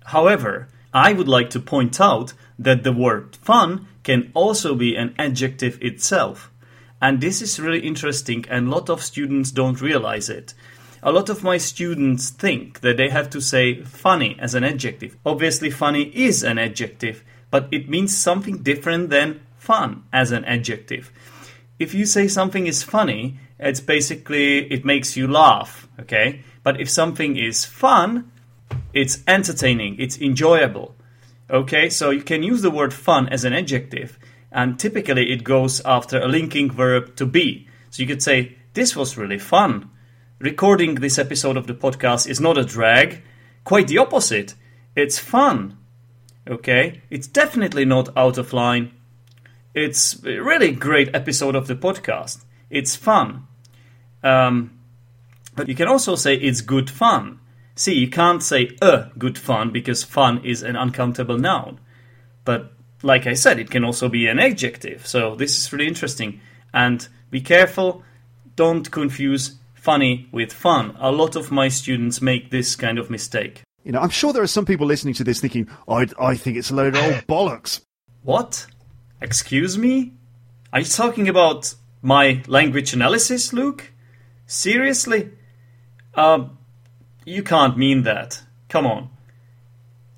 However, 0.05 0.68
I 0.93 1.14
would 1.14 1.28
like 1.28 1.49
to 1.51 1.59
point 1.59 1.99
out 1.99 2.34
that 2.59 2.82
the 2.82 2.93
word 2.93 3.36
fun 3.36 3.88
can 4.03 4.30
also 4.34 4.74
be 4.74 4.97
an 4.97 5.14
adjective 5.18 5.78
itself. 5.80 6.51
And 7.01 7.22
this 7.22 7.41
is 7.41 7.59
really 7.59 7.80
interesting, 7.80 8.45
and 8.51 8.68
a 8.68 8.70
lot 8.70 8.91
of 8.91 9.03
students 9.03 9.51
don't 9.51 9.80
realize 9.80 10.28
it. 10.28 10.53
A 11.03 11.11
lot 11.11 11.30
of 11.30 11.43
my 11.43 11.57
students 11.57 12.28
think 12.28 12.80
that 12.80 12.99
they 12.99 13.09
have 13.09 13.30
to 13.30 13.41
say 13.41 13.82
funny 13.82 14.36
as 14.38 14.55
an 14.55 14.62
adjective. 14.64 15.16
Obviously, 15.24 15.70
funny 15.70 16.03
is 16.14 16.43
an 16.43 16.59
adjective, 16.59 17.24
but 17.51 17.66
it 17.72 17.88
means 17.88 18.14
something 18.14 18.59
different 18.62 19.09
than 19.09 19.41
fun 19.61 20.02
as 20.12 20.32
an 20.32 20.44
adjective 20.44 21.12
if 21.80 21.94
you 21.94 22.04
say 22.04 22.28
something 22.28 22.66
is 22.66 22.82
funny, 22.82 23.40
it's 23.58 23.80
basically 23.80 24.70
it 24.70 24.84
makes 24.84 25.16
you 25.16 25.26
laugh, 25.26 25.88
okay? 25.98 26.44
But 26.62 26.78
if 26.78 26.90
something 26.90 27.36
is 27.38 27.64
fun, 27.64 28.30
it's 28.92 29.24
entertaining, 29.26 29.96
it's 29.98 30.20
enjoyable. 30.20 30.94
Okay? 31.48 31.88
So 31.88 32.11
you 32.11 32.22
can 32.22 32.44
use 32.44 32.62
the 32.62 32.70
word 32.70 32.92
fun 32.92 33.28
as 33.30 33.44
an 33.44 33.54
adjective, 33.54 34.18
and 34.52 34.78
typically 34.78 35.32
it 35.32 35.42
goes 35.42 35.80
after 35.86 36.20
a 36.20 36.28
linking 36.28 36.70
verb 36.70 37.16
to 37.16 37.24
be. 37.24 37.66
So 37.88 38.02
you 38.02 38.06
could 38.06 38.22
say 38.22 38.58
this 38.74 38.94
was 38.94 39.16
really 39.16 39.38
fun. 39.38 39.90
Recording 40.38 40.96
this 40.96 41.18
episode 41.18 41.56
of 41.56 41.66
the 41.66 41.74
podcast 41.74 42.28
is 42.28 42.40
not 42.40 42.58
a 42.58 42.64
drag, 42.64 43.22
quite 43.64 43.88
the 43.88 43.98
opposite. 43.98 44.54
It's 44.94 45.18
fun. 45.18 45.78
Okay? 46.46 47.00
It's 47.08 47.26
definitely 47.26 47.86
not 47.86 48.14
out 48.16 48.36
of 48.36 48.52
line 48.52 48.92
it's 49.74 50.22
a 50.24 50.38
really 50.38 50.72
great 50.72 51.14
episode 51.14 51.54
of 51.54 51.66
the 51.66 51.76
podcast. 51.76 52.44
It's 52.70 52.96
fun. 52.96 53.46
Um, 54.22 54.78
but 55.54 55.68
you 55.68 55.74
can 55.74 55.88
also 55.88 56.16
say 56.16 56.34
it's 56.34 56.60
good 56.60 56.90
fun. 56.90 57.40
See, 57.74 57.94
you 57.94 58.08
can't 58.08 58.42
say 58.42 58.76
a 58.82 59.10
good 59.18 59.38
fun 59.38 59.70
because 59.70 60.04
fun 60.04 60.44
is 60.44 60.62
an 60.62 60.76
uncountable 60.76 61.38
noun. 61.38 61.80
But 62.44 62.72
like 63.02 63.26
I 63.26 63.34
said, 63.34 63.58
it 63.58 63.70
can 63.70 63.84
also 63.84 64.08
be 64.08 64.26
an 64.26 64.38
adjective. 64.38 65.06
So 65.06 65.34
this 65.34 65.58
is 65.58 65.72
really 65.72 65.86
interesting. 65.86 66.40
And 66.74 67.06
be 67.30 67.40
careful, 67.40 68.02
don't 68.56 68.90
confuse 68.90 69.56
funny 69.74 70.28
with 70.30 70.52
fun. 70.52 70.96
A 70.98 71.10
lot 71.10 71.36
of 71.36 71.50
my 71.50 71.68
students 71.68 72.20
make 72.20 72.50
this 72.50 72.76
kind 72.76 72.98
of 72.98 73.10
mistake. 73.10 73.62
You 73.84 73.92
know, 73.92 74.00
I'm 74.00 74.10
sure 74.10 74.32
there 74.32 74.42
are 74.42 74.46
some 74.46 74.66
people 74.66 74.86
listening 74.86 75.14
to 75.14 75.24
this 75.24 75.40
thinking, 75.40 75.68
I, 75.88 76.06
I 76.18 76.36
think 76.36 76.58
it's 76.58 76.70
a 76.70 76.74
load 76.74 76.96
of 76.96 77.02
old 77.02 77.26
bollocks. 77.26 77.80
What? 78.22 78.66
Excuse 79.20 79.76
me? 79.76 80.12
Are 80.72 80.80
you 80.80 80.86
talking 80.86 81.28
about 81.28 81.74
my 82.02 82.42
language 82.46 82.94
analysis, 82.94 83.52
Luke? 83.52 83.92
Seriously? 84.46 85.30
Um, 86.14 86.58
you 87.24 87.42
can't 87.42 87.76
mean 87.76 88.02
that. 88.04 88.42
Come 88.68 88.86
on. 88.86 89.10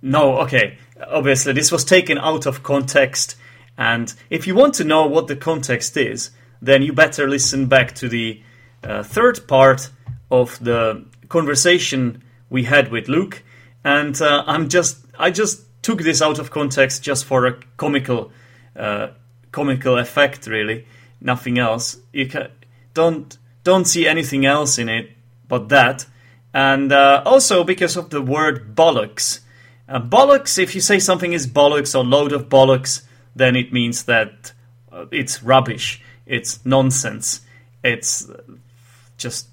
No, 0.00 0.38
okay. 0.40 0.78
Obviously, 1.06 1.52
this 1.52 1.72
was 1.72 1.84
taken 1.84 2.18
out 2.18 2.46
of 2.46 2.62
context, 2.62 3.36
and 3.76 4.12
if 4.30 4.46
you 4.46 4.54
want 4.54 4.74
to 4.74 4.84
know 4.84 5.06
what 5.06 5.26
the 5.26 5.36
context 5.36 5.96
is, 5.96 6.30
then 6.60 6.82
you 6.82 6.92
better 6.92 7.28
listen 7.28 7.66
back 7.66 7.94
to 7.96 8.08
the 8.08 8.40
uh, 8.84 9.02
third 9.02 9.46
part 9.48 9.90
of 10.30 10.62
the 10.62 11.04
conversation 11.28 12.22
we 12.50 12.64
had 12.64 12.90
with 12.92 13.08
Luke. 13.08 13.42
And 13.84 14.20
uh, 14.22 14.44
I'm 14.46 14.68
just, 14.68 15.04
I 15.18 15.30
just 15.30 15.62
took 15.82 16.00
this 16.02 16.22
out 16.22 16.38
of 16.38 16.50
context 16.50 17.02
just 17.02 17.24
for 17.24 17.46
a 17.46 17.54
comical, 17.76 18.30
uh, 18.76 19.08
comical 19.50 19.98
effect, 19.98 20.46
really. 20.46 20.86
Nothing 21.20 21.58
else. 21.58 21.98
You 22.12 22.26
can, 22.26 22.48
don't 22.94 23.36
don't 23.64 23.84
see 23.84 24.08
anything 24.08 24.44
else 24.44 24.76
in 24.78 24.88
it 24.88 25.10
but 25.52 25.68
that. 25.68 26.06
And 26.54 26.90
uh, 26.92 27.22
also 27.26 27.62
because 27.62 27.98
of 27.98 28.08
the 28.08 28.22
word 28.22 28.74
bollocks. 28.74 29.40
Uh, 29.86 30.00
bollocks, 30.00 30.58
if 30.58 30.74
you 30.74 30.80
say 30.80 30.98
something 30.98 31.34
is 31.34 31.46
bollocks 31.46 31.94
or 31.94 32.02
load 32.02 32.32
of 32.32 32.48
bollocks, 32.48 33.02
then 33.36 33.54
it 33.54 33.70
means 33.70 34.04
that 34.04 34.52
uh, 34.90 35.04
it's 35.10 35.42
rubbish, 35.42 36.02
it's 36.24 36.64
nonsense, 36.64 37.42
it's 37.84 38.30
just 39.18 39.48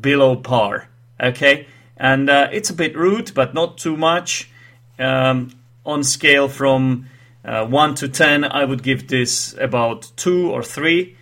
below 0.00 0.36
par. 0.36 0.88
Okay? 1.20 1.66
And 1.98 2.30
uh, 2.30 2.48
it's 2.50 2.70
a 2.70 2.74
bit 2.74 2.96
rude, 2.96 3.34
but 3.34 3.52
not 3.52 3.76
too 3.76 3.98
much. 3.98 4.50
Um, 4.98 5.50
on 5.84 6.02
scale 6.02 6.48
from 6.48 7.10
uh, 7.44 7.66
1 7.66 7.94
to 7.96 8.08
10, 8.08 8.44
I 8.44 8.64
would 8.64 8.82
give 8.82 9.08
this 9.08 9.54
about 9.58 10.10
2 10.16 10.50
or 10.50 10.62
3. 10.62 11.16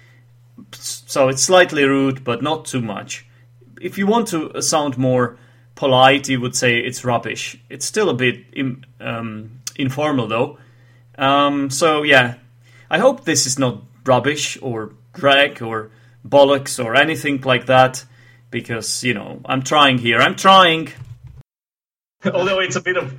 So 0.72 1.28
it's 1.28 1.42
slightly 1.42 1.84
rude, 1.84 2.24
but 2.24 2.42
not 2.42 2.66
too 2.66 2.82
much. 2.82 3.26
If 3.80 3.96
you 3.96 4.06
want 4.06 4.28
to 4.28 4.60
sound 4.60 4.98
more 4.98 5.38
polite, 5.74 6.28
you 6.28 6.40
would 6.40 6.54
say 6.54 6.78
it's 6.78 7.04
rubbish. 7.04 7.58
It's 7.70 7.86
still 7.86 8.10
a 8.10 8.14
bit 8.14 8.44
um, 9.00 9.62
informal, 9.76 10.28
though. 10.28 10.58
Um, 11.16 11.70
so, 11.70 12.02
yeah, 12.02 12.34
I 12.90 12.98
hope 12.98 13.24
this 13.24 13.46
is 13.46 13.58
not 13.58 13.82
rubbish 14.04 14.58
or 14.60 14.92
drag 15.14 15.62
or 15.62 15.90
bollocks 16.26 16.84
or 16.84 16.94
anything 16.96 17.40
like 17.40 17.66
that 17.66 18.04
because, 18.50 19.02
you 19.04 19.14
know, 19.14 19.40
I'm 19.44 19.62
trying 19.62 19.98
here. 19.98 20.18
I'm 20.18 20.36
trying. 20.36 20.90
Although 22.34 22.60
it's 22.60 22.76
a 22.76 22.82
bit 22.82 22.98
of 22.98 23.18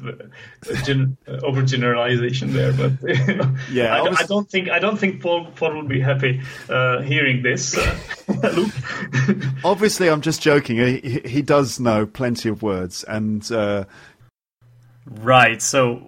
gen- 0.84 1.18
overgeneralization 1.26 2.52
there, 2.54 2.72
but 2.72 2.92
you 3.28 3.36
know, 3.36 3.56
yeah, 3.72 3.96
I. 3.96 4.22
I, 4.22 4.24
don't 4.24 4.48
think 4.48 4.70
I 4.70 4.78
don't 4.78 4.98
think 4.98 5.24
Paul 5.24 5.48
Paul 5.56 5.74
will 5.74 5.88
be 5.88 6.00
happy 6.00 6.40
uh, 6.70 7.02
hearing 7.02 7.42
this. 7.42 7.76
Uh, 7.76 8.70
Obviously, 9.64 10.08
I'm 10.08 10.22
just 10.22 10.44
joking. 10.44 10.78
He, 10.78 11.22
he 11.26 11.42
does 11.42 11.80
know 11.80 12.06
plenty 12.06 12.50
of 12.50 12.62
words, 12.62 13.04
and 13.06 13.52
uh... 13.52 13.86
right. 15.08 15.60
So, 15.64 16.08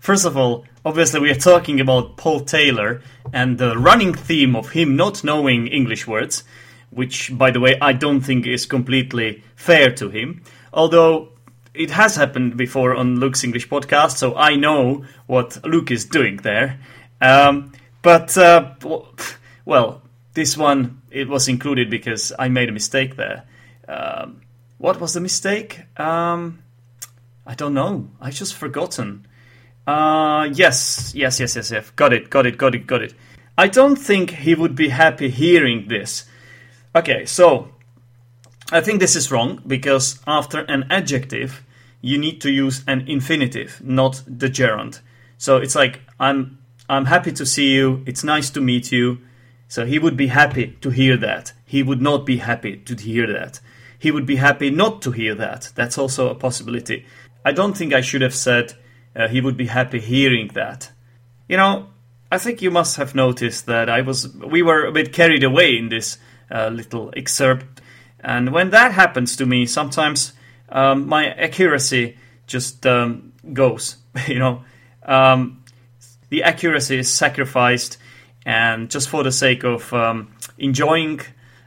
first 0.00 0.24
of 0.24 0.36
all, 0.36 0.64
obviously, 0.84 1.20
we 1.20 1.30
are 1.30 1.36
talking 1.36 1.78
about 1.78 2.16
Paul 2.16 2.40
Taylor 2.40 3.00
and 3.32 3.58
the 3.58 3.78
running 3.78 4.12
theme 4.12 4.56
of 4.56 4.70
him 4.70 4.96
not 4.96 5.22
knowing 5.22 5.68
English 5.68 6.08
words, 6.08 6.42
which, 6.90 7.36
by 7.38 7.52
the 7.52 7.60
way, 7.60 7.78
I 7.80 7.92
don't 7.92 8.22
think 8.22 8.44
is 8.44 8.66
completely 8.66 9.44
fair 9.54 9.92
to 9.92 10.10
him. 10.10 10.42
Although 10.72 11.28
it 11.74 11.90
has 11.90 12.16
happened 12.16 12.56
before 12.56 12.94
on 12.94 13.20
Luke's 13.20 13.44
English 13.44 13.68
podcast, 13.68 14.16
so 14.16 14.36
I 14.36 14.54
know 14.56 15.04
what 15.26 15.64
Luke 15.64 15.90
is 15.90 16.04
doing 16.04 16.36
there. 16.38 16.78
Um, 17.20 17.72
but 18.02 18.36
uh, 18.38 18.74
well, 19.64 20.02
this 20.34 20.56
one 20.56 21.02
it 21.10 21.28
was 21.28 21.48
included 21.48 21.90
because 21.90 22.32
I 22.38 22.48
made 22.48 22.68
a 22.68 22.72
mistake 22.72 23.16
there. 23.16 23.44
Um, 23.88 24.42
what 24.78 25.00
was 25.00 25.14
the 25.14 25.20
mistake? 25.20 25.82
Um, 25.98 26.62
I 27.46 27.54
don't 27.54 27.74
know. 27.74 28.10
I 28.20 28.30
just 28.30 28.54
forgotten. 28.54 29.26
Uh, 29.86 30.48
yes, 30.52 31.12
yes, 31.14 31.40
yes, 31.40 31.56
yes, 31.56 31.70
yes. 31.70 31.90
Got 31.90 32.12
it, 32.12 32.30
got 32.30 32.46
it, 32.46 32.56
got 32.56 32.74
it, 32.74 32.86
got 32.86 33.02
it. 33.02 33.14
I 33.56 33.68
don't 33.68 33.96
think 33.96 34.30
he 34.30 34.54
would 34.54 34.74
be 34.74 34.88
happy 34.88 35.28
hearing 35.28 35.88
this. 35.88 36.24
Okay, 36.96 37.24
so 37.26 37.73
I 38.74 38.80
think 38.80 38.98
this 38.98 39.14
is 39.14 39.30
wrong 39.30 39.62
because 39.64 40.18
after 40.26 40.62
an 40.62 40.86
adjective, 40.90 41.64
you 42.00 42.18
need 42.18 42.40
to 42.40 42.50
use 42.50 42.82
an 42.88 43.06
infinitive, 43.06 43.80
not 43.84 44.20
the 44.26 44.48
gerund. 44.48 45.00
So 45.38 45.58
it's 45.58 45.76
like 45.76 46.00
I'm 46.18 46.58
I'm 46.88 47.04
happy 47.04 47.30
to 47.34 47.46
see 47.46 47.72
you. 47.72 48.02
It's 48.04 48.24
nice 48.24 48.50
to 48.50 48.60
meet 48.60 48.90
you. 48.90 49.18
So 49.68 49.86
he 49.86 50.00
would 50.00 50.16
be 50.16 50.26
happy 50.26 50.76
to 50.80 50.90
hear 50.90 51.16
that. 51.18 51.52
He 51.64 51.84
would 51.84 52.02
not 52.02 52.26
be 52.26 52.38
happy 52.38 52.76
to 52.78 52.96
hear 52.96 53.32
that. 53.32 53.60
He 53.96 54.10
would 54.10 54.26
be 54.26 54.36
happy 54.36 54.70
not 54.70 55.02
to 55.02 55.12
hear 55.12 55.36
that. 55.36 55.70
That's 55.76 55.96
also 55.96 56.28
a 56.28 56.34
possibility. 56.34 57.06
I 57.44 57.52
don't 57.52 57.76
think 57.78 57.94
I 57.94 58.00
should 58.00 58.22
have 58.22 58.34
said 58.34 58.74
uh, 59.14 59.28
he 59.28 59.40
would 59.40 59.56
be 59.56 59.66
happy 59.66 60.00
hearing 60.00 60.48
that. 60.54 60.90
You 61.48 61.58
know, 61.58 61.90
I 62.32 62.38
think 62.38 62.60
you 62.60 62.72
must 62.72 62.96
have 62.96 63.14
noticed 63.14 63.66
that 63.66 63.88
I 63.88 64.00
was 64.00 64.34
we 64.34 64.62
were 64.62 64.84
a 64.84 64.92
bit 64.92 65.12
carried 65.12 65.44
away 65.44 65.76
in 65.76 65.90
this 65.90 66.18
uh, 66.50 66.70
little 66.70 67.12
excerpt 67.16 67.73
and 68.24 68.52
when 68.52 68.70
that 68.70 68.92
happens 68.92 69.36
to 69.36 69.46
me, 69.46 69.66
sometimes 69.66 70.32
um, 70.70 71.06
my 71.06 71.28
accuracy 71.28 72.16
just 72.46 72.86
um, 72.86 73.32
goes. 73.52 73.96
You 74.28 74.38
know, 74.38 74.64
um, 75.02 75.64
the 76.28 76.44
accuracy 76.44 76.98
is 76.98 77.10
sacrificed, 77.10 77.98
and 78.46 78.88
just 78.88 79.08
for 79.08 79.24
the 79.24 79.32
sake 79.32 79.64
of 79.64 79.92
um, 79.92 80.32
enjoying 80.56 81.20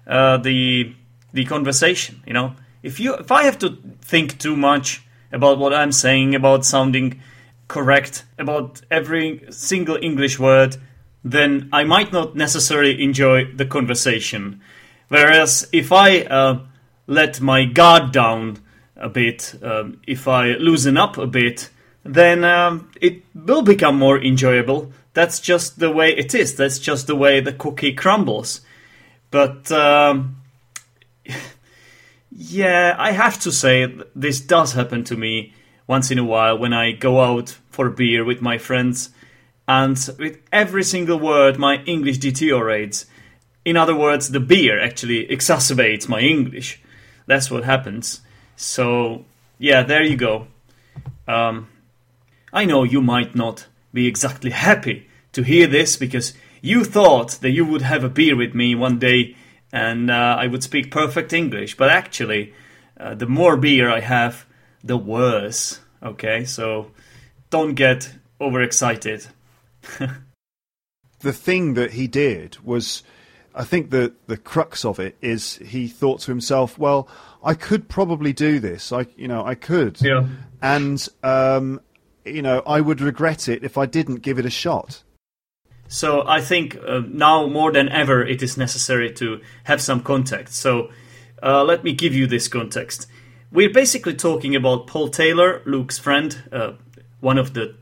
uh, 0.08 0.38
the 0.38 0.96
the 1.34 1.46
conversation. 1.46 2.24
You 2.26 2.34
know, 2.34 2.54
if 2.84 3.00
you 3.00 3.16
if 3.16 3.32
I 3.32 3.44
have 3.44 3.60
to 3.60 3.78
think 4.02 4.40
too 4.40 4.56
much 4.56 5.04
about 5.32 5.60
what 5.60 5.74
I'm 5.74 5.92
saying, 5.92 6.36
about 6.36 6.66
sounding 6.66 7.22
correct, 7.68 8.24
about 8.40 8.82
every 8.90 9.46
single 9.50 9.98
English 10.02 10.40
word, 10.40 10.78
then 11.24 11.70
I 11.74 11.84
might 11.84 12.14
not 12.14 12.36
necessarily 12.36 13.04
enjoy 13.04 13.52
the 13.54 13.66
conversation. 13.66 14.62
Whereas 15.08 15.68
if 15.72 15.92
I 15.92 16.22
uh, 16.22 16.60
let 17.08 17.40
my 17.42 17.66
guard 17.66 18.12
down 18.12 18.60
a 18.96 19.10
bit, 19.10 19.56
um, 19.62 20.02
if 20.08 20.28
I 20.28 20.54
loosen 20.54 20.98
up 20.98 21.18
a 21.18 21.28
bit, 21.28 21.70
then 22.04 22.44
um, 22.44 22.90
it 23.00 23.24
will 23.34 23.62
become 23.62 23.98
more 23.98 24.22
enjoyable. 24.22 24.92
That's 25.14 25.40
just 25.40 25.80
the 25.80 25.92
way 25.92 26.16
it 26.16 26.34
is. 26.36 26.56
That's 26.56 26.80
just 26.80 27.08
the 27.08 27.16
way 27.16 27.40
the 27.40 27.54
cookie 27.54 27.94
crumbles. 27.94 28.62
But 29.32 29.72
um, 29.72 30.38
yeah, 32.32 32.96
I 32.98 33.12
have 33.12 33.40
to 33.42 33.52
say 33.52 33.94
this 34.16 34.40
does 34.40 34.74
happen 34.74 35.04
to 35.06 35.18
me 35.18 35.54
once 35.88 36.12
in 36.12 36.20
a 36.20 36.24
while 36.24 36.58
when 36.58 36.74
I 36.74 36.92
go 36.92 37.22
out 37.22 37.58
for 37.70 37.90
beer 37.90 38.24
with 38.26 38.42
my 38.42 38.58
friends, 38.58 39.10
and 39.68 39.98
with 40.20 40.40
every 40.52 40.84
single 40.84 41.20
word 41.20 41.58
my 41.58 41.82
English 41.84 42.18
deteriorates. 42.18 43.06
In 43.68 43.76
other 43.76 43.98
words, 43.98 44.30
the 44.30 44.40
beer 44.40 44.80
actually 44.82 45.28
exacerbates 45.28 46.08
my 46.08 46.22
English. 46.22 46.82
That's 47.26 47.52
what 47.52 47.66
happens. 47.66 48.22
So, 48.56 49.26
yeah, 49.60 49.84
there 49.84 50.04
you 50.04 50.16
go. 50.16 50.48
Um, 51.28 51.68
I 52.54 52.64
know 52.64 52.86
you 52.86 53.02
might 53.02 53.36
not 53.36 53.68
be 53.94 54.08
exactly 54.08 54.52
happy 54.52 55.10
to 55.34 55.44
hear 55.44 55.68
this 55.68 55.98
because 55.98 56.34
you 56.62 56.86
thought 56.86 57.32
that 57.42 57.52
you 57.52 57.66
would 57.66 57.82
have 57.82 58.06
a 58.06 58.10
beer 58.10 58.38
with 58.38 58.56
me 58.56 58.74
one 58.74 59.00
day 59.00 59.36
and 59.74 60.10
uh, 60.10 60.38
I 60.40 60.48
would 60.48 60.64
speak 60.64 60.90
perfect 60.90 61.34
English, 61.34 61.76
but 61.76 61.90
actually, 61.90 62.54
uh, 62.98 63.16
the 63.16 63.28
more 63.28 63.58
beer 63.58 63.90
I 63.90 64.00
have, 64.00 64.46
the 64.82 64.96
worse. 64.96 65.82
Okay, 66.02 66.46
so 66.46 66.92
don't 67.50 67.76
get 67.76 68.14
overexcited. 68.40 69.28
the 71.20 71.34
thing 71.34 71.74
that 71.74 71.92
he 71.92 72.08
did 72.08 72.60
was 72.64 73.04
I 73.58 73.64
think 73.64 73.90
the 73.90 74.14
the 74.28 74.38
crux 74.38 74.86
of 74.86 75.00
it 75.00 75.18
is 75.22 75.56
he 75.58 75.88
thought 75.88 76.22
to 76.22 76.32
himself, 76.32 76.78
well, 76.78 77.08
I 77.44 77.56
could 77.56 77.90
probably 77.90 78.32
do 78.32 78.60
this. 78.60 78.92
I 78.92 79.08
you 79.18 79.28
know 79.28 79.44
I 79.44 79.56
could, 79.56 80.00
yeah. 80.00 80.28
and 80.62 81.06
um, 81.24 81.82
you 82.24 82.44
know 82.44 82.62
I 82.68 82.82
would 82.82 83.02
regret 83.02 83.50
it 83.50 83.64
if 83.64 83.78
I 83.78 83.88
didn't 83.88 84.18
give 84.18 84.38
it 84.38 84.46
a 84.46 84.52
shot. 84.52 85.04
So 85.88 86.28
I 86.28 86.42
think 86.42 86.78
uh, 86.86 87.02
now 87.08 87.48
more 87.48 87.72
than 87.72 87.90
ever 87.90 88.24
it 88.24 88.44
is 88.44 88.58
necessary 88.58 89.12
to 89.14 89.42
have 89.64 89.82
some 89.82 90.02
context. 90.02 90.56
So 90.56 90.92
uh, 91.42 91.64
let 91.64 91.84
me 91.84 91.94
give 91.94 92.14
you 92.14 92.28
this 92.28 92.48
context. 92.48 93.08
We're 93.52 93.74
basically 93.74 94.14
talking 94.14 94.56
about 94.56 94.88
Paul 94.88 95.08
Taylor, 95.08 95.62
Luke's 95.66 95.98
friend, 95.98 96.38
uh, 96.52 96.74
one 97.22 97.38
of 97.38 97.54
the 97.54 97.76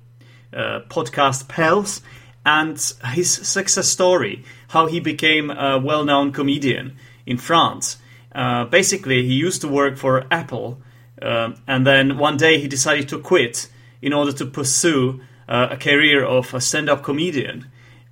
uh, 0.54 0.82
podcast 0.88 1.48
pals, 1.48 2.02
and 2.46 2.78
his 3.14 3.32
success 3.32 3.88
story, 3.88 4.44
how 4.70 4.86
he 4.86 5.00
became 5.00 5.50
a 5.50 5.80
well 5.80 6.06
known 6.06 6.32
comedian 6.32 6.96
in 7.26 7.38
France. 7.38 7.98
Uh, 8.34 8.66
basically, 8.66 9.26
he 9.26 9.34
used 9.34 9.62
to 9.62 9.68
work 9.68 9.98
for 9.98 10.26
Apple 10.30 10.82
um, 11.22 11.56
and 11.68 11.86
then 11.88 12.18
one 12.18 12.38
day 12.38 12.60
he 12.60 12.68
decided 12.68 13.10
to 13.10 13.20
quit 13.20 13.68
in 14.02 14.14
order 14.14 14.32
to 14.34 14.46
pursue 14.46 15.22
uh, 15.48 15.70
a 15.72 15.78
career 15.78 16.24
of 16.26 16.54
a 16.54 16.62
stand-up 16.62 17.04
comedian. 17.04 17.70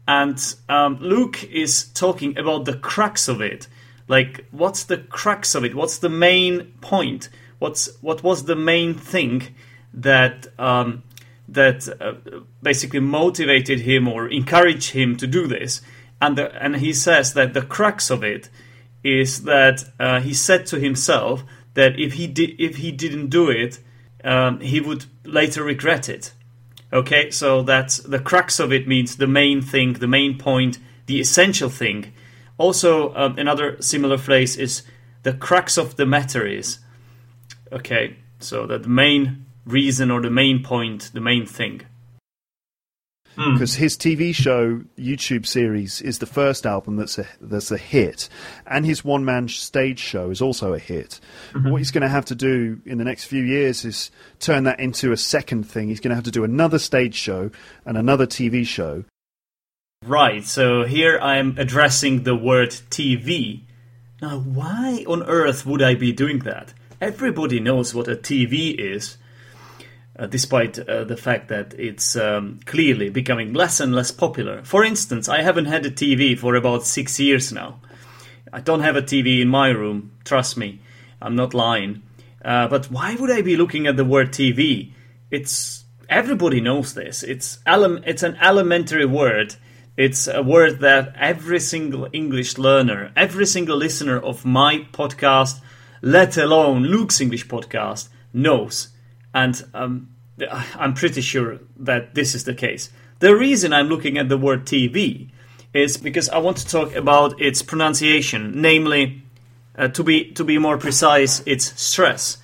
And 0.07 0.55
um, 0.69 0.97
Luke 0.99 1.43
is 1.45 1.85
talking 1.93 2.37
about 2.37 2.65
the 2.65 2.75
crux 2.75 3.27
of 3.27 3.41
it. 3.41 3.67
Like, 4.07 4.45
what's 4.51 4.83
the 4.83 4.97
crux 4.97 5.55
of 5.55 5.63
it? 5.63 5.75
What's 5.75 5.97
the 5.97 6.09
main 6.09 6.73
point? 6.81 7.29
What's 7.59 7.89
what 8.01 8.21
was 8.21 8.43
the 8.43 8.55
main 8.55 8.93
thing 8.93 9.55
that 9.93 10.47
um, 10.59 11.03
that 11.53 11.87
uh, 12.01 12.13
basically 12.61 12.99
motivated 12.99 13.81
him 13.81 14.07
or 14.07 14.27
encouraged 14.27 14.91
him 14.91 15.15
to 15.17 15.27
do 15.27 15.47
this? 15.47 15.81
And 16.21 16.37
the, 16.37 16.63
and 16.63 16.77
he 16.77 16.93
says 16.93 17.33
that 17.33 17.53
the 17.53 17.61
crux 17.61 18.09
of 18.09 18.23
it 18.23 18.49
is 19.03 19.43
that 19.43 19.83
uh, 19.99 20.21
he 20.21 20.33
said 20.33 20.65
to 20.67 20.79
himself 20.79 21.43
that 21.73 21.99
if 21.99 22.13
he 22.13 22.27
did 22.27 22.59
if 22.59 22.77
he 22.77 22.91
didn't 22.91 23.27
do 23.27 23.49
it, 23.49 23.79
um, 24.23 24.59
he 24.61 24.79
would 24.79 25.05
later 25.25 25.63
regret 25.63 26.07
it. 26.07 26.33
Okay, 26.91 27.31
so 27.31 27.63
that's 27.63 27.97
the 27.97 28.19
crux 28.19 28.59
of 28.59 28.71
it 28.71 28.87
means 28.87 29.17
the 29.17 29.27
main 29.27 29.61
thing, 29.61 29.93
the 29.93 30.07
main 30.07 30.37
point, 30.37 30.77
the 31.07 31.19
essential 31.19 31.69
thing. 31.69 32.13
Also, 32.57 33.13
um, 33.15 33.37
another 33.37 33.81
similar 33.81 34.17
phrase 34.17 34.55
is 34.55 34.83
the 35.23 35.33
crux 35.33 35.77
of 35.77 35.95
the 35.95 36.05
matter 36.05 36.45
is. 36.45 36.79
Okay, 37.71 38.17
so 38.39 38.67
that 38.67 38.83
the 38.83 38.89
main 38.89 39.45
reason 39.65 40.11
or 40.11 40.21
the 40.21 40.29
main 40.29 40.63
point, 40.63 41.11
the 41.13 41.21
main 41.21 41.45
thing. 41.45 41.81
Hmm. 43.35 43.53
because 43.53 43.75
mm. 43.75 43.77
his 43.77 43.97
TV 43.97 44.33
show 44.33 44.83
YouTube 44.97 45.47
series 45.47 46.01
is 46.01 46.19
the 46.19 46.27
first 46.27 46.67
album 46.67 46.97
that's 46.97 47.17
a 47.17 47.25
that's 47.41 47.71
a 47.71 47.77
hit, 47.77 48.29
and 48.67 48.85
his 48.85 49.03
one 49.03 49.25
man 49.25 49.47
stage 49.47 49.99
show 49.99 50.29
is 50.29 50.41
also 50.41 50.73
a 50.73 50.79
hit. 50.79 51.19
Mm-hmm. 51.53 51.71
What 51.71 51.77
he's 51.77 51.89
going 51.89 52.03
to 52.03 52.09
have 52.09 52.25
to 52.25 52.35
do 52.35 52.79
in 52.85 52.99
the 52.99 53.03
next 53.03 53.25
few 53.25 53.43
years 53.43 53.85
is 53.85 54.11
turn 54.39 54.65
that 54.65 54.79
into 54.79 55.11
a 55.11 55.17
second 55.17 55.63
thing. 55.63 55.87
He's 55.87 55.99
going 55.99 56.09
to 56.09 56.15
have 56.15 56.25
to 56.25 56.31
do 56.31 56.43
another 56.43 56.77
stage 56.77 57.15
show 57.15 57.49
and 57.85 57.97
another 57.97 58.27
TV 58.27 58.67
show. 58.67 59.03
Right. 60.05 60.43
So 60.43 60.83
here 60.83 61.17
I'm 61.19 61.57
addressing 61.57 62.23
the 62.23 62.35
word 62.35 62.69
TV. 62.69 63.61
Now, 64.21 64.39
why 64.39 65.05
on 65.07 65.23
earth 65.23 65.65
would 65.65 65.81
I 65.81 65.95
be 65.95 66.11
doing 66.11 66.39
that? 66.39 66.73
Everybody 67.01 67.59
knows 67.59 67.95
what 67.95 68.07
a 68.07 68.15
TV 68.15 68.75
is 68.77 69.17
uh, 70.17 70.27
despite 70.27 70.77
uh, 70.77 71.03
the 71.03 71.17
fact 71.17 71.49
that 71.49 71.73
it's 71.77 72.15
um, 72.15 72.59
clearly 72.65 73.09
becoming 73.09 73.53
less 73.53 73.79
and 73.79 73.95
less 73.95 74.11
popular. 74.11 74.63
For 74.63 74.83
instance, 74.83 75.27
I 75.27 75.41
haven't 75.41 75.65
had 75.65 75.85
a 75.85 75.91
TV 75.91 76.37
for 76.37 76.55
about 76.55 76.85
six 76.85 77.19
years 77.19 77.51
now. 77.51 77.79
I 78.51 78.59
don't 78.59 78.81
have 78.81 78.95
a 78.95 79.01
TV 79.01 79.41
in 79.41 79.47
my 79.49 79.69
room, 79.69 80.11
trust 80.23 80.57
me, 80.57 80.79
I'm 81.21 81.35
not 81.35 81.55
lying. 81.55 82.03
Uh, 82.45 82.67
but 82.67 82.91
why 82.91 83.15
would 83.15 83.31
I 83.31 83.41
be 83.41 83.57
looking 83.57 83.87
at 83.87 83.97
the 83.97 84.05
word 84.05 84.31
TV? 84.31 84.91
It's 85.31 85.85
everybody 86.09 86.61
knows 86.61 86.93
this. 86.93 87.23
It's 87.23 87.57
ele- 87.65 88.03
it's 88.05 88.21
an 88.21 88.37
elementary 88.41 89.05
word. 89.05 89.55
It's 89.97 90.27
a 90.27 90.43
word 90.43 90.79
that 90.81 91.15
every 91.17 91.59
single 91.59 92.07
English 92.13 92.57
learner, 92.57 93.11
every 93.15 93.45
single 93.45 93.77
listener 93.77 94.19
of 94.19 94.45
my 94.45 94.85
podcast, 94.91 95.61
let 96.01 96.37
alone 96.37 96.83
Luke's 96.83 97.21
English 97.21 97.47
podcast, 97.47 98.09
knows 98.33 98.89
and 99.33 99.63
um, 99.73 100.09
I'm 100.75 100.93
pretty 100.93 101.21
sure 101.21 101.59
that 101.77 102.15
this 102.15 102.35
is 102.35 102.43
the 102.43 102.53
case. 102.53 102.89
The 103.19 103.35
reason 103.35 103.73
I'm 103.73 103.87
looking 103.87 104.17
at 104.17 104.29
the 104.29 104.37
word 104.37 104.65
TV 104.65 105.29
is 105.73 105.97
because 105.97 106.29
I 106.29 106.37
want 106.37 106.57
to 106.57 106.67
talk 106.67 106.95
about 106.95 107.41
its 107.41 107.61
pronunciation, 107.61 108.61
namely, 108.61 109.23
uh, 109.77 109.87
to 109.89 110.03
be 110.03 110.31
to 110.33 110.43
be 110.43 110.57
more 110.57 110.77
precise, 110.77 111.41
its 111.45 111.79
stress. 111.81 112.37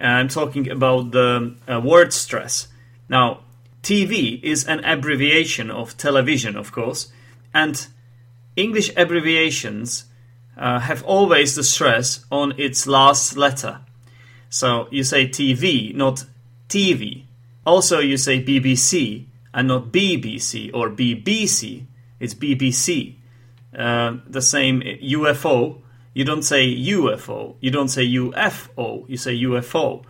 I'm 0.00 0.28
talking 0.28 0.70
about 0.70 1.10
the 1.10 1.56
uh, 1.66 1.80
word 1.80 2.12
stress. 2.12 2.68
Now, 3.08 3.40
TV 3.82 4.40
is 4.42 4.64
an 4.66 4.84
abbreviation 4.84 5.70
of 5.70 5.96
television, 5.96 6.56
of 6.56 6.70
course, 6.70 7.10
and 7.52 7.86
English 8.54 8.90
abbreviations 8.96 10.04
uh, 10.56 10.80
have 10.80 11.02
always 11.04 11.54
the 11.54 11.64
stress 11.64 12.24
on 12.30 12.54
its 12.58 12.86
last 12.86 13.36
letter. 13.36 13.80
So 14.50 14.88
you 14.90 15.04
say 15.04 15.28
TV, 15.28 15.94
not 15.94 16.24
TV. 16.68 17.24
Also, 17.66 17.98
you 17.98 18.16
say 18.16 18.42
BBC 18.42 19.26
and 19.52 19.68
not 19.68 19.92
BBC 19.92 20.70
or 20.72 20.90
BBC. 20.90 21.86
It's 22.20 22.34
BBC. 22.34 23.16
Uh, 23.76 24.16
the 24.26 24.40
same 24.40 24.80
UFO. 24.80 25.82
You 26.14 26.24
don't 26.24 26.42
say 26.42 26.66
UFO. 26.74 27.56
You 27.60 27.70
don't 27.70 27.88
say 27.88 28.06
UFO. 28.06 29.08
You 29.08 29.16
say 29.16 29.36
UFO. 29.40 30.04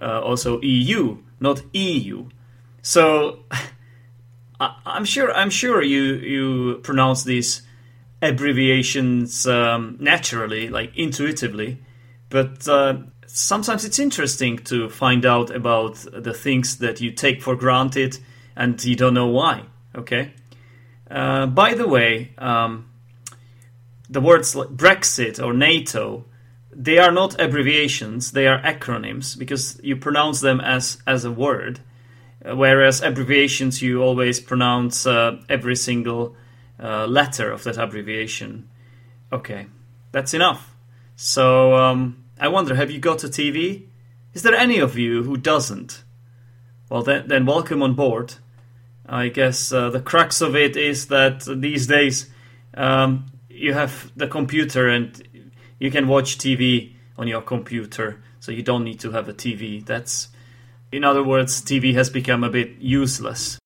Uh, 0.00 0.20
also 0.20 0.60
EU, 0.62 1.18
not 1.40 1.62
EU. 1.74 2.28
So 2.82 3.40
I, 4.60 4.96
am 4.96 5.04
sure 5.04 5.32
I'm 5.32 5.50
sure 5.50 5.82
you 5.82 6.02
you 6.14 6.78
pronounce 6.82 7.24
these 7.24 7.62
abbreviations 8.20 9.46
um, 9.46 9.96
naturally, 10.00 10.68
like 10.68 10.96
intuitively, 10.96 11.78
but 12.28 12.66
uh, 12.68 12.98
sometimes 13.32 13.84
it's 13.84 13.98
interesting 13.98 14.58
to 14.58 14.90
find 14.90 15.24
out 15.24 15.50
about 15.50 15.94
the 16.12 16.34
things 16.34 16.78
that 16.78 17.00
you 17.00 17.10
take 17.10 17.40
for 17.42 17.56
granted 17.56 18.18
and 18.54 18.82
you 18.84 18.94
don't 18.94 19.14
know 19.14 19.28
why. 19.28 19.64
Okay. 19.96 20.34
Uh, 21.10 21.46
by 21.46 21.74
the 21.74 21.88
way, 21.88 22.32
um, 22.38 22.90
the 24.08 24.20
words 24.20 24.54
like 24.54 24.68
Brexit 24.68 25.42
or 25.42 25.54
NATO, 25.54 26.26
they 26.70 26.98
are 26.98 27.10
not 27.10 27.40
abbreviations; 27.40 28.32
they 28.32 28.46
are 28.46 28.60
acronyms 28.62 29.38
because 29.38 29.80
you 29.82 29.96
pronounce 29.96 30.40
them 30.40 30.60
as 30.60 30.98
as 31.06 31.24
a 31.24 31.30
word, 31.30 31.80
uh, 32.44 32.56
whereas 32.56 33.02
abbreviations 33.02 33.82
you 33.82 34.02
always 34.02 34.40
pronounce 34.40 35.06
uh, 35.06 35.38
every 35.48 35.76
single 35.76 36.34
uh, 36.82 37.06
letter 37.06 37.50
of 37.50 37.64
that 37.64 37.76
abbreviation. 37.76 38.68
Okay, 39.32 39.66
that's 40.12 40.34
enough. 40.34 40.74
So. 41.16 41.74
Um, 41.74 42.21
I 42.38 42.48
wonder, 42.48 42.74
have 42.74 42.90
you 42.90 42.98
got 42.98 43.24
a 43.24 43.28
TV? 43.28 43.86
Is 44.34 44.42
there 44.42 44.54
any 44.54 44.78
of 44.78 44.98
you 44.98 45.22
who 45.22 45.36
doesn't? 45.36 46.02
Well, 46.88 47.02
then, 47.02 47.28
then 47.28 47.46
welcome 47.46 47.82
on 47.82 47.94
board. 47.94 48.34
I 49.06 49.28
guess 49.28 49.72
uh, 49.72 49.90
the 49.90 50.00
crux 50.00 50.40
of 50.40 50.56
it 50.56 50.76
is 50.76 51.08
that 51.08 51.44
these 51.44 51.86
days 51.86 52.30
um, 52.74 53.26
you 53.48 53.72
have 53.74 54.10
the 54.16 54.26
computer 54.26 54.88
and 54.88 55.50
you 55.78 55.90
can 55.90 56.08
watch 56.08 56.38
TV 56.38 56.94
on 57.18 57.28
your 57.28 57.42
computer, 57.42 58.22
so 58.40 58.52
you 58.52 58.62
don't 58.62 58.84
need 58.84 59.00
to 59.00 59.10
have 59.12 59.28
a 59.28 59.34
TV. 59.34 59.84
That's, 59.84 60.28
in 60.90 61.04
other 61.04 61.22
words, 61.22 61.62
TV 61.62 61.94
has 61.94 62.10
become 62.10 62.44
a 62.44 62.50
bit 62.50 62.78
useless 62.78 63.58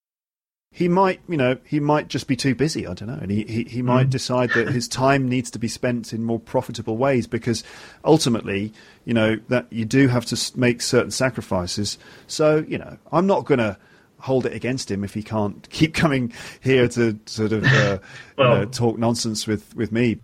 he 0.76 0.88
might, 0.88 1.22
you 1.26 1.38
know, 1.38 1.56
he 1.64 1.80
might 1.80 2.08
just 2.08 2.28
be 2.28 2.36
too 2.36 2.54
busy. 2.54 2.86
I 2.86 2.92
don't 2.92 3.08
know, 3.08 3.18
and 3.18 3.30
he 3.30 3.44
he, 3.44 3.64
he 3.64 3.80
might 3.80 4.08
mm. 4.08 4.10
decide 4.10 4.50
that 4.50 4.68
his 4.68 4.86
time 4.86 5.26
needs 5.26 5.50
to 5.52 5.58
be 5.58 5.68
spent 5.68 6.12
in 6.12 6.22
more 6.22 6.38
profitable 6.38 6.98
ways 6.98 7.26
because 7.26 7.64
ultimately, 8.04 8.74
you 9.06 9.14
know, 9.14 9.36
that 9.48 9.72
you 9.72 9.86
do 9.86 10.08
have 10.08 10.26
to 10.26 10.52
make 10.54 10.82
certain 10.82 11.10
sacrifices. 11.10 11.96
So, 12.26 12.62
you 12.68 12.76
know, 12.76 12.98
I'm 13.10 13.26
not 13.26 13.46
going 13.46 13.56
to 13.56 13.78
hold 14.18 14.44
it 14.44 14.52
against 14.52 14.90
him 14.90 15.02
if 15.02 15.14
he 15.14 15.22
can't 15.22 15.66
keep 15.70 15.94
coming 15.94 16.30
here 16.60 16.88
to 16.88 17.18
sort 17.24 17.52
of 17.52 17.64
uh, 17.64 17.98
well, 18.36 18.52
you 18.58 18.58
know, 18.58 18.64
talk 18.66 18.98
nonsense 18.98 19.46
with 19.46 19.74
with 19.74 19.90
me. 19.90 20.18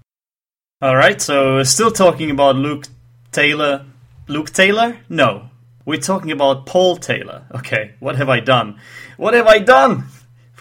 All 0.83 0.97
right, 0.97 1.19
so 1.19 1.63
still 1.63 1.91
talking 1.91 2.31
about 2.31 2.57
Luke 2.57 2.89
Taylor. 3.31 3.87
Luke 4.29 4.51
Taylor? 4.51 4.99
No, 5.09 5.49
we're 5.87 5.99
talking 5.99 6.31
about 6.31 6.67
Paul 6.67 6.99
Taylor. 6.99 7.47
Okay, 7.55 7.95
what 8.01 8.17
have 8.17 8.29
I 8.29 8.41
done? 8.41 8.79
What 9.17 9.33
have 9.33 9.47
I 9.47 9.59
done? 9.59 10.09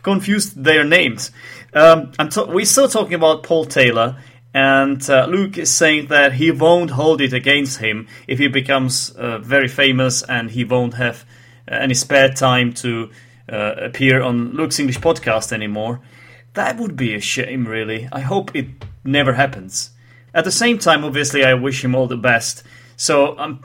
Confused 0.04 0.64
their 0.64 0.84
names. 0.84 1.32
Um, 1.74 2.12
we're 2.48 2.66
still 2.66 2.90
talking 2.90 3.14
about 3.14 3.44
Paul 3.44 3.66
Taylor, 3.66 4.18
and 4.54 5.10
uh, 5.10 5.28
Luke 5.28 5.58
is 5.58 5.72
saying 5.72 6.08
that 6.08 6.34
he 6.34 6.52
won't 6.52 6.92
hold 6.92 7.22
it 7.22 7.34
against 7.34 7.80
him 7.80 8.08
if 8.28 8.40
he 8.40 8.48
becomes 8.48 9.10
uh, 9.12 9.38
very 9.40 9.70
famous 9.70 10.24
and 10.24 10.52
he 10.52 10.66
won't 10.66 10.96
have 10.96 11.26
uh, 11.72 11.76
any 11.76 11.94
spare 11.94 12.30
time 12.30 12.74
to 12.74 13.10
uh, 13.50 13.76
appear 13.78 14.22
on 14.22 14.52
Luke's 14.52 14.80
English 14.80 15.00
podcast 15.00 15.54
anymore. 15.54 16.02
That 16.54 16.78
would 16.78 16.98
be 16.98 17.16
a 17.16 17.22
shame, 17.22 17.66
really. 17.66 18.10
I 18.12 18.20
hope 18.20 18.54
it 18.54 18.68
never 19.06 19.34
happens. 19.34 19.92
At 20.34 20.44
the 20.44 20.52
same 20.52 20.78
time, 20.80 21.06
obviously, 21.06 21.46
I 21.46 21.54
wish 21.54 21.84
him 21.84 21.96
all 21.96 22.08
the 22.08 22.18
best. 22.18 22.64
So 22.98 23.38
I'm, 23.38 23.64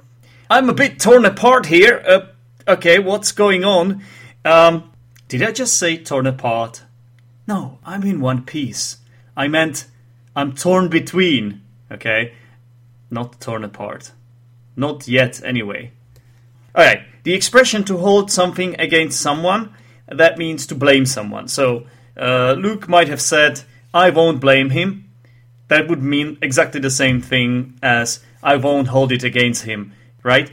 I'm 0.49 0.69
a 0.69 0.75
bit 0.75 1.01
torn 1.01 1.25
apart 1.25 1.67
here. 1.67 2.03
Uh, 2.07 2.73
okay, 2.73 3.01
what's 3.01 3.33
going 3.33 3.65
on? 3.65 4.03
Um, 4.45 4.93
did 5.29 5.43
I 5.43 5.53
just 5.53 5.77
say 5.77 5.97
torn 5.97 6.27
apart? 6.27 6.83
No, 7.47 7.79
I'm 7.85 8.03
in 8.03 8.21
one 8.21 8.45
piece. 8.45 8.99
I 9.37 9.49
meant 9.49 9.87
I'm 10.35 10.55
torn 10.55 10.89
between, 10.89 11.63
okay? 11.91 12.35
Not 13.11 13.41
torn 13.41 13.65
apart. 13.65 14.13
Not 14.77 15.09
yet, 15.09 15.43
anyway. 15.45 15.93
Alright, 16.77 17.03
the 17.23 17.35
expression 17.35 17.85
to 17.85 17.97
hold 17.97 18.31
something 18.31 18.79
against 18.79 19.21
someone, 19.21 19.73
that 20.09 20.39
means 20.39 20.67
to 20.67 20.75
blame 20.75 21.07
someone. 21.07 21.49
So, 21.49 21.87
uh, 22.17 22.55
Luke 22.59 22.89
might 22.89 23.09
have 23.09 23.21
said, 23.21 23.63
I 23.95 24.11
won't 24.11 24.41
blame 24.41 24.71
him. 24.71 25.11
That 25.69 25.89
would 25.89 26.03
mean 26.03 26.39
exactly 26.43 26.81
the 26.81 26.91
same 26.91 27.23
thing 27.23 27.79
as 27.83 28.21
I 28.43 28.57
won't 28.57 28.89
hold 28.89 29.11
it 29.11 29.25
against 29.25 29.63
him, 29.63 29.93
right? 30.23 30.51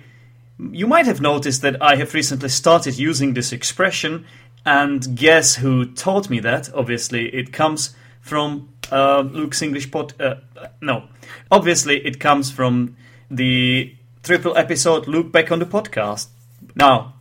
You 0.57 0.87
might 0.87 1.05
have 1.05 1.21
noticed 1.21 1.61
that 1.61 1.81
I 1.81 1.95
have 1.97 2.13
recently 2.13 2.49
started 2.49 2.97
using 2.97 3.33
this 3.33 3.51
expression, 3.51 4.25
and 4.65 5.15
guess 5.15 5.55
who 5.55 5.85
taught 5.85 6.29
me 6.29 6.39
that? 6.39 6.73
Obviously, 6.73 7.33
it 7.33 7.51
comes 7.51 7.95
from 8.21 8.69
uh, 8.91 9.21
Luke's 9.21 9.61
English 9.61 9.91
pod. 9.91 10.13
Uh, 10.19 10.35
no, 10.81 11.09
obviously, 11.51 12.05
it 12.05 12.19
comes 12.19 12.51
from 12.51 12.95
the 13.29 13.95
triple 14.23 14.57
episode 14.57 15.07
Luke 15.07 15.31
back 15.31 15.51
on 15.51 15.59
the 15.59 15.65
podcast. 15.65 16.27
Now, 16.75 17.15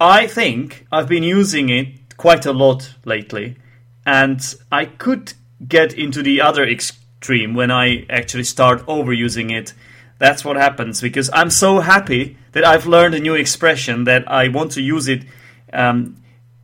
I 0.00 0.26
think 0.26 0.86
I've 0.90 1.08
been 1.08 1.22
using 1.22 1.68
it 1.68 2.16
quite 2.16 2.46
a 2.46 2.52
lot 2.52 2.94
lately, 3.04 3.56
and 4.04 4.54
I 4.72 4.86
could 4.86 5.34
get 5.66 5.92
into 5.92 6.22
the 6.22 6.40
other 6.40 6.64
extreme 6.64 7.54
when 7.54 7.70
I 7.70 8.06
actually 8.08 8.44
start 8.44 8.84
overusing 8.86 9.52
it. 9.52 9.74
That's 10.18 10.44
what 10.44 10.56
happens 10.56 11.00
because 11.00 11.30
I'm 11.32 11.50
so 11.50 11.80
happy 11.80 12.36
that 12.52 12.64
I've 12.64 12.86
learned 12.86 13.14
a 13.14 13.20
new 13.20 13.34
expression 13.34 14.04
that 14.04 14.30
I 14.30 14.48
want 14.48 14.72
to 14.72 14.82
use 14.82 15.08
it. 15.08 15.24
Um, 15.72 16.19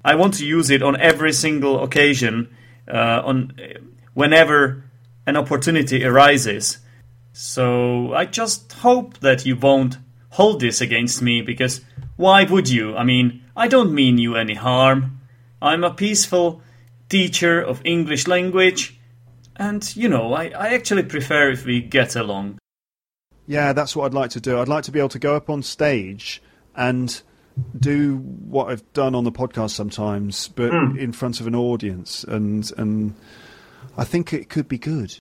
I 0.06 0.14
want 0.14 0.34
to 0.34 0.46
use 0.46 0.70
it 0.70 0.84
on 0.84 1.00
every 1.00 1.32
single 1.32 1.82
occasion, 1.82 2.54
uh, 2.86 3.22
on 3.24 3.52
whenever 4.14 4.84
an 5.26 5.36
opportunity 5.36 6.04
arises. 6.04 6.78
So 7.32 8.14
I 8.14 8.24
just 8.26 8.72
hope 8.72 9.18
that 9.18 9.44
you 9.44 9.56
won't 9.56 9.98
hold 10.30 10.60
this 10.60 10.80
against 10.80 11.22
me 11.22 11.42
because 11.42 11.80
why 12.14 12.44
would 12.44 12.70
you? 12.70 12.96
I 12.96 13.02
mean, 13.02 13.42
I 13.56 13.66
don't 13.66 13.92
mean 13.92 14.16
you 14.16 14.36
any 14.36 14.54
harm. 14.54 15.20
I'm 15.60 15.82
a 15.82 15.92
peaceful 15.92 16.62
teacher 17.08 17.60
of 17.60 17.82
English 17.84 18.28
language, 18.28 18.96
and 19.56 19.96
you 19.96 20.08
know, 20.08 20.34
I, 20.34 20.50
I 20.50 20.74
actually 20.74 21.02
prefer 21.02 21.50
if 21.50 21.66
we 21.66 21.80
get 21.80 22.14
along. 22.14 22.58
Yeah, 23.48 23.72
that's 23.72 23.96
what 23.96 24.06
I'd 24.06 24.14
like 24.14 24.30
to 24.30 24.40
do. 24.40 24.60
I'd 24.60 24.68
like 24.68 24.84
to 24.84 24.92
be 24.92 25.00
able 25.00 25.08
to 25.10 25.18
go 25.18 25.34
up 25.34 25.50
on 25.50 25.64
stage 25.64 26.40
and 26.76 27.20
do 27.78 28.16
what 28.16 28.70
I've 28.70 28.92
done 28.92 29.14
on 29.14 29.24
the 29.24 29.32
podcast 29.32 29.70
sometimes, 29.70 30.48
but 30.48 30.72
mm. 30.72 30.98
in 30.98 31.12
front 31.12 31.40
of 31.40 31.46
an 31.46 31.54
audience, 31.54 32.24
and 32.24 32.70
and 32.76 33.14
I 33.96 34.04
think 34.04 34.32
it 34.32 34.48
could 34.48 34.68
be 34.68 34.78
good. 34.78 35.16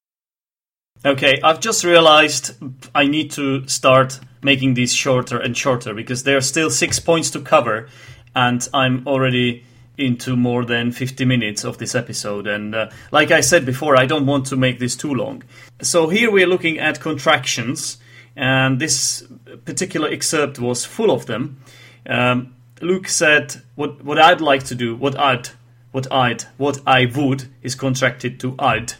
Okay, 1.04 1.40
I've 1.44 1.60
just 1.60 1.84
realized 1.84 2.56
I 2.94 3.06
need 3.06 3.32
to 3.32 3.68
start 3.68 4.20
making 4.42 4.74
these 4.74 4.94
shorter 4.94 5.40
and 5.40 5.56
shorter 5.56 5.94
because 5.94 6.24
there 6.24 6.38
are 6.38 6.42
still 6.42 6.70
six 6.70 7.00
points 7.00 7.30
to 7.32 7.42
cover, 7.42 7.90
and 8.36 8.68
I'm 8.74 9.08
already 9.08 9.64
into 9.98 10.36
more 10.36 10.66
than 10.66 10.92
50 10.92 11.26
minutes 11.26 11.64
of 11.64 11.78
this 11.78 11.96
episode. 11.96 12.48
And 12.48 12.76
uh, 12.76 12.90
like 13.12 13.32
I 13.32 13.42
said 13.42 13.66
before, 13.66 13.96
I 13.96 14.06
don't 14.06 14.26
want 14.26 14.48
to 14.48 14.58
make 14.58 14.80
this 14.80 14.96
too 14.96 15.14
long. 15.14 15.44
So 15.82 16.10
here 16.10 16.32
we're 16.32 16.48
looking 16.48 16.80
at 16.80 17.00
contractions, 17.00 17.98
and 18.36 18.80
this 18.80 19.26
particular 19.64 20.10
excerpt 20.10 20.60
was 20.60 20.86
full 20.86 21.12
of 21.12 21.26
them. 21.28 21.62
Um, 22.08 22.56
Luke 22.82 23.08
said, 23.08 23.62
"What 23.76 24.04
what 24.04 24.20
I'd 24.20 24.42
like 24.42 24.64
to 24.66 24.76
do, 24.76 24.96
what 24.96 25.18
I'd, 25.18 25.50
what 25.92 26.12
I'd, 26.12 26.44
what 26.58 26.80
I 26.86 27.06
would 27.06 27.46
is 27.62 27.76
contracted 27.76 28.40
to 28.42 28.56
I'd." 28.60 28.94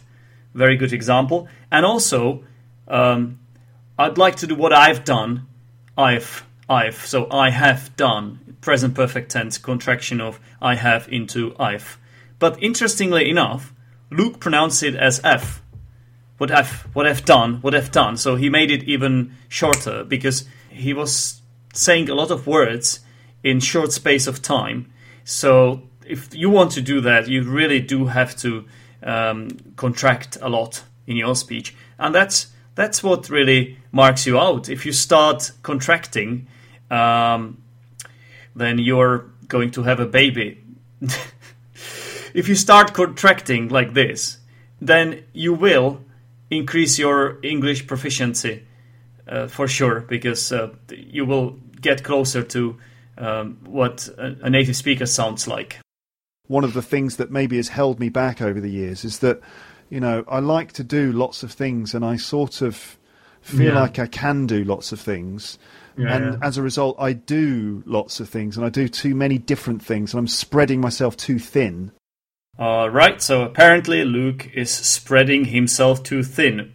Very 0.54 0.76
good 0.76 0.92
example. 0.92 1.48
And 1.70 1.84
also, 1.84 2.42
um, 2.88 3.38
I'd 3.98 4.16
like 4.16 4.36
to 4.36 4.46
do 4.46 4.54
what 4.54 4.72
I've 4.72 5.04
done. 5.04 5.46
I've, 5.96 6.46
I've. 6.68 7.06
So 7.06 7.30
I 7.30 7.50
have 7.50 7.94
done. 7.96 8.56
Present 8.62 8.94
perfect 8.94 9.30
tense 9.30 9.58
contraction 9.58 10.20
of 10.20 10.40
I 10.60 10.74
have 10.74 11.08
into 11.12 11.54
I've. 11.58 11.98
But 12.38 12.60
interestingly 12.62 13.28
enough, 13.30 13.72
Luke 14.10 14.40
pronounced 14.40 14.82
it 14.82 14.94
as 14.94 15.20
F. 15.22 15.62
What 16.38 16.50
I've, 16.50 16.82
what 16.94 17.06
I've 17.06 17.24
done, 17.24 17.56
what 17.62 17.74
I've 17.74 17.92
done. 17.92 18.16
So 18.16 18.36
he 18.36 18.48
made 18.48 18.70
it 18.70 18.82
even 18.84 19.34
shorter 19.48 20.04
because 20.04 20.46
he 20.68 20.92
was 20.92 21.40
saying 21.76 22.08
a 22.08 22.14
lot 22.14 22.30
of 22.30 22.46
words 22.46 23.00
in 23.42 23.60
short 23.60 23.92
space 23.92 24.26
of 24.26 24.42
time. 24.42 24.90
So 25.24 25.82
if 26.06 26.34
you 26.34 26.50
want 26.50 26.72
to 26.72 26.80
do 26.80 27.00
that, 27.02 27.28
you 27.28 27.42
really 27.42 27.80
do 27.80 28.06
have 28.06 28.36
to 28.38 28.64
um, 29.02 29.48
contract 29.76 30.38
a 30.40 30.48
lot 30.48 30.82
in 31.06 31.16
your 31.16 31.36
speech, 31.36 31.74
and 31.98 32.14
that's 32.14 32.48
that's 32.74 33.02
what 33.02 33.30
really 33.30 33.78
marks 33.92 34.26
you 34.26 34.38
out. 34.38 34.68
If 34.68 34.84
you 34.84 34.92
start 34.92 35.52
contracting, 35.62 36.46
um, 36.90 37.62
then 38.54 38.78
you're 38.78 39.30
going 39.48 39.70
to 39.72 39.82
have 39.82 40.00
a 40.00 40.06
baby. 40.06 40.62
if 42.34 42.48
you 42.48 42.54
start 42.54 42.92
contracting 42.92 43.68
like 43.68 43.94
this, 43.94 44.38
then 44.80 45.24
you 45.32 45.54
will 45.54 46.00
increase 46.50 46.98
your 46.98 47.38
English 47.42 47.86
proficiency 47.86 48.62
uh, 49.28 49.46
for 49.46 49.66
sure, 49.66 50.00
because 50.00 50.52
uh, 50.52 50.68
you 50.90 51.24
will 51.24 51.58
get 51.86 52.04
closer 52.04 52.42
to 52.42 52.76
um, 53.18 53.58
what 53.64 54.08
a, 54.18 54.50
native 54.50 54.76
speaker 54.76 55.06
sounds 55.06 55.48
like 55.48 55.78
one 56.48 56.64
of 56.64 56.74
the 56.74 56.82
things 56.82 57.16
that 57.16 57.30
maybe 57.30 57.56
has 57.56 57.68
held 57.68 57.98
me 58.00 58.08
back 58.08 58.40
over 58.40 58.60
the 58.60 58.70
years 58.70 59.04
is 59.04 59.18
that, 59.20 59.40
you 59.90 60.00
know, 60.00 60.24
I 60.28 60.40
like 60.40 60.72
to 60.72 60.84
do 60.84 61.12
lots 61.12 61.42
of 61.42 61.52
things 61.52 61.94
and 61.94 62.04
I 62.04 62.16
sort 62.16 62.62
of 62.62 62.98
feel 63.40 63.74
yeah. 63.74 63.80
like 63.80 63.98
I 63.98 64.06
can 64.06 64.46
do 64.46 64.64
lots 64.64 64.92
of 64.92 65.00
things. 65.00 65.58
Yeah, 65.96 66.14
and 66.14 66.24
yeah. 66.34 66.46
as 66.46 66.58
a 66.58 66.62
result, 66.62 66.96
I 66.98 67.14
do 67.14 67.82
lots 67.86 68.20
of 68.20 68.28
things 68.28 68.56
and 68.56 68.66
I 68.66 68.68
do 68.68 68.88
too 68.88 69.14
many 69.14 69.38
different 69.38 69.82
things 69.82 70.12
and 70.12 70.18
I'm 70.18 70.28
spreading 70.28 70.80
myself 70.80 71.16
too 71.16 71.38
thin. 71.38 71.92
All 72.58 72.88
right, 72.90 73.20
so 73.20 73.42
apparently 73.42 74.04
Luke 74.04 74.50
is 74.54 74.70
spreading 74.70 75.46
himself 75.46 76.02
too 76.02 76.22
thin. 76.22 76.72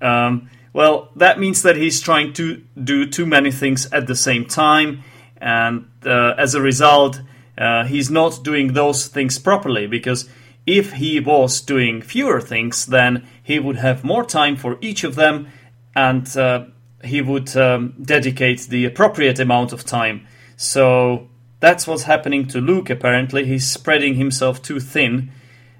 Um, 0.00 0.50
well, 0.72 1.10
that 1.16 1.38
means 1.38 1.62
that 1.62 1.76
he's 1.76 2.00
trying 2.00 2.32
to 2.34 2.62
do 2.82 3.06
too 3.06 3.26
many 3.26 3.50
things 3.50 3.90
at 3.92 4.06
the 4.06 4.16
same 4.16 4.44
time, 4.46 5.02
and 5.36 5.86
uh, 6.04 6.34
as 6.38 6.54
a 6.54 6.60
result, 6.60 7.20
uh, 7.58 7.84
he's 7.84 8.10
not 8.10 8.42
doing 8.42 8.72
those 8.72 9.06
things 9.06 9.38
properly 9.38 9.86
because 9.86 10.28
if 10.66 10.92
he 10.94 11.20
was 11.20 11.60
doing 11.60 12.00
fewer 12.00 12.40
things, 12.40 12.86
then 12.86 13.26
he 13.42 13.58
would 13.58 13.76
have 13.76 14.04
more 14.04 14.24
time 14.24 14.56
for 14.56 14.78
each 14.80 15.04
of 15.04 15.14
them 15.14 15.48
and 15.94 16.36
uh, 16.36 16.64
he 17.04 17.20
would 17.20 17.54
um, 17.56 17.94
dedicate 18.00 18.60
the 18.68 18.84
appropriate 18.84 19.38
amount 19.38 19.72
of 19.72 19.84
time. 19.84 20.26
So 20.56 21.28
that's 21.60 21.86
what's 21.86 22.04
happening 22.04 22.46
to 22.48 22.60
Luke, 22.60 22.90
apparently. 22.90 23.44
He's 23.44 23.70
spreading 23.70 24.14
himself 24.14 24.62
too 24.62 24.80
thin. 24.80 25.30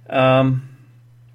Um, 0.09 0.69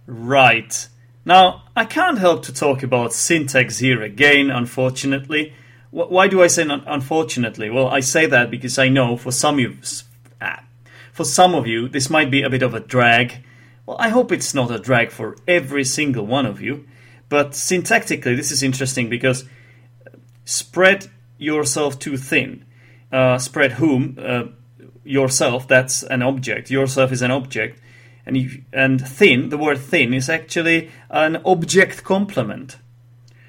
right. 0.05 0.87
Now, 1.25 1.63
I 1.75 1.85
can't 1.85 2.19
help 2.19 2.43
to 2.43 2.53
talk 2.53 2.83
about 2.83 3.11
syntax 3.11 3.79
here 3.79 4.01
again, 4.03 4.51
unfortunately. 4.51 5.53
Why 5.89 6.27
do 6.27 6.43
I 6.43 6.47
say 6.47 6.67
unfortunately? 6.69 7.69
Well, 7.69 7.87
I 7.87 8.01
say 8.01 8.27
that 8.27 8.51
because 8.51 8.77
I 8.77 8.89
know 8.89 9.17
for 9.17 9.31
some 9.31 9.55
of 9.55 9.59
you, 9.61 9.77
for 11.13 11.23
some 11.23 11.55
of 11.55 11.65
you, 11.65 11.87
this 11.87 12.09
might 12.09 12.29
be 12.29 12.43
a 12.43 12.49
bit 12.49 12.61
of 12.61 12.73
a 12.73 12.79
drag. 12.79 13.43
Well, 13.85 13.95
I 13.99 14.09
hope 14.09 14.31
it's 14.31 14.53
not 14.53 14.69
a 14.69 14.77
drag 14.77 15.11
for 15.11 15.37
every 15.47 15.85
single 15.85 16.27
one 16.27 16.45
of 16.45 16.61
you. 16.61 16.85
But 17.29 17.51
syntactically, 17.51 18.35
this 18.35 18.51
is 18.51 18.61
interesting 18.61 19.09
because 19.09 19.45
spread 20.43 21.09
yourself 21.37 21.97
too 21.97 22.17
thin. 22.17 22.65
Uh, 23.11 23.37
spread 23.37 23.73
whom? 23.73 24.19
Uh, 24.21 24.43
yourself, 25.05 25.67
that's 25.67 26.03
an 26.03 26.21
object. 26.21 26.69
Yourself 26.69 27.11
is 27.11 27.21
an 27.21 27.31
object. 27.31 27.79
And, 28.25 28.37
you, 28.37 28.63
and 28.73 29.05
thin, 29.05 29.49
the 29.49 29.57
word 29.57 29.77
thin, 29.77 30.13
is 30.13 30.29
actually 30.29 30.89
an 31.09 31.41
object 31.45 32.03
complement. 32.03 32.77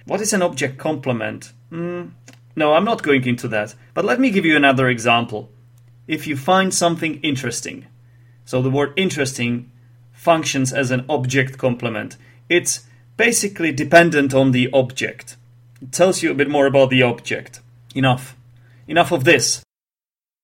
What 0.05 0.20
is 0.20 0.33
an 0.33 0.43
object 0.43 0.79
complement? 0.79 1.53
Mm, 1.72 2.11
no, 2.55 2.74
I'm 2.74 2.85
not 2.85 3.03
going 3.03 3.27
into 3.27 3.49
that. 3.49 3.74
But 3.95 4.05
let 4.05 4.20
me 4.20 4.31
give 4.31 4.45
you 4.45 4.57
another 4.57 4.89
example 4.89 5.51
if 6.07 6.27
you 6.27 6.37
find 6.37 6.72
something 6.72 7.20
interesting. 7.20 7.87
So 8.45 8.62
the 8.62 8.70
word 8.70 8.93
interesting 8.97 9.70
functions 10.12 10.72
as 10.72 10.91
an 10.91 11.05
object 11.09 11.59
complement. 11.59 12.16
It's 12.49 12.87
basically 13.16 13.72
dependent 13.72 14.35
on 14.35 14.53
the 14.53 14.70
object. 14.72 15.37
It 15.83 15.93
tells 15.93 16.22
you 16.22 16.31
a 16.31 16.35
bit 16.35 16.49
more 16.49 16.66
about 16.66 16.91
the 16.91 17.03
object. 17.03 17.61
Enough. 17.95 18.37
Enough 18.87 19.12
of 19.12 19.24
this. 19.24 19.62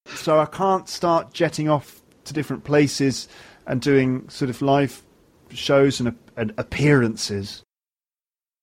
So 0.06 0.38
I 0.38 0.46
can't 0.46 0.88
start 0.88 1.32
jetting 1.32 1.68
off 1.68 2.00
to 2.24 2.32
different 2.32 2.64
places 2.64 3.28
and 3.66 3.80
doing 3.80 4.28
sort 4.28 4.50
of 4.50 4.62
live 4.62 5.02
shows 5.50 6.00
and, 6.00 6.16
and 6.36 6.52
appearances. 6.56 7.62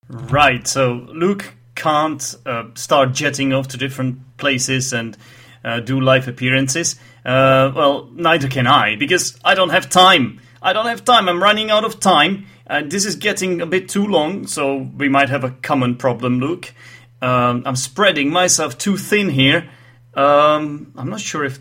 Right. 0.08 0.66
So 0.66 1.06
Luke 1.12 1.54
can't 1.74 2.34
uh, 2.44 2.64
start 2.74 3.12
jetting 3.12 3.52
off 3.52 3.68
to 3.68 3.76
different 3.76 4.36
places 4.36 4.92
and 4.92 5.16
uh, 5.64 5.80
do 5.80 6.00
live 6.00 6.28
appearances. 6.28 6.96
Uh, 7.24 7.72
well, 7.74 8.08
neither 8.12 8.48
can 8.48 8.66
I, 8.66 8.96
because 8.96 9.38
I 9.44 9.54
don't 9.54 9.70
have 9.70 9.88
time. 9.88 10.40
I 10.62 10.72
don't 10.72 10.86
have 10.86 11.04
time. 11.04 11.28
I'm 11.28 11.42
running 11.42 11.70
out 11.70 11.84
of 11.84 12.00
time. 12.00 12.46
And 12.66 12.90
this 12.90 13.04
is 13.04 13.16
getting 13.16 13.60
a 13.60 13.66
bit 13.66 13.88
too 13.88 14.06
long, 14.06 14.46
so 14.46 14.76
we 14.96 15.08
might 15.08 15.28
have 15.28 15.42
a 15.42 15.50
common 15.50 15.96
problem, 15.96 16.38
Luke. 16.38 16.72
Um, 17.20 17.64
I'm 17.66 17.76
spreading 17.76 18.30
myself 18.30 18.78
too 18.78 18.96
thin 18.96 19.28
here. 19.28 19.68
Um, 20.14 20.92
I'm 20.96 21.10
not 21.10 21.20
sure 21.20 21.44
if 21.44 21.58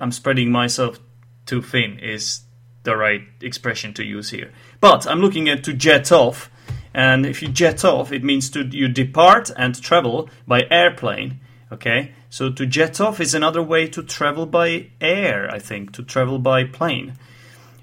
I'm 0.00 0.12
spreading 0.12 0.52
myself 0.52 1.00
too 1.44 1.60
thin 1.60 1.98
is 1.98 2.43
the 2.84 2.96
right 2.96 3.22
expression 3.40 3.92
to 3.94 4.04
use 4.04 4.30
here. 4.30 4.52
But 4.80 5.06
I'm 5.06 5.20
looking 5.20 5.48
at 5.48 5.64
to 5.64 5.72
jet 5.72 6.12
off, 6.12 6.50
and 6.94 7.26
if 7.26 7.42
you 7.42 7.48
jet 7.48 7.84
off, 7.84 8.12
it 8.12 8.22
means 8.22 8.48
to 8.50 8.62
you 8.64 8.88
depart 8.88 9.50
and 9.56 9.80
travel 9.82 10.30
by 10.46 10.62
airplane. 10.70 11.40
Okay, 11.72 12.12
So 12.34 12.50
to 12.50 12.66
jet 12.66 13.00
off 13.00 13.20
is 13.20 13.34
another 13.34 13.62
way 13.62 13.86
to 13.88 14.02
travel 14.02 14.44
by 14.44 14.88
air, 15.00 15.48
I 15.50 15.60
think, 15.60 15.92
to 15.92 16.02
travel 16.02 16.38
by 16.38 16.64
plane. 16.64 17.14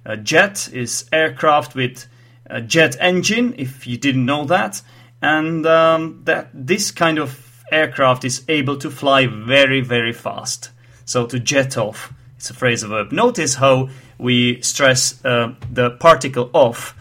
A 0.04 0.18
jet 0.18 0.70
is 0.74 1.06
aircraft 1.14 1.74
with 1.74 2.06
a 2.48 2.62
jet 2.62 2.98
engine, 3.00 3.56
if 3.58 3.88
you 3.88 3.98
didn't 3.98 4.26
know 4.26 4.44
that, 4.46 4.82
and 5.22 5.66
um, 5.66 6.22
that 6.26 6.50
this 6.54 6.92
kind 6.92 7.18
of 7.18 7.64
aircraft 7.72 8.26
is 8.26 8.44
able 8.50 8.76
to 8.78 8.92
fly 8.92 9.26
very, 9.26 9.80
very 9.80 10.12
fast. 10.12 10.72
So 11.06 11.26
to 11.28 11.40
jet 11.40 11.78
off, 11.78 12.14
it's 12.36 12.50
a 12.50 12.54
phrasal 12.54 12.90
verb. 12.90 13.12
Notice 13.14 13.56
how 13.56 13.88
we 14.22 14.62
stress 14.62 15.24
uh, 15.26 15.54
the 15.74 15.90
particle 15.92 16.50
off 16.54 16.96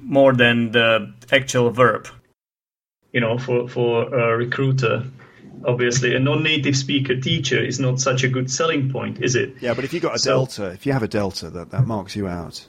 more 0.00 0.32
than 0.34 0.72
the 0.72 1.14
actual 1.30 1.70
verb. 1.70 2.08
You 3.12 3.20
know, 3.20 3.38
for 3.38 3.68
for 3.68 4.12
a 4.12 4.36
recruiter, 4.36 5.04
obviously 5.64 6.16
a 6.16 6.18
non-native 6.18 6.76
speaker 6.76 7.14
teacher 7.20 7.64
is 7.64 7.78
not 7.78 8.00
such 8.00 8.24
a 8.24 8.28
good 8.28 8.50
selling 8.50 8.90
point, 8.90 9.22
is 9.22 9.36
it? 9.36 9.54
Yeah, 9.60 9.74
but 9.74 9.84
if 9.84 9.92
you've 9.92 10.02
got 10.02 10.16
a 10.16 10.18
so, 10.18 10.30
delta, 10.30 10.66
if 10.72 10.84
you 10.84 10.92
have 10.92 11.04
a 11.04 11.08
delta, 11.08 11.48
that, 11.50 11.70
that 11.70 11.86
marks 11.86 12.16
you 12.16 12.26
out. 12.26 12.66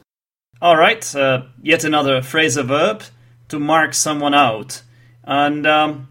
All 0.62 0.78
right, 0.78 1.16
uh, 1.16 1.42
yet 1.64 1.84
another 1.84 2.22
phrasal 2.22 2.66
verb 2.66 3.04
to 3.50 3.60
mark 3.60 3.96
someone 3.96 4.36
out. 4.36 4.84
And 5.24 5.66
um, 5.66 6.10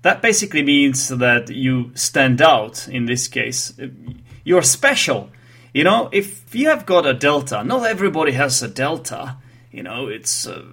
that 0.00 0.22
basically 0.22 0.62
means 0.62 1.08
that 1.08 1.50
you 1.50 1.92
stand 1.94 2.40
out 2.40 2.88
in 2.88 3.04
this 3.04 3.28
case. 3.28 3.74
You're 4.44 4.62
special. 4.62 5.28
You 5.72 5.84
know, 5.84 6.08
if 6.12 6.54
you 6.54 6.68
have 6.68 6.86
got 6.86 7.06
a 7.06 7.12
delta, 7.12 7.62
not 7.62 7.86
everybody 7.86 8.32
has 8.32 8.62
a 8.62 8.68
delta. 8.68 9.36
You 9.70 9.82
know, 9.82 10.08
it's 10.08 10.46
uh, 10.46 10.64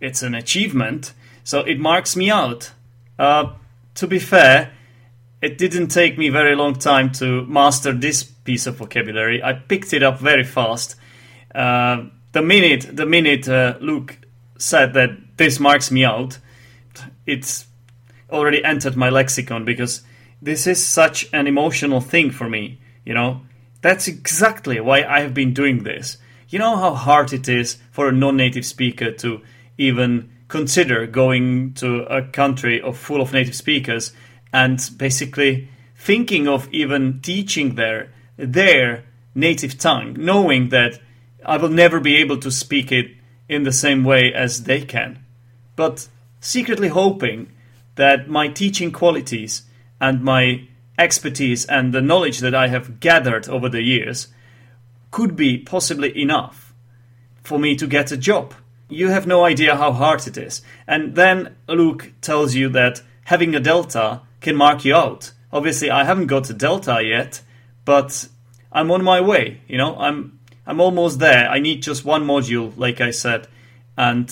it's 0.00 0.22
an 0.22 0.34
achievement, 0.34 1.12
so 1.44 1.60
it 1.60 1.78
marks 1.78 2.14
me 2.16 2.30
out. 2.30 2.72
Uh, 3.18 3.54
to 3.94 4.06
be 4.06 4.18
fair, 4.18 4.72
it 5.40 5.58
didn't 5.58 5.88
take 5.88 6.18
me 6.18 6.28
very 6.28 6.54
long 6.54 6.74
time 6.74 7.10
to 7.12 7.44
master 7.46 7.92
this 7.92 8.22
piece 8.22 8.66
of 8.66 8.76
vocabulary. 8.76 9.42
I 9.42 9.54
picked 9.54 9.92
it 9.92 10.02
up 10.02 10.18
very 10.18 10.44
fast. 10.44 10.96
Uh, 11.54 12.04
the 12.32 12.42
minute 12.42 12.96
the 12.96 13.06
minute 13.06 13.48
uh, 13.48 13.76
Luke 13.80 14.18
said 14.58 14.94
that 14.94 15.36
this 15.36 15.58
marks 15.58 15.90
me 15.90 16.04
out, 16.04 16.38
it's 17.26 17.66
already 18.30 18.64
entered 18.64 18.96
my 18.96 19.10
lexicon 19.10 19.64
because 19.64 20.02
this 20.40 20.66
is 20.66 20.84
such 20.84 21.28
an 21.32 21.46
emotional 21.46 22.00
thing 22.00 22.30
for 22.30 22.48
me. 22.48 22.78
You 23.04 23.14
know, 23.14 23.42
that's 23.82 24.08
exactly 24.08 24.80
why 24.80 25.02
I 25.02 25.20
have 25.20 25.34
been 25.34 25.52
doing 25.52 25.82
this. 25.82 26.16
You 26.48 26.58
know 26.58 26.76
how 26.76 26.94
hard 26.94 27.32
it 27.32 27.48
is 27.48 27.78
for 27.90 28.08
a 28.08 28.12
non-native 28.12 28.64
speaker 28.64 29.10
to 29.12 29.42
even 29.76 30.30
consider 30.48 31.06
going 31.06 31.74
to 31.74 32.02
a 32.04 32.22
country 32.22 32.80
of 32.80 32.96
full 32.96 33.20
of 33.20 33.32
native 33.32 33.54
speakers 33.54 34.12
and 34.52 34.78
basically 34.96 35.68
thinking 35.96 36.46
of 36.46 36.68
even 36.72 37.20
teaching 37.20 37.74
their 37.74 38.12
their 38.36 39.04
native 39.34 39.78
tongue, 39.78 40.14
knowing 40.18 40.68
that 40.68 41.00
I 41.44 41.56
will 41.56 41.68
never 41.68 42.00
be 42.00 42.16
able 42.16 42.38
to 42.38 42.50
speak 42.50 42.92
it 42.92 43.10
in 43.48 43.62
the 43.62 43.72
same 43.72 44.04
way 44.04 44.32
as 44.32 44.64
they 44.64 44.82
can, 44.82 45.24
but 45.74 46.08
secretly 46.40 46.88
hoping 46.88 47.52
that 47.94 48.28
my 48.28 48.48
teaching 48.48 48.92
qualities 48.92 49.62
and 50.00 50.22
my 50.22 50.68
expertise 50.98 51.64
and 51.64 51.92
the 51.92 52.02
knowledge 52.02 52.38
that 52.40 52.54
I 52.54 52.68
have 52.68 53.00
gathered 53.00 53.48
over 53.48 53.68
the 53.68 53.82
years 53.82 54.28
could 55.10 55.36
be 55.36 55.58
possibly 55.58 56.20
enough 56.20 56.74
for 57.42 57.58
me 57.58 57.76
to 57.76 57.86
get 57.86 58.12
a 58.12 58.16
job 58.16 58.54
you 58.92 59.08
have 59.08 59.26
no 59.26 59.44
idea 59.44 59.76
how 59.76 59.92
hard 59.92 60.26
it 60.26 60.36
is. 60.36 60.62
And 60.86 61.14
then 61.14 61.56
Luke 61.66 62.12
tells 62.20 62.54
you 62.54 62.68
that 62.70 63.02
having 63.24 63.54
a 63.54 63.60
delta 63.60 64.20
can 64.40 64.54
mark 64.56 64.84
you 64.84 64.94
out. 64.94 65.32
Obviously, 65.52 65.90
I 65.90 66.04
haven't 66.04 66.26
got 66.26 66.50
a 66.50 66.54
delta 66.54 67.02
yet, 67.02 67.42
but 67.84 68.28
I'm 68.70 68.90
on 68.90 69.02
my 69.02 69.20
way. 69.20 69.60
You 69.66 69.78
know, 69.78 69.96
I'm 69.96 70.38
I'm 70.66 70.80
almost 70.80 71.18
there. 71.18 71.48
I 71.48 71.58
need 71.58 71.82
just 71.82 72.04
one 72.04 72.24
module, 72.24 72.72
like 72.76 73.00
I 73.00 73.10
said, 73.10 73.48
and 73.96 74.30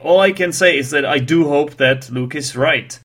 all 0.00 0.20
I 0.20 0.32
can 0.32 0.52
say 0.52 0.76
is 0.76 0.90
that 0.90 1.04
I 1.06 1.18
do 1.18 1.48
hope 1.48 1.76
that 1.76 2.10
Luke 2.10 2.34
is 2.34 2.54
right. 2.54 2.98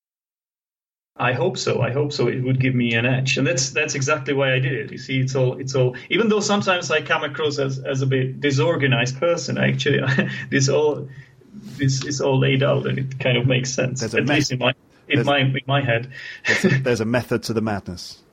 I 1.20 1.34
hope 1.34 1.58
so. 1.58 1.82
I 1.82 1.92
hope 1.92 2.14
so. 2.14 2.28
It 2.28 2.42
would 2.42 2.62
give 2.62 2.74
me 2.74 2.94
an 2.94 3.06
edge, 3.06 3.38
and 3.38 3.46
that's 3.46 3.72
that's 3.72 3.94
exactly 3.94 4.34
why 4.34 4.54
I 4.54 4.60
did 4.60 4.72
it. 4.72 4.92
You 4.92 4.98
see, 4.98 5.20
it's 5.20 5.36
all 5.36 5.60
it's 5.60 5.76
all. 5.76 5.98
Even 6.10 6.30
though 6.30 6.40
sometimes 6.40 6.90
I 6.90 7.02
come 7.02 7.26
across 7.26 7.60
as, 7.60 7.78
as 7.80 8.02
a 8.02 8.06
bit 8.06 8.40
disorganized 8.40 9.20
person, 9.20 9.58
actually, 9.58 10.00
this 10.50 10.70
all 10.70 11.10
this 11.54 12.06
is 12.06 12.22
all 12.22 12.40
laid 12.40 12.64
out, 12.64 12.88
and 12.88 12.98
it 12.98 13.20
kind 13.20 13.38
of 13.38 13.46
makes 13.46 13.74
sense. 13.74 14.00
There's 14.00 14.16
at 14.16 14.28
least 14.28 14.54
in 14.54 14.60
my 14.60 14.74
in 15.10 15.26
my 15.26 15.40
in 15.40 15.60
my 15.68 15.82
head. 15.82 16.10
there's, 16.48 16.66
a, 16.66 16.70
there's 16.84 17.02
a 17.02 17.06
method 17.06 17.44
to 17.44 17.54
the 17.54 17.62
madness. 17.62 18.24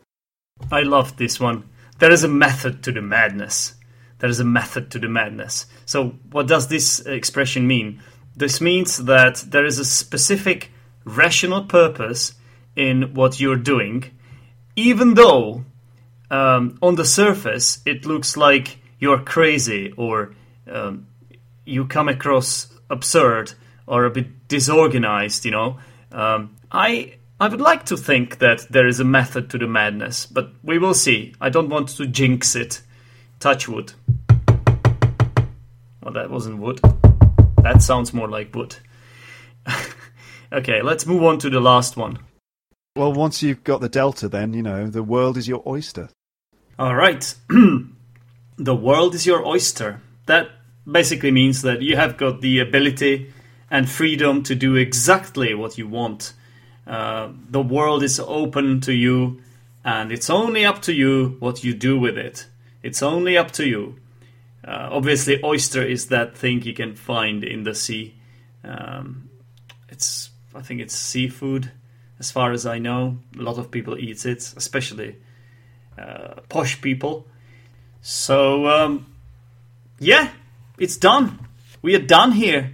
I 0.71 0.83
love 0.83 1.17
this 1.17 1.41
one. 1.41 1.69
There 1.99 2.13
is 2.13 2.23
a 2.23 2.29
method 2.29 2.85
to 2.85 2.93
the 2.93 3.03
madness. 3.03 3.75
There 4.21 4.31
is 4.31 4.39
a 4.39 4.45
method 4.45 4.93
to 4.93 5.01
the 5.01 5.09
madness. 5.09 5.67
So, 5.87 6.11
what 6.31 6.47
does 6.47 6.69
this 6.69 7.01
expression 7.01 7.67
mean? 7.67 8.01
This 8.37 8.61
means 8.61 8.99
that 8.99 9.45
there 9.49 9.65
is 9.65 9.81
a 9.81 9.85
specific 9.85 10.71
rational 11.05 11.65
purpose 11.65 12.35
in 12.77 13.15
what 13.15 13.41
you're 13.41 13.57
doing, 13.57 14.05
even 14.77 15.15
though 15.15 15.65
um, 16.31 16.79
on 16.83 16.95
the 16.95 17.05
surface 17.05 17.81
it 17.87 18.05
looks 18.05 18.37
like 18.37 18.79
you're 18.99 19.19
crazy 19.19 19.93
or 19.97 20.35
um, 20.71 21.07
you 21.65 21.87
come 21.87 22.09
across 22.09 22.69
absurd 22.91 23.55
or 23.87 24.05
a 24.05 24.11
bit 24.11 24.49
disorganized, 24.49 25.45
you 25.45 25.51
know. 25.51 25.79
Um, 26.13 26.57
I 26.71 27.15
I 27.39 27.49
would 27.49 27.61
like 27.61 27.85
to 27.87 27.97
think 27.97 28.39
that 28.39 28.67
there 28.71 28.87
is 28.87 28.99
a 28.99 29.05
method 29.05 29.51
to 29.51 29.59
the 29.59 29.67
madness, 29.67 30.25
but 30.25 30.53
we 30.63 30.79
will 30.79 30.95
see. 30.95 31.35
I 31.41 31.51
don't 31.51 31.69
want 31.69 31.91
to 31.91 32.07
jinx 32.07 32.57
it. 32.57 32.81
Touch 33.41 33.69
wood. 33.69 33.93
Well, 36.03 36.15
that 36.15 36.31
wasn't 36.31 36.59
wood. 36.59 36.81
That 37.63 37.83
sounds 37.83 38.15
more 38.15 38.29
like 38.29 38.55
wood. 38.55 38.77
okay, 40.53 40.81
let's 40.81 41.05
move 41.05 41.25
on 41.25 41.39
to 41.41 41.51
the 41.51 41.61
last 41.61 41.97
one. 41.97 42.21
Well, 42.97 43.13
once 43.13 43.43
you've 43.43 43.63
got 43.63 43.83
the 43.83 43.91
delta, 43.91 44.27
then, 44.27 44.55
you 44.55 44.63
know, 44.63 44.87
the 44.87 45.03
world 45.03 45.37
is 45.37 45.47
your 45.47 45.63
oyster. 45.67 46.09
All 46.79 46.95
right. 46.95 47.35
the 48.57 48.75
world 48.75 49.15
is 49.15 49.27
your 49.27 49.47
oyster. 49.47 50.01
That 50.25 50.49
basically 50.91 51.31
means 51.31 51.61
that 51.61 51.83
you 51.83 51.95
have 51.97 52.17
got 52.17 52.41
the 52.41 52.59
ability 52.59 53.31
and 53.71 53.87
freedom 53.87 54.43
to 54.45 54.55
do 54.55 54.77
exactly 54.77 55.53
what 55.53 55.77
you 55.77 55.87
want. 55.87 56.33
Uh, 56.87 57.33
the 57.51 57.61
world 57.61 58.03
is 58.03 58.19
open 58.19 58.81
to 58.81 58.95
you, 58.95 59.43
and 59.85 60.11
it's 60.11 60.31
only 60.31 60.65
up 60.65 60.81
to 60.83 60.95
you 60.95 61.37
what 61.39 61.63
you 61.63 61.75
do 61.75 62.01
with 62.01 62.17
it. 62.17 62.47
It's 62.83 63.03
only 63.03 63.37
up 63.37 63.51
to 63.53 63.69
you. 63.69 63.97
Uh, 64.67 64.89
obviously, 64.91 65.39
oyster 65.45 65.83
is 65.83 66.07
that 66.07 66.35
thing 66.35 66.63
you 66.63 66.73
can 66.73 66.95
find 66.95 67.45
in 67.45 67.65
the 67.65 67.75
sea. 67.75 68.15
Um, 68.65 69.29
it's, 69.91 70.31
I 70.55 70.63
think 70.63 70.81
it's 70.81 70.95
seafood 70.95 71.73
as 72.19 72.31
far 72.31 72.53
as 72.53 72.67
I 72.67 72.79
know. 72.79 73.19
A 73.39 73.43
lot 73.43 73.59
of 73.59 73.71
people 73.71 73.99
eat 73.99 74.25
it, 74.27 74.55
especially 74.57 75.17
uh, 75.99 76.41
posh 76.49 76.81
people. 76.81 77.27
So, 78.01 78.67
um, 78.67 79.07
yeah, 79.99 80.31
it's 80.79 80.97
done. 80.97 81.39
We 81.83 81.95
are 81.95 82.07
done 82.07 82.33
here. 82.33 82.73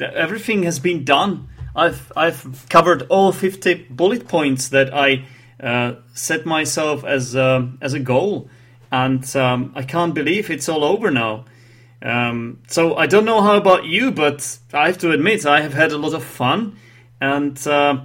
Everything 0.00 0.64
has 0.64 0.80
been 0.80 1.04
done. 1.04 1.48
I've 1.74 2.12
I've 2.16 2.68
covered 2.68 3.02
all 3.08 3.32
fifty 3.32 3.74
bullet 3.74 4.28
points 4.28 4.68
that 4.70 4.92
I 4.92 5.24
uh, 5.60 5.94
set 6.12 6.44
myself 6.44 7.04
as 7.04 7.36
um, 7.36 7.78
as 7.80 7.94
a 7.94 8.00
goal, 8.00 8.50
and 8.90 9.24
um, 9.36 9.72
I 9.74 9.82
can't 9.82 10.14
believe 10.14 10.50
it's 10.50 10.68
all 10.68 10.84
over 10.84 11.10
now. 11.10 11.44
Um, 12.02 12.62
so 12.66 12.96
I 12.96 13.06
don't 13.06 13.24
know 13.24 13.42
how 13.42 13.56
about 13.56 13.84
you, 13.84 14.10
but 14.10 14.58
I 14.74 14.86
have 14.86 14.98
to 14.98 15.12
admit 15.12 15.46
I 15.46 15.60
have 15.60 15.72
had 15.72 15.92
a 15.92 15.98
lot 15.98 16.14
of 16.14 16.24
fun, 16.24 16.76
and 17.20 17.64
uh, 17.66 18.00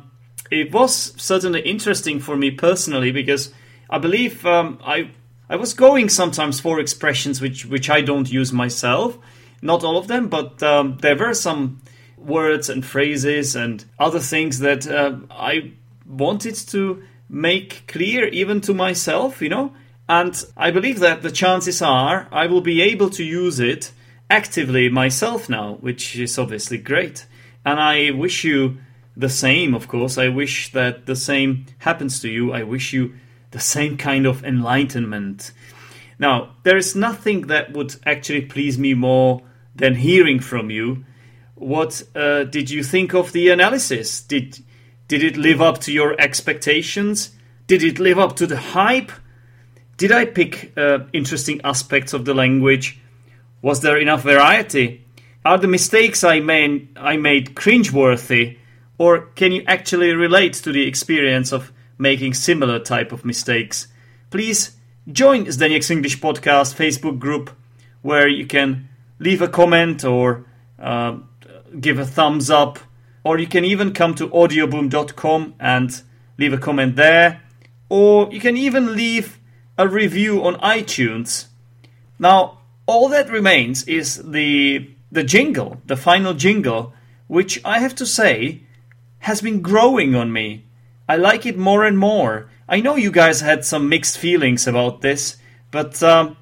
it 0.52 0.72
was 0.72 1.14
certainly 1.22 1.62
interesting 1.62 2.20
for 2.20 2.36
me 2.36 2.52
personally 2.52 3.12
because 3.12 3.54
I 3.90 3.98
believe 3.98 4.46
um, 4.46 4.80
I 4.84 5.12
I 5.50 5.56
was 5.56 5.74
going 5.74 6.10
sometimes 6.10 6.60
for 6.60 6.80
expressions 6.80 7.42
which 7.42 7.66
which 7.66 7.90
I 7.90 8.02
don't 8.02 8.32
use 8.32 8.52
myself, 8.52 9.18
not 9.62 9.84
all 9.84 9.98
of 9.98 10.08
them, 10.08 10.28
but 10.28 10.62
um, 10.62 10.98
there 11.02 11.16
were 11.16 11.34
some 11.34 11.82
words 12.18 12.70
and 12.70 12.86
phrases 12.86 13.56
and 13.56 13.86
other 14.00 14.20
things 14.20 14.60
that 14.60 14.88
uh, 14.88 15.18
I 15.30 15.74
wanted 16.06 16.56
to 16.70 17.04
make 17.30 17.88
clear 17.88 18.28
even 18.28 18.62
to 18.62 18.74
myself, 18.74 19.42
you 19.42 19.50
know. 19.50 19.74
And 20.10 20.42
I 20.56 20.72
believe 20.72 21.00
that 21.00 21.22
the 21.22 21.32
chances 21.32 21.82
are 21.82 22.28
I 22.32 22.48
will 22.48 22.62
be 22.62 22.82
able 22.82 23.10
to 23.12 23.24
use 23.24 23.60
it 23.60 23.92
actively 24.30 24.90
myself 24.90 25.50
now, 25.50 25.76
which 25.82 26.18
is 26.18 26.38
obviously 26.38 26.78
great. 26.78 27.26
And 27.66 27.80
I 27.80 28.12
wish 28.12 28.44
you 28.44 28.78
the 29.18 29.30
same, 29.30 29.74
of 29.74 29.88
course. 29.88 30.18
I 30.18 30.30
wish 30.30 30.72
that 30.74 31.08
the 31.08 31.16
same 31.16 31.66
happens 31.80 32.20
to 32.22 32.30
you. 32.30 32.54
I 32.54 32.64
wish 32.64 32.94
you 32.94 33.16
the 33.52 33.60
same 33.60 33.98
kind 33.98 34.26
of 34.28 34.44
enlightenment. 34.44 35.52
Now, 36.20 36.56
there 36.64 36.78
is 36.78 36.96
nothing 36.96 37.48
that 37.48 37.74
would 37.74 37.96
actually 38.06 38.42
please 38.42 38.78
me 38.78 38.94
more 38.94 39.42
than 39.76 39.96
hearing 39.96 40.40
from 40.40 40.70
you. 40.70 41.06
What 41.56 42.04
uh, 42.16 42.44
did 42.44 42.70
you 42.70 42.84
think 42.84 43.14
of 43.14 43.32
the 43.32 43.50
analysis? 43.50 44.22
Did 44.22 44.60
did 45.08 45.24
it 45.24 45.38
live 45.38 45.62
up 45.62 45.80
to 45.82 45.92
your 45.92 46.20
expectations? 46.20 47.32
Did 47.66 47.82
it 47.82 47.98
live 47.98 48.20
up 48.20 48.36
to 48.38 48.48
the 48.48 48.58
hype? 48.58 49.12
Did 49.96 50.12
I 50.12 50.26
pick 50.26 50.74
uh, 50.78 51.00
interesting 51.14 51.62
aspects 51.64 52.14
of 52.14 52.26
the 52.26 52.34
language? 52.34 53.00
Was 53.62 53.82
there 53.82 53.98
enough 53.98 54.24
variety? 54.24 55.06
Are 55.46 55.58
the 55.58 55.68
mistakes 55.68 56.24
I 56.24 56.42
made 56.42 56.90
I 56.98 57.18
made 57.18 57.56
cringeworthy, 57.56 58.58
or 58.98 59.22
can 59.36 59.52
you 59.52 59.64
actually 59.68 60.14
relate 60.14 60.54
to 60.54 60.72
the 60.72 60.88
experience 60.88 61.52
of 61.52 61.72
making 61.98 62.34
similar 62.34 62.80
type 62.80 63.12
of 63.12 63.26
mistakes? 63.26 63.88
Please 64.30 64.76
join 65.12 65.46
Zdenek's 65.46 65.90
English 65.90 66.20
Podcast 66.20 66.76
Facebook 66.76 67.20
group, 67.20 67.52
where 68.02 68.28
you 68.28 68.46
can 68.46 68.90
leave 69.20 69.42
a 69.42 69.48
comment 69.48 70.04
or 70.04 70.46
uh, 70.80 71.18
give 71.80 72.00
a 72.00 72.06
thumbs 72.06 72.50
up, 72.50 72.80
or 73.24 73.38
you 73.38 73.48
can 73.48 73.66
even 73.66 73.94
come 73.94 74.16
to 74.16 74.28
audioboom.com 74.30 75.56
and 75.60 76.02
leave 76.38 76.54
a 76.54 76.58
comment 76.58 76.96
there, 76.96 77.42
or 77.90 78.32
you 78.32 78.40
can 78.40 78.58
even 78.58 78.96
leave 78.96 79.40
a 79.78 79.88
review 79.88 80.44
on 80.44 80.56
iTunes. 80.56 81.48
Now, 82.20 82.60
all 82.86 83.10
that 83.10 83.30
remains 83.30 83.84
is 83.84 84.16
the 84.24 84.90
the 85.12 85.24
jingle, 85.24 85.82
the 85.86 85.96
final 85.96 86.34
jingle, 86.34 86.94
which 87.28 87.64
I 87.64 87.80
have 87.80 87.96
to 87.96 88.06
say 88.06 88.64
has 89.20 89.42
been 89.42 89.62
growing 89.62 90.16
on 90.16 90.32
me. 90.32 90.66
I 91.08 91.16
like 91.16 91.46
it 91.46 91.58
more 91.58 91.86
and 91.86 91.98
more. 91.98 92.50
I 92.68 92.82
know 92.82 92.96
you 92.96 93.12
guys 93.12 93.42
had 93.42 93.66
some 93.66 93.90
mixed 93.90 94.18
feelings 94.18 94.68
about 94.68 95.02
this, 95.02 95.38
but 95.72 96.02
um, 96.04 96.38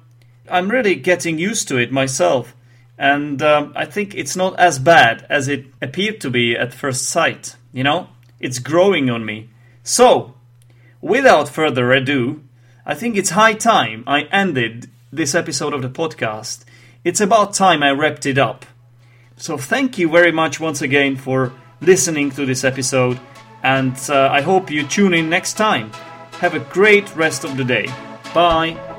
I'm 0.50 0.70
really 0.70 0.96
getting 0.96 1.38
used 1.38 1.68
to 1.68 1.76
it 1.78 1.92
myself 1.92 2.54
and 2.98 3.42
um, 3.42 3.72
I 3.76 3.84
think 3.84 4.14
it's 4.14 4.36
not 4.36 4.58
as 4.58 4.78
bad 4.78 5.26
as 5.28 5.48
it 5.48 5.66
appeared 5.82 6.20
to 6.22 6.30
be 6.30 6.56
at 6.56 6.72
first 6.72 7.08
sight. 7.08 7.56
You 7.72 7.84
know, 7.84 8.08
it's 8.40 8.58
growing 8.58 9.10
on 9.10 9.24
me. 9.24 9.50
So, 9.82 10.34
without 11.00 11.48
further 11.48 11.92
ado, 11.92 12.42
I 12.86 12.94
think 12.94 13.16
it's 13.16 13.30
high 13.30 13.52
time 13.52 14.04
I 14.06 14.22
ended 14.32 14.90
this 15.12 15.34
episode 15.34 15.74
of 15.74 15.82
the 15.82 15.90
podcast. 15.90 16.64
It's 17.04 17.20
about 17.20 17.54
time 17.54 17.82
I 17.82 17.90
wrapped 17.90 18.26
it 18.26 18.38
up. 18.38 18.64
So, 19.36 19.58
thank 19.58 19.98
you 19.98 20.08
very 20.08 20.32
much 20.32 20.58
once 20.58 20.80
again 20.80 21.16
for 21.16 21.52
listening 21.80 22.30
to 22.32 22.46
this 22.46 22.64
episode, 22.64 23.20
and 23.62 23.96
uh, 24.08 24.28
I 24.30 24.40
hope 24.42 24.70
you 24.70 24.86
tune 24.86 25.14
in 25.14 25.28
next 25.28 25.54
time. 25.54 25.92
Have 26.40 26.54
a 26.54 26.60
great 26.60 27.14
rest 27.16 27.44
of 27.44 27.56
the 27.56 27.64
day. 27.64 27.86
Bye. 28.34 28.95